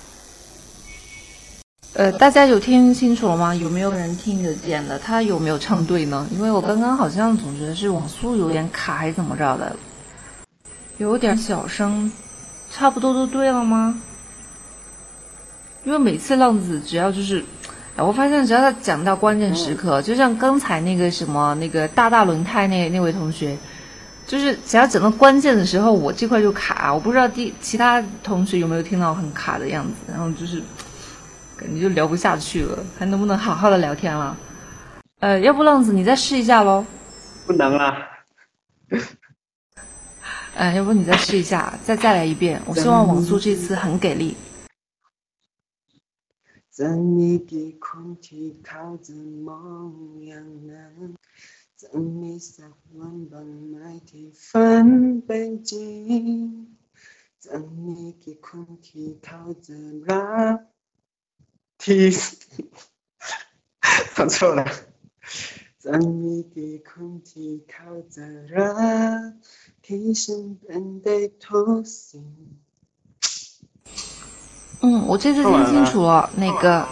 [1.93, 3.53] 呃，大家有听清楚了吗？
[3.53, 4.97] 有没有人听得见的？
[4.97, 6.25] 他有没有唱对呢？
[6.31, 9.75] 因为我刚刚好像总觉得是网速有点卡，还是怎么着的，
[10.97, 12.09] 有点小声。
[12.71, 14.01] 差不多都对了吗？
[15.83, 17.43] 因为每次浪子只要就是，
[17.97, 23.57] 哎，我发现只要他讲到关键时刻，就像刚才那个什么那个大大轮胎那那位同学，
[24.25, 26.93] 就是只要讲到关键的时候，我这块就卡。
[26.93, 30.63] 我不知道第其他同学有没有听到很卡的样子，然后就是
[31.60, 34.36] 感觉就聊不下去了，还能不能好好的聊天了？
[35.20, 36.84] 呃，要不浪子你再试一下喽。
[37.46, 37.96] 不能啊。
[40.58, 42.60] 嗯，要不你再试一下，再再来一遍。
[42.66, 44.36] 我希望网速这次很给力。
[46.78, 49.16] จะมีกี่คนที่เขาจะ
[49.46, 49.90] มอง
[50.26, 50.98] อย่างนั้น
[51.80, 51.88] จะ
[52.20, 53.74] มีสักวันบางไหม
[54.08, 54.88] ที่ฝัน
[55.24, 55.90] เป็นจริ
[56.22, 56.24] ง
[57.44, 57.54] จะ
[57.84, 59.78] มีกี่คนที่เขาจะ
[60.08, 60.58] รัก
[61.81, 62.11] t
[64.13, 64.63] 唱 错了。
[65.79, 67.59] 在你的空气
[74.81, 76.87] 嗯我这次听清楚了那个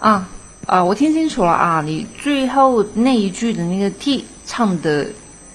[0.00, 0.28] 啊
[0.66, 5.06] 啊我听清楚了啊你最后那一句的那个 t 唱的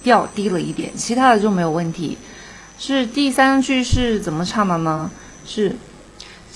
[0.02, 2.18] 调低了一点其他的就没有问题。
[2.78, 5.12] 是第三句是怎么唱的呢？
[5.46, 5.76] 是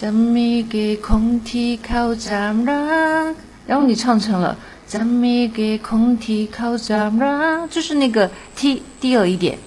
[0.04, 2.66] 咱们给空气靠自然。
[3.66, 9.58] 然后你唱成了，咱们给空气靠自然，就是那个 T 低了一点。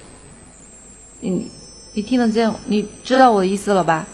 [1.23, 1.51] 你，
[1.95, 2.55] 你听得见？
[2.67, 4.07] 你知道我的意思了吧？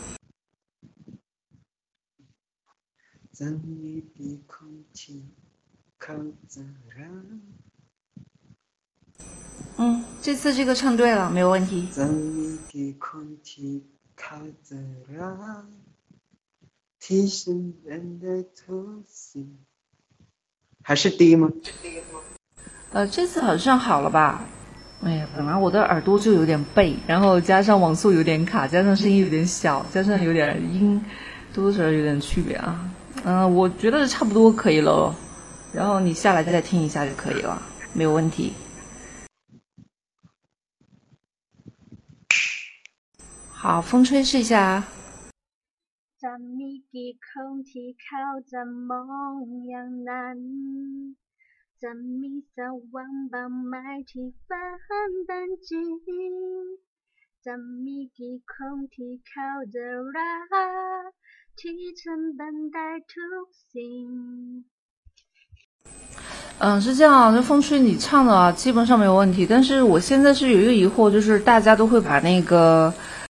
[3.32, 3.60] 咱们
[4.14, 5.24] 的空气
[5.98, 6.14] 靠
[6.46, 6.64] 自
[6.96, 7.40] 然。
[9.76, 11.88] 嗯，这次这个唱对了，没有问题。
[11.90, 13.84] 咱们给空气
[14.14, 14.76] 靠自
[15.08, 15.66] 然。
[20.84, 22.20] 还是低吗是低吗？
[22.92, 24.44] 呃这次好像好了吧？
[25.02, 31.04] 哎呀本来我的耳朵就有点背然后加上网速有点卡加上声音有点小加上有点音
[31.52, 32.88] 多多少少有点区别啊。
[33.24, 35.12] 嗯我觉得差不多可以了。
[35.72, 37.60] 然后你下来再来听一下就可以了
[37.92, 38.52] 没有问题。
[43.50, 44.88] 好风吹试一下啊。
[46.23, 49.34] จะมีกี่คนที่เขาจะมอง
[49.69, 50.39] อย่างนั้น
[51.81, 53.73] จ จะมีสักวันบ้างไหม
[54.09, 54.63] ที่ฝั
[55.09, 55.91] นเป็นจริง
[57.45, 57.53] จะ
[57.84, 59.85] มีกี่คนที่เขาจะ
[60.15, 60.35] รั
[61.07, 61.09] ก
[61.59, 64.07] ที่ฉันเป็นได้ทุกสิ่ง。
[66.59, 69.45] 嗯，是这样，这风吹你唱的啊，基本上没有问题。
[69.45, 72.91] 但是我现在是有一个疑惑，就是大家都会把那个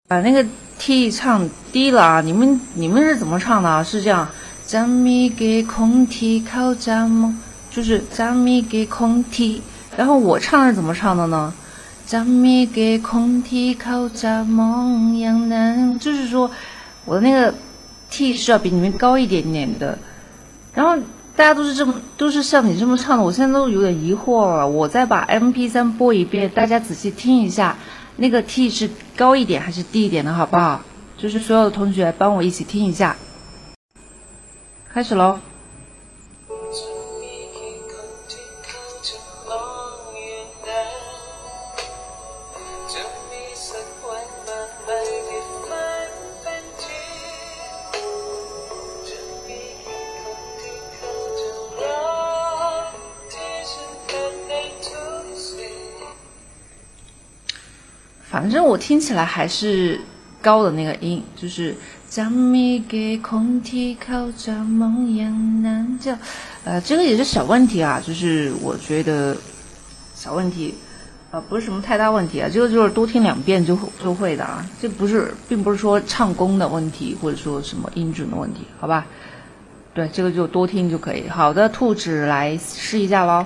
[0.07, 0.45] 把那个
[0.77, 3.83] T 唱低了啊，你们你们是怎么唱的啊？
[3.83, 4.27] 是这样，
[4.63, 7.35] 将咪给空体靠着梦，
[7.71, 9.63] 就是将咪给空体，
[9.97, 11.51] 然后我唱是怎么唱的呢？
[12.05, 16.51] 将咪给空体靠着梦样难，就是说
[17.05, 17.51] 我的那个
[18.11, 19.97] T 是要比你们高一点点的，
[20.73, 20.95] 然后。
[21.37, 24.65] 大家都是这么，都是像你这么唱的，我现在都有点疑惑了。
[24.65, 27.75] 我再把 M P 三播一遍，大家仔细听一下，
[28.17, 30.81] 那个 T 是高一点还是低一点的，好不好？
[31.17, 33.15] 就是所有的同学帮我一起听一下。
[34.93, 35.39] 开始喽。
[58.35, 59.97] 反正我听起来还是
[60.41, 61.73] 高的那个音，就是
[62.09, 66.13] 将你给空气靠着梦样难叫，
[66.65, 69.37] 呃，这个也是小问题啊，就是我觉得
[70.13, 70.75] 小问题，
[71.31, 79.05] 呃，不是什么太大问题啊，这个就是多听两遍就就会的啊，这不是，并不是说唱功的问题，或者说什么音准的问题，好吧？
[79.93, 81.29] 对，这个就多听就可以。
[81.29, 83.45] 好的，兔子来试一下喽。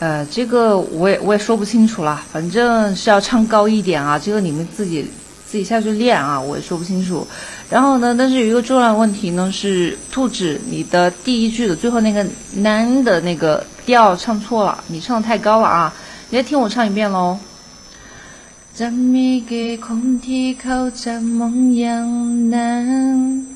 [0.00, 5.06] 呃，这个我也我也说不清楚了，反正是要唱高一点啊，这个你们自己
[5.46, 7.26] 自己下去练啊，我也说不清楚。
[7.70, 12.26] 然后呢，但是有一个重要问题呢，是兔子，你的第一句的最后那个
[12.56, 15.94] 男的那个调唱错了，你唱的太高了啊！
[16.28, 17.38] 你再听我唱一遍喽。
[18.74, 23.46] 将你给空气靠着梦样难，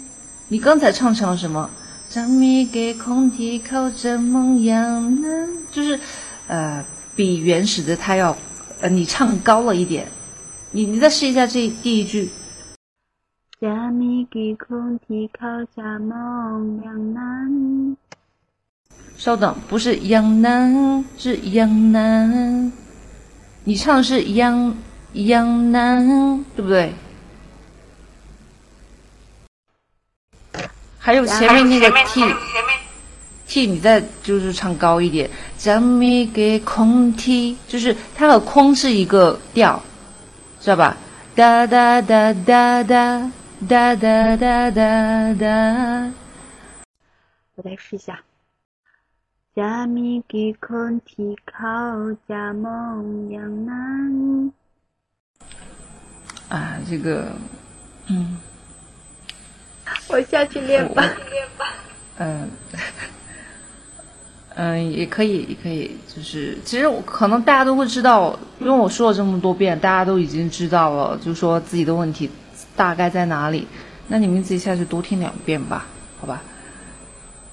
[0.47, 1.69] 你刚才唱成了什么？
[2.09, 5.99] 将你给空气靠着梦样难，就是。
[6.49, 6.85] 呃，
[7.15, 8.37] 比原始的他要，
[8.81, 10.09] 呃，你唱高了一点，
[10.73, 12.31] 你你再试一下这第一句。
[19.17, 22.73] 稍等，不是杨南，是杨南，
[23.65, 24.77] 你唱的是杨
[25.13, 26.07] 杨南，
[26.57, 26.95] 对不对？
[30.99, 32.23] 还有前面那个 T。
[33.49, 39.83] T 你再就是唱高一点，将咪给空 T，就是它和空是一个调，
[40.61, 40.97] 知道吧？
[41.35, 43.31] 哒哒哒哒哒
[43.67, 46.13] 哒哒哒哒哒。
[47.55, 48.21] 我再试一下。
[49.57, 51.57] 将咪给空 T 靠
[52.29, 54.53] 家梦样难。
[56.49, 57.33] 啊，这个，
[58.09, 58.37] 嗯，
[60.09, 61.67] 我下去练吧练吧。
[62.19, 62.51] 嗯。
[64.61, 72.29] 嗯，也可以，也可以，就是其实我可能大家都会知道，因为我说了这么多遍，大家都已经知道了，就是说自己的问题
[72.75, 73.69] 大概在哪里。
[74.09, 75.87] 那你们自己下去多听两遍吧，
[76.21, 76.43] 好吧？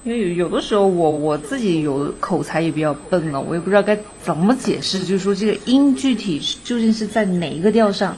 [0.03, 8.17] 因为有的时候我我自己有口才也比较笨了，我也不知道该怎么解释，就是说这个音具体究竟是在哪一个调上？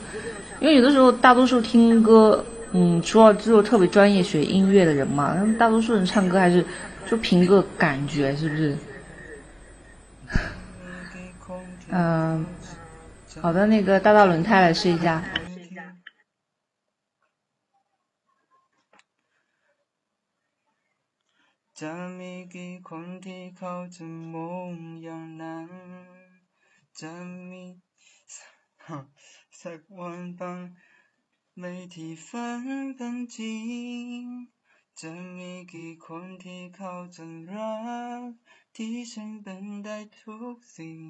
[0.60, 2.42] 因为有的时候大多数听歌，
[2.72, 6.64] 嗯，除了只有特别专业学音乐的人嘛，大多数人唱歌还是。
[7.10, 8.76] 就凭个感觉是不是？
[11.90, 12.44] 嗯。
[13.40, 15.22] 好的那个大道轮胎来试一下。
[34.97, 35.73] ก
[38.75, 41.01] ที่ฉันเป็นได้ทุกสิ่ง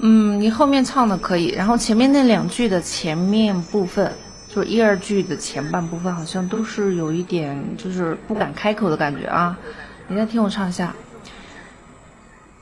[0.00, 4.12] 嗯，你后面唱的可以，然后前面那两句的前面部分，
[4.48, 9.58] 就是一二句的前半部分，好像都是有一点就是不敢开口的感觉啊。
[10.08, 10.94] 你再听我唱一下。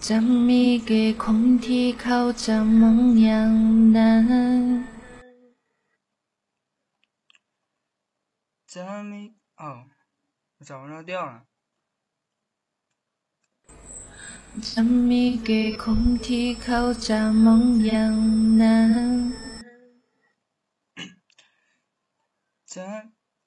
[0.07, 0.17] จะ
[0.49, 3.53] มีกี่คนที่เขาจะมองอย่าง
[3.97, 4.25] นั้น
[8.73, 9.23] จะมี
[9.61, 9.63] 哦，
[10.59, 11.47] 我找不着调了。
[14.67, 18.17] จะมีกี่คนที่เขาจะมองอย่าง
[18.61, 18.93] นั้น
[22.73, 22.89] จะ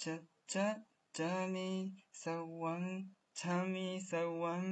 [0.00, 0.14] จะ
[0.52, 0.66] จะ
[1.18, 1.68] จะมี
[2.22, 2.84] สักวัน
[3.38, 4.64] จะมีสักวัน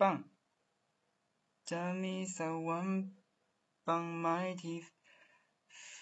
[0.00, 0.16] บ้าง
[1.68, 2.88] จะมีสักวัน
[3.85, 4.83] 帮买提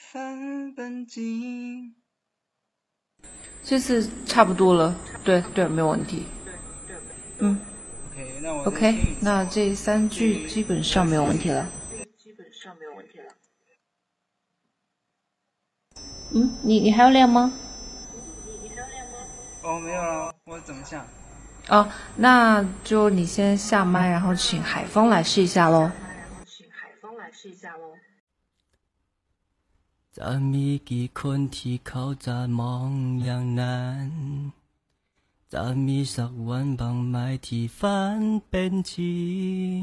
[0.09, 1.93] 分本金。
[3.61, 4.95] 这次差不多了，
[5.25, 6.23] 对对，没有问题。
[7.39, 7.59] 嗯。
[8.13, 11.67] OK，那我 OK，那这三句基本上没有问题了。
[12.17, 13.25] 基本上没有问题了。
[16.31, 17.51] 嗯，你你还要练吗？
[18.45, 19.17] 你你还要练吗？
[19.63, 21.05] 哦，没有了，我怎么下？
[21.67, 21.85] 哦，
[22.15, 25.91] 那就你先下麦，然后请海风来试一下喽。
[27.42, 27.98] 请海峰来试一下喽。
[30.16, 32.90] จะมีกี่คนที่เขาจะมอง
[33.24, 34.08] อย่างนั้น
[35.52, 37.16] จะมีสักวันบางไหม
[37.46, 39.18] ที่ฝันเป็นจริ
[39.78, 39.80] ง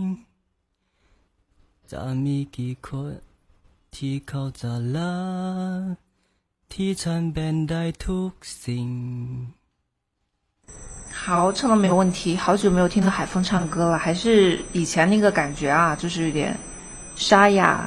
[1.91, 3.14] จะมีกี่คน
[3.95, 5.15] ที่เขาจะรั
[5.91, 5.95] ก
[6.72, 8.31] ที่ฉันเป็นได้ทุก
[8.64, 8.88] สิ่ง
[11.22, 12.38] 好，唱的没有问题。
[12.38, 16.56] 好久没有听到海峰唱歌了，还是以前那个感觉啊，就是有点
[17.20, 17.84] 沙哑，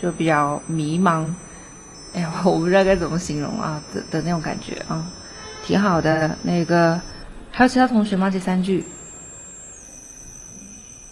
[0.00, 1.26] 就比较迷茫。
[2.14, 5.04] 哎呀， 我不知道该怎么形容啊的的那种感觉啊，
[5.66, 6.36] 挺好的。
[6.42, 6.98] 那个
[7.50, 8.30] 还有其他同学吗？
[8.30, 8.84] 这三句？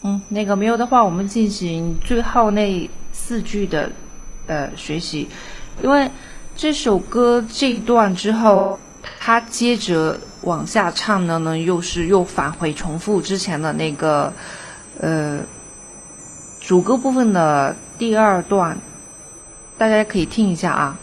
[0.05, 3.91] 嗯，那个没有的话，我们进行最后那四句的
[4.47, 5.29] 呃学习，
[5.83, 6.09] 因为
[6.55, 8.79] 这首歌这一段之后，
[9.19, 14.33] 他接着往下唱的呢，又是又返回重复之前的那个
[15.01, 15.41] 呃
[16.67, 18.77] 主歌部分的第二段，
[19.79, 20.99] 大家可以听一下啊。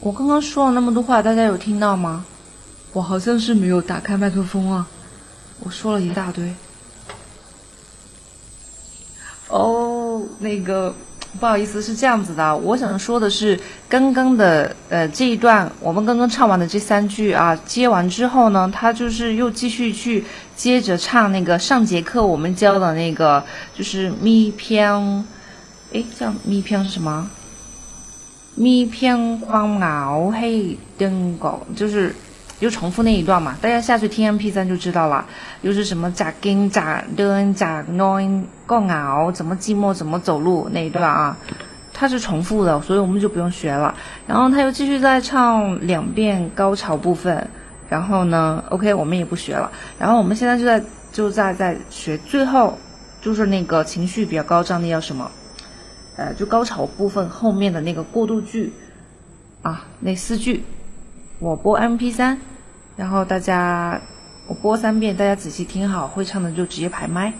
[0.00, 2.24] 我刚刚说了那么多话，大家有听到吗？
[2.92, 4.88] 我好像是没有打开麦克风啊，
[5.60, 6.52] 我说了一大堆。
[9.46, 10.92] 哦，那个
[11.38, 20.24] 不好意思，是这样子的，我想说的是，刚刚的呃这一段，我们刚刚唱完的这三句啊，接完之后呢，他就是又继续去
[20.56, 23.44] 接着唱那个上节课我们教的那个，
[23.76, 24.92] 就是咪偏，
[25.92, 27.28] 哎，叫咪偏是什么？
[28.54, 32.14] 咪偏框凹黑定个，就是。
[32.60, 35.24] 就重复那一段嘛，大家下去听 MP3 就知道了。
[35.62, 41.36] 又是什么咋跟咋蹲咋弄够熬，怎么寂寞怎么走路那一段啊，
[41.94, 43.94] 它是重复的，所以我们就不用学了。
[44.26, 47.48] 然后他又继续再唱两遍高潮部分，
[47.88, 49.70] 然后呢，OK，我们也不学了。
[49.98, 50.82] 然后我们现在就在
[51.12, 52.76] 就在在学最后，
[53.20, 55.30] 就是那个情绪比较高涨的叫什么？
[56.16, 58.72] 呃，就高潮部分后面的那个过渡句
[59.62, 60.64] 啊，那四句。
[61.40, 62.36] 我播 MP 三，
[62.96, 64.00] 然后大家
[64.48, 67.32] 我播三遍，大家仔细听好，会唱的就直接排麦。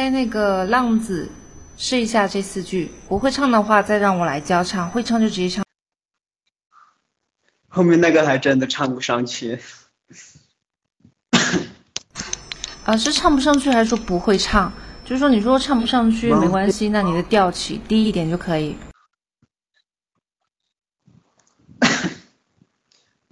[0.00, 1.28] 哎那个浪子
[1.76, 5.62] 试一下这四句不会唱的话再让我来教唱会唱就直接唱。
[7.68, 9.60] 后面那个还真的唱不上去。
[12.86, 14.72] 啊是唱不上去还是说不会唱？
[15.04, 18.74] 就是说你说唱不上去没关系那你的调起低一点就可以。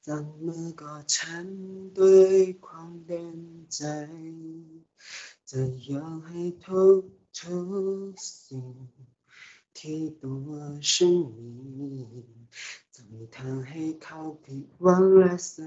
[0.00, 4.08] 怎么个唱对狂恋在
[5.44, 7.04] 怎样黑头
[7.34, 8.88] 图形，
[9.74, 12.24] 提多是你。
[12.90, 15.60] 怎么谈黑 copy one less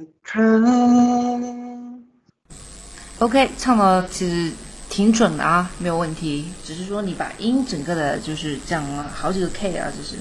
[3.19, 4.51] ok 唱的其实
[4.89, 10.17] 挺准的啊，没有问题，只是说你把音整个的就是降了好几个 k 啊，就是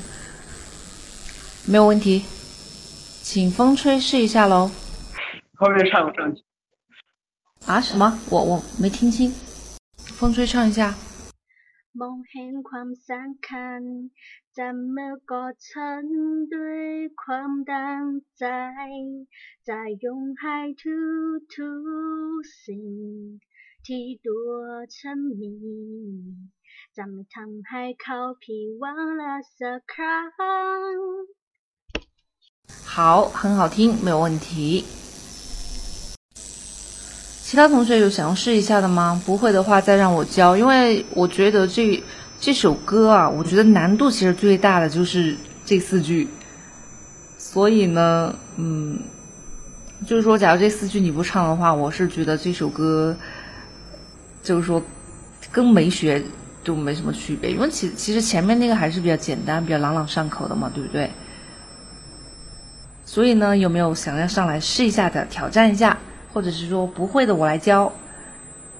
[1.66, 2.24] 没有问题。
[3.29, 4.69] 请风吹试一下喽。
[5.55, 6.43] 后面唱不上去。
[7.65, 7.81] 啊？
[7.81, 8.17] 什么？
[8.29, 9.31] 我我没听清。
[9.97, 10.93] 风吹唱一下。
[12.01, 13.81] มองเห็นความสำคัญ
[14.57, 16.05] จับมือกอดฉัน
[16.53, 16.83] ด้วย
[17.23, 18.03] ความดัง
[18.37, 18.45] ใจ
[19.67, 20.99] จะยงให้ทุ
[21.37, 21.71] กทุ
[22.39, 22.93] กสิ่ง
[23.85, 24.51] ที่ตัว
[24.97, 25.55] ฉันมี
[26.95, 30.23] จะไม่ทำให้เขาผิดหวังละสักครั้
[30.91, 30.95] ง
[32.84, 34.84] 好，很好听，没有问题。
[37.42, 39.20] 其他同学有想要试一下的吗？
[39.26, 42.02] 不会的话再让我教，因为我觉得这
[42.40, 46.28] 这首歌啊，我觉得难度其实最大的就是这四句。
[47.36, 49.00] 所以呢，嗯，
[50.06, 53.16] 就是说，假如这四句你不唱的话，我是觉得这首歌
[54.42, 54.80] 就是说
[55.50, 56.22] 跟没学
[56.62, 61.10] 就没什么区别，因为其其实前面那个还是比较简单、比较朗朗上口的嘛，对不对？
[63.12, 65.98] 所以呢，有没有想要上来试一下的，挑战一下？
[66.32, 67.92] 或者是说不会的，我来教。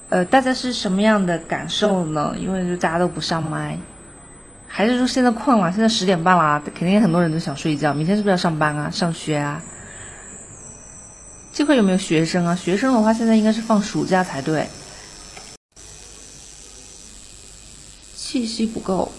[0.09, 2.33] 呃，大家是什么样的感受呢？
[2.39, 3.77] 因为就大家都不上麦，
[4.69, 5.73] 还是说现在困了？
[5.73, 7.93] 现在十点半了，肯定很多人都想睡觉。
[7.93, 8.89] 明天是不是要上班啊？
[8.89, 9.61] 上学啊？
[11.53, 12.55] 这块有没有学生啊？
[12.55, 14.65] 学生的话，现在应该是放暑假才对。
[18.15, 19.11] 气息不够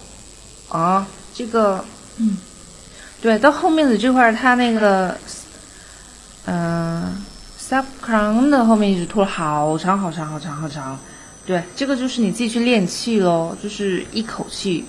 [0.69, 1.83] 啊，这个，
[2.15, 2.37] 嗯，
[3.21, 5.15] 对，到后面的这块，他那个，
[6.45, 7.23] 嗯。
[7.71, 10.99] ，sub crown 的后面一直拖了好长好长好长好长，
[11.45, 14.83] 对，这个就是你自己去练气喽，就是一口气，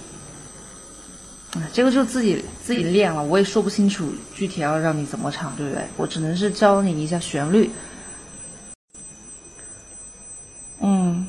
[1.55, 5.85] 啊，这个就自己自己练了，我也说不清楚具体要让你怎么唱，对不对？
[5.97, 7.71] 我只能是教你一下旋律。
[10.81, 11.29] 嗯，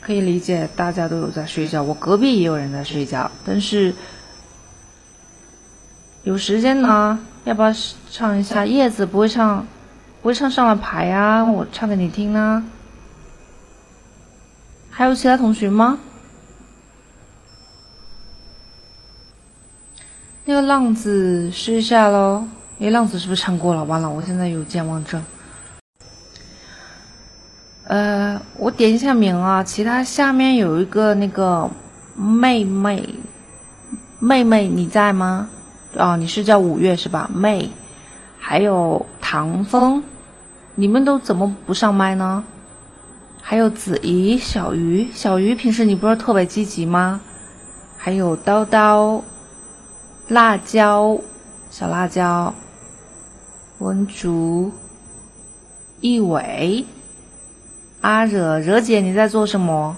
[0.00, 3.94] 可以理解，大家都有在睡觉，我隔壁也有人在睡觉，但是
[6.24, 7.72] 有时间呢，要不要
[8.10, 8.66] 唱一下？
[8.66, 9.64] 叶子不会唱。
[10.22, 12.64] 不会唱上了牌啊，我唱给你听啊。
[14.88, 15.98] 还有其他同学吗？
[20.46, 22.48] 那个浪子试一下喽。
[22.78, 23.84] 诶，浪子是不是唱过了？
[23.84, 25.22] 完了，我现在有健忘症。
[27.86, 29.62] 呃，我点一下名啊。
[29.62, 31.70] 其他下面有一个那个
[32.16, 33.14] 妹妹，
[34.20, 35.50] 妹妹你在吗？
[35.96, 37.30] 哦，你是叫五月是吧？
[37.32, 37.70] 妹，
[38.38, 40.02] 还有唐风。
[40.74, 42.42] 你们都怎么不上麦呢？
[43.40, 47.20] 还有子怡、小鱼、小鱼，平时你不是特别积极吗？
[47.96, 49.22] 还有叨叨、
[50.28, 51.18] 辣椒、
[51.70, 52.52] 小辣椒、
[53.78, 54.72] 文竹、
[56.00, 56.84] 一伟、
[58.00, 59.96] 阿惹、惹姐，你在做什么？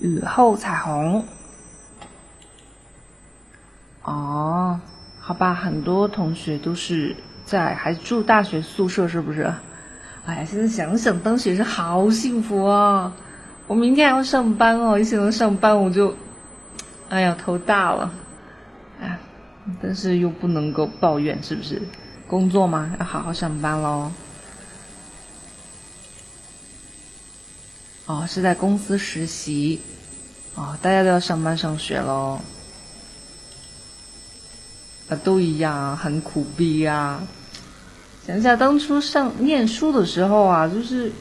[0.00, 1.24] 雨后彩虹。
[4.04, 4.80] 哦，
[5.18, 7.16] 好吧，很多同学都是。
[7.44, 9.52] 在还住大学宿舍是不是？
[10.24, 13.12] 哎呀，现在想想当学生好幸福啊！
[13.66, 16.16] 我明天还要上班哦，一想到上班我就，
[17.10, 18.10] 哎呀头大了，
[18.98, 19.18] 哎，
[19.82, 21.82] 但是又不能够抱怨，是不是？
[22.26, 24.10] 工作嘛，要好好上班喽。
[28.06, 29.82] 哦，是在公司实习，
[30.54, 32.40] 哦，大家都要上班上学喽。
[35.16, 37.22] 都一样啊，很苦逼啊！
[38.26, 41.12] 想想当初上念书的时候啊，就是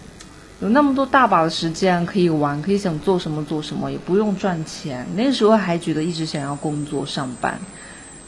[0.61, 5.06] 有那么多大把的时间可以玩，可以想做什么做什么，也不用赚钱。
[5.14, 7.60] 那时候还觉得一直想要工作上班，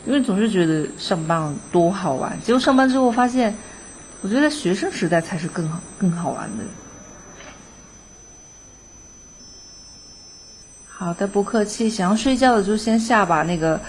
[0.06, 2.38] 因为总是觉得上班多好玩。
[2.44, 3.56] 结果上班之后发现，
[4.22, 6.64] 我觉得学生时代才是更好更好玩的。
[10.88, 11.90] 好的，不客气。
[11.90, 13.80] 想要睡觉的就先下吧，那个。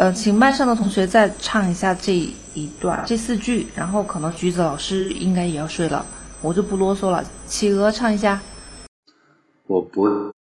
[0.00, 2.14] 呃，请麦上的同学再唱一下这
[2.54, 6.06] 一段这四句，然后可能橘子老师应该也要睡了。
[6.40, 7.22] 我就不啰嗦了。
[7.46, 8.40] 企鹅唱一下。
[9.66, 10.32] 我不，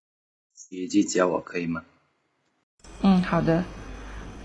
[0.70, 1.82] 一句教我可以吗？
[3.02, 3.66] 嗯，好的。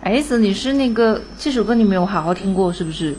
[0.01, 3.15] S，你是那个这首歌你没有好好听过是不是？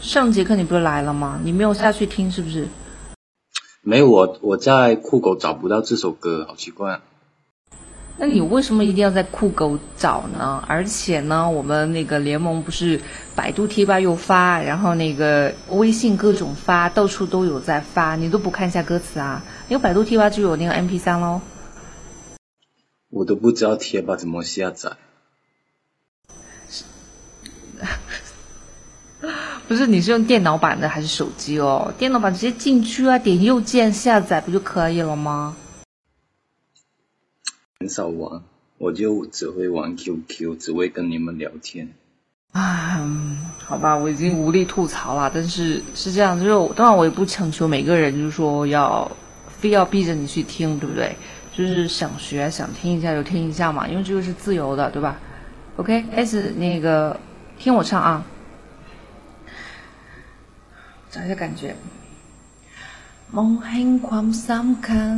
[0.00, 1.38] 上节课你不是来了吗？
[1.44, 2.66] 你没有下去听是不是？
[3.82, 7.00] 没有，我我在酷狗找不到这首歌，好奇怪。
[8.18, 10.64] 那你为什么一定要在酷狗找呢？
[10.66, 12.98] 而且呢，我们那个联盟不是
[13.34, 19.44] 百度贴吧又发，然后那个微信各种发，到处都有在发，你都不看一下歌词啊？
[19.68, 21.42] 因为百度贴吧就有那个 MP 三喽。
[23.10, 24.92] 我都不知道贴吧怎么下载。
[29.68, 31.92] 不是，你是用电脑版的还是手机哦？
[31.98, 35.54] 电脑版直接进去啊，点右键下载不就可以了吗？
[37.79, 38.41] 很少玩，
[38.77, 41.89] 我就只会玩 QQ，只会跟你们聊天。
[42.51, 43.01] 啊，
[43.59, 45.31] 好吧，我已经无力吐槽了。
[45.33, 49.09] 但是是这样，就是当然我也不强求每个人，就是说要
[49.47, 51.15] 非要逼着你去听，对不对？
[51.55, 55.17] 就是想学想听一下就听一下嘛，因为这个是自由的，对吧？
[55.77, 57.19] OK，S 那个
[57.57, 58.23] 听我唱啊。
[61.09, 61.75] 找一下感觉。
[63.35, 65.17] มองเห็นความสำคัญ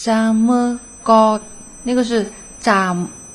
[0.00, 1.40] 怎么搞？
[1.84, 2.30] 那个是
[2.60, 2.72] 怎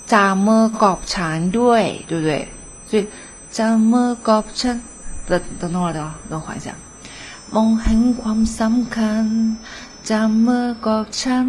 [0.05, 2.47] 怎么搞成对，对不对？
[2.87, 3.07] 所以
[3.49, 4.79] 怎么搞成？
[5.27, 6.75] 等等等会儿，等会儿，等我缓一下。
[7.53, 9.25] มองเห็นความสำคัญ
[10.09, 11.47] จะเมื่อกอบฉัน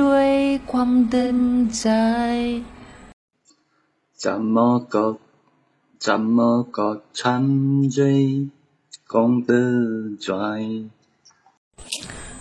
[0.00, 0.28] ด้วย
[0.70, 1.38] ความเต็ม
[1.78, 1.86] ใจ
[4.22, 4.24] 怎
[4.54, 4.56] 么
[4.92, 4.96] 搞？
[6.04, 6.38] 怎么
[6.76, 6.78] 搞
[7.18, 7.20] 成
[7.94, 8.48] 对？
[9.06, 9.52] 功德
[10.24, 10.26] 在。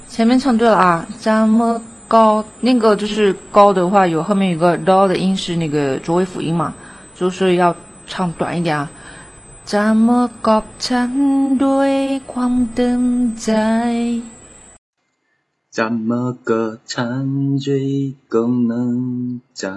[0.09, 6.74] 前面唱对了啊，这么 高那个就是高的话，有后面有个 l 的音是那个浊尾辅音嘛，
[7.14, 7.76] 就是要
[8.06, 8.90] 唱短一点啊。
[9.64, 14.20] 怎么搞成对光灯在？
[15.70, 19.68] 怎么个沉醉功能在？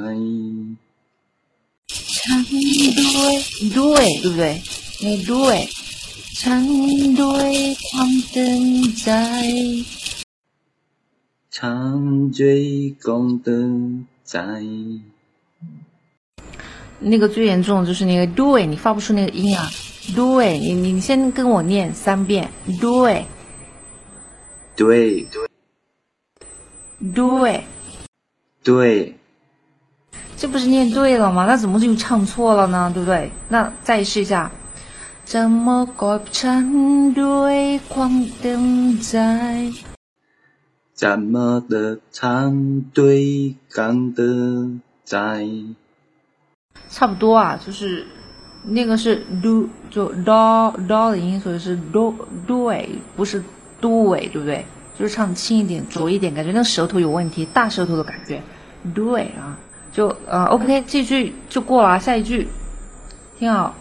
[1.90, 4.62] 成对对对不对？
[5.04, 5.68] 那对
[6.36, 9.44] 成对狂灯在。
[11.57, 13.49] ความเต็มใจ唱对功德
[14.25, 14.35] 在。
[16.99, 19.71] 那个最严重的就是那个对，你发不出那个音啊！
[20.15, 22.51] 对，你你你先跟我念三遍，
[22.81, 23.25] 对，
[24.77, 25.49] 对对
[27.15, 27.65] 对
[28.63, 29.15] 对，
[30.37, 31.47] 这不是念对了吗？
[31.47, 32.91] 那怎么就唱错了呢？
[32.95, 33.31] 对不对？
[33.49, 34.51] 那再试一下。
[35.25, 36.67] 怎么กฉัน
[37.21, 37.59] ด้วย
[37.93, 38.65] ความเต็ม
[39.07, 39.15] ใจ
[41.02, 44.70] 怎么的唱对感的
[45.04, 45.48] 在？
[46.92, 48.06] 差不多啊，就是
[48.66, 52.14] 那个是 do 就 do do 的音，所以是 do
[52.46, 52.72] do
[53.16, 53.44] 不是
[53.82, 54.64] do 对不对？
[54.96, 58.40] 就是唱轻一点、浊一点，感觉那个舌头有问题，大舌头的感觉。
[58.94, 59.58] do 啊，
[59.92, 62.48] 就呃 OK，这句就过了，下一句
[63.40, 63.76] 听好。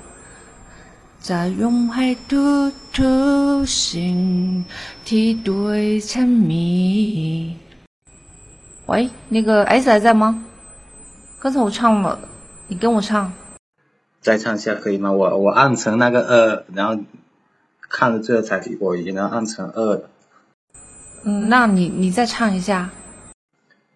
[1.18, 4.64] 在用海突突心
[5.10, 7.56] 体对沉迷。
[8.86, 10.44] 喂，那个 S 还在吗？
[11.40, 12.20] 刚才我唱了，
[12.68, 13.32] 你跟我唱。
[14.20, 15.10] 再唱一下可以吗？
[15.10, 17.02] 我我按成那个二，然后
[17.88, 20.10] 看了最后才我已经能按成二了。
[21.24, 22.90] 嗯，那你你再唱一下。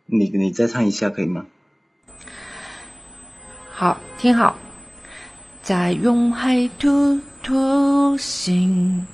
[0.06, 1.46] 你你再唱一下可以吗？
[3.70, 4.56] 好，听好。
[5.62, 9.06] 在用海吐吐心，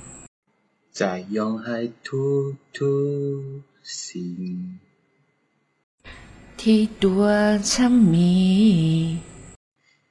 [1.01, 2.85] 在用海吐吐
[3.81, 4.77] 心，
[6.55, 9.17] 体多沉迷，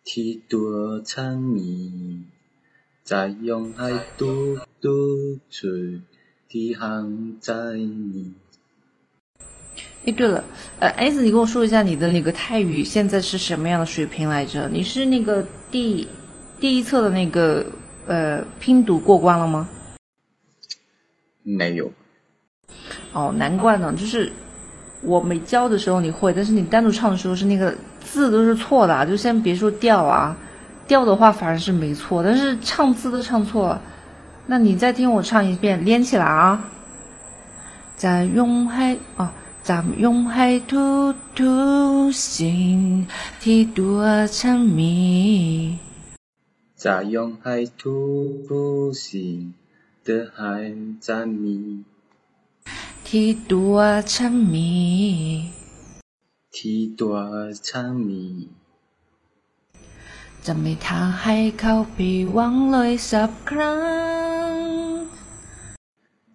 [0.03, 2.25] 体多沉迷，
[3.05, 5.69] 在用海吐吐出
[6.49, 8.35] 体行在你。
[10.07, 10.45] 哎，对了，
[10.81, 14.69] 呃，S，你跟我说一下你的那个泰语现在是什么样的水平来着？
[14.69, 16.09] 你是那个第。
[16.59, 17.65] 第一册的那个
[18.07, 19.69] 呃拼读过关了吗？
[21.43, 21.91] 没有。
[23.13, 24.33] 哦，难怪呢，就是
[25.03, 30.37] 我没教的时候你会，但是你单独唱的时候是那个字都是错的，啊，就先别说调啊，
[30.87, 33.83] 调的话反而是没错，但是唱字都唱错了。
[34.47, 36.65] 那你再听我唱一遍，连起来啊！
[37.97, 39.29] 在用海哦，
[39.63, 43.07] 在用海图图心，
[43.39, 45.79] 提多沉迷。
[46.75, 49.55] 在用海图图心。
[50.00, 51.86] วฉันมี จะยองให้ทุกทุกสิ่ง的还在你
[53.08, 53.78] ที่ตัว
[54.12, 54.74] ฉันมี
[56.56, 57.16] ที่ตัว
[57.68, 58.26] ฉันมี
[60.46, 63.78] จะไม่ทางให้เขาผิดหวังเลยสักครั้
[64.50, 64.54] ง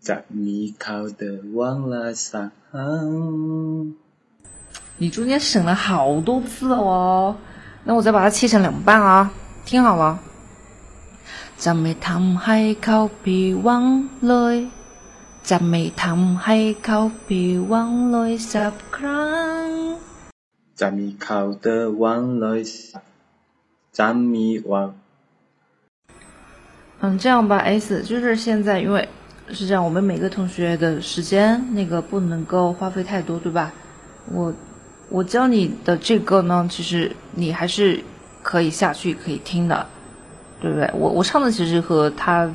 [0.06, 1.22] จะมีเขา的
[1.56, 1.58] 忘
[1.92, 1.94] 了
[2.28, 3.08] สักครั้ง
[5.00, 7.36] 你中间省了好多字哦，
[7.86, 9.30] 那我再把它切成两半啊，
[9.64, 10.04] 听好了。
[11.64, 13.84] จะไม่ทำให้เขาผิดหวัง
[14.26, 14.56] เลย
[15.48, 19.28] จะไม่ทำให้เขาผิดหวังเลยสักครั้
[19.64, 19.68] ง
[20.80, 21.66] จะมีเขา的
[22.02, 22.04] 忘
[22.42, 22.44] 了
[23.98, 24.72] จะมี忘
[27.02, 29.08] 嗯，这样吧，S，就是现在，因为
[29.50, 33.72] 是这样，我们每个同学的时间那个不能够花费太多，对吧？
[34.30, 34.52] 我
[35.08, 38.04] 我教你的这个呢，其实你还是
[38.42, 39.86] 可以下去可以听的，
[40.61, 40.89] 对不对？
[40.93, 42.49] 我我唱的其实和他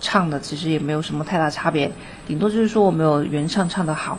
[0.00, 1.90] 唱的其实也没有什么太大差别，
[2.26, 4.18] 顶多就是说我没有原唱唱的好。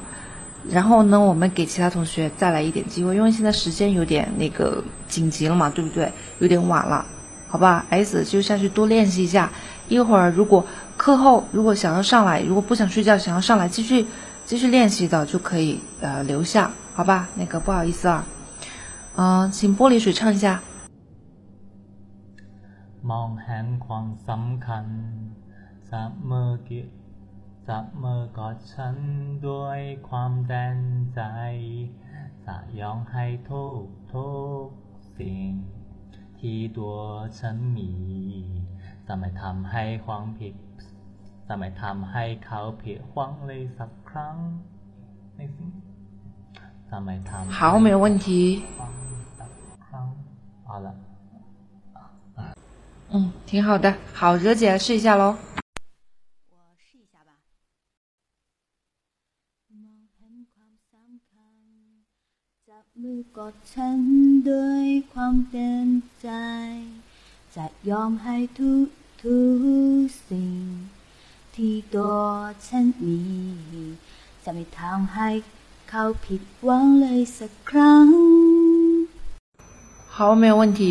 [0.69, 6.11] 然后呢，我们给其他同学再来一点机会，因为现在时间有点那个紧急了嘛，对不对？
[6.39, 7.05] 有点晚了，
[7.47, 9.49] 好吧？S 就下去多练习一下，
[9.87, 10.65] 一会儿如果
[10.97, 14.05] 课后如果想要上来，如果不想睡觉想要上来继续
[14.45, 17.29] 继续练习的，就可以呃留下，好吧？
[17.35, 18.25] 那个不好意思啊，
[19.15, 20.59] 嗯、请玻璃水唱一下。
[23.10, 24.86] มองเห็นความสำคัญ
[25.90, 26.80] จับมือกิ
[27.68, 28.96] จับมือกอดฉัน
[29.48, 30.78] ด้วยความแดน
[31.14, 31.20] ใจ
[32.46, 34.30] จะยอมให้ทุกทุ
[34.62, 34.64] ก
[35.18, 35.48] สิ่ง
[36.38, 36.96] ที่ตัว
[37.40, 37.92] ฉันมี
[39.06, 40.54] จะไม่ทำให้ความผิด
[41.46, 44.36] จะไม่ทำให้เขาผิดหวังเลยสักครั้ง
[45.36, 45.70] ในสิ่ง
[46.88, 48.26] จะไม่ทำให้ 好，没有问题。
[49.86, 50.06] ครั้ง
[50.64, 50.94] เอาละ
[53.12, 53.94] 嗯，挺好的。
[54.14, 55.36] 好，惹姐来试一下喽。
[62.68, 63.98] จับมือกอดฉัน
[64.50, 65.88] ด้วยความเต็ม
[66.20, 66.28] ใจ
[67.54, 68.86] จะยอมให้ทุก
[69.22, 69.38] ทุ
[70.02, 70.56] กสิ่ง
[71.54, 72.16] ที่ตัว
[72.66, 73.20] ฉันมี
[74.44, 75.28] จะไม่ทำให้
[75.90, 78.06] เขาผิดหวังเลยสักครั้ง
[80.14, 80.82] 好，没有问题。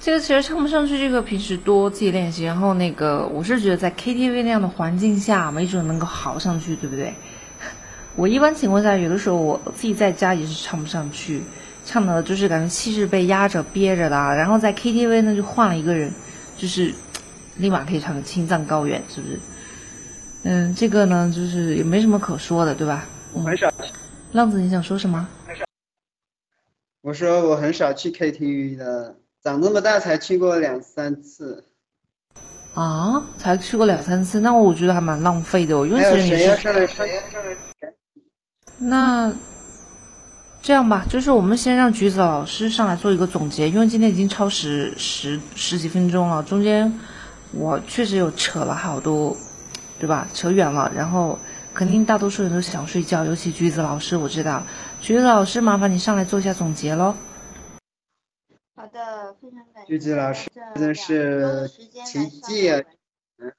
[0.00, 2.44] 啊，这个其实唱不上去，这个平时多自己练习。
[2.44, 7.12] 然后那个，我是觉得在 KTV 那样的环境下，没准能够嚎上去，对不对？
[8.16, 11.42] 我一般情况下，有的时候我自己在家也是唱不上去，
[11.84, 14.34] 唱的就是感觉气势被压着憋着的啊。
[14.34, 16.10] 然后在 KTV 呢，就换了一个人，
[16.56, 16.92] 就是
[17.58, 19.38] 立马可以唱的青藏高原，是不是？
[20.44, 23.04] 嗯，这个呢，就是也没什么可说的，对吧？
[23.36, 23.70] 嗯很少，
[24.32, 25.28] 浪子，你想说什么？
[27.02, 31.64] 我说我很少去 KTV 的，长这么大才去过两三次。
[32.74, 36.46] 啊，才去过两三次，那我觉得还蛮浪费的哦，因为其实你
[38.78, 39.32] 那
[40.62, 47.00] 这样吧，就是我们先让橘子老师上来做一个总结，因为今天已经超时十十几分钟了，中间
[47.52, 49.36] 我确实有扯了好多，
[49.98, 50.28] 对吧？
[50.32, 51.36] 扯远了，然后
[51.74, 54.62] 肯定大多数人都想睡觉，尤其橘子老师，我知道。
[55.00, 57.14] 橘子老师，麻烦你上来做一下总结喽。
[58.80, 61.68] 好的，非常感谢老师这真的是
[62.06, 62.80] 奇迹啊
[63.36, 63.44] 我！
[63.44, 63.54] 们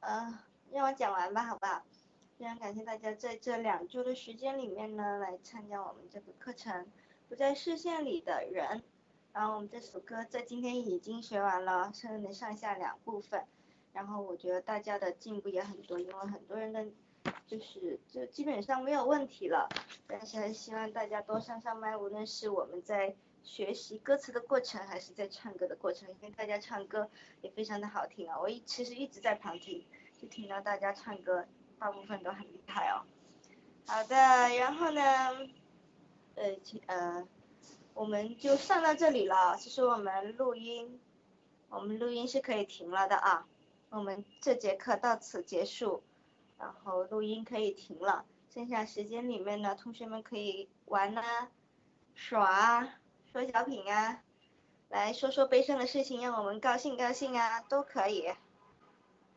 [0.00, 0.38] 呃，
[0.70, 1.84] 让我讲完吧，好不好？
[2.38, 6.86] 非常感谢大家在这两周的时间里面呢，来参加我们这个课程。
[7.28, 8.82] 不在视线里的人，
[9.34, 13.44] 然后我们这首歌在今天已经学完了，分了上下两部分。
[13.92, 16.86] 然后我觉得大家的进步也很多，因为很多人的
[17.46, 19.68] 就是就基本上没有问题了。
[20.06, 27.08] 但是还希望大家多上上麦，无论是我们在学习歌词的过程，还是在唱歌的过程，因为大家唱歌
[27.40, 28.38] 也非常的好听啊。
[28.40, 29.84] 我一其实一直在旁听，
[30.20, 31.46] 就听到大家唱歌，
[31.78, 33.02] 大部分都很厉害哦。
[33.86, 35.02] 好的，然后呢，
[36.36, 37.28] 呃，呃，
[37.94, 41.00] 我们就上到这里了，这是我们录音，
[41.68, 43.46] 我们录音是可以停了的啊。
[43.90, 46.02] 我们这节课到此结束，
[46.62, 48.24] 然后录音可以停了。
[48.48, 51.50] 剩下时间里面呢，同学们可以玩啊、
[52.14, 53.00] 耍啊、
[53.32, 54.22] 说小品啊，
[54.88, 58.28] 来说说悲伤的事情，让我们高兴高兴啊，都可以。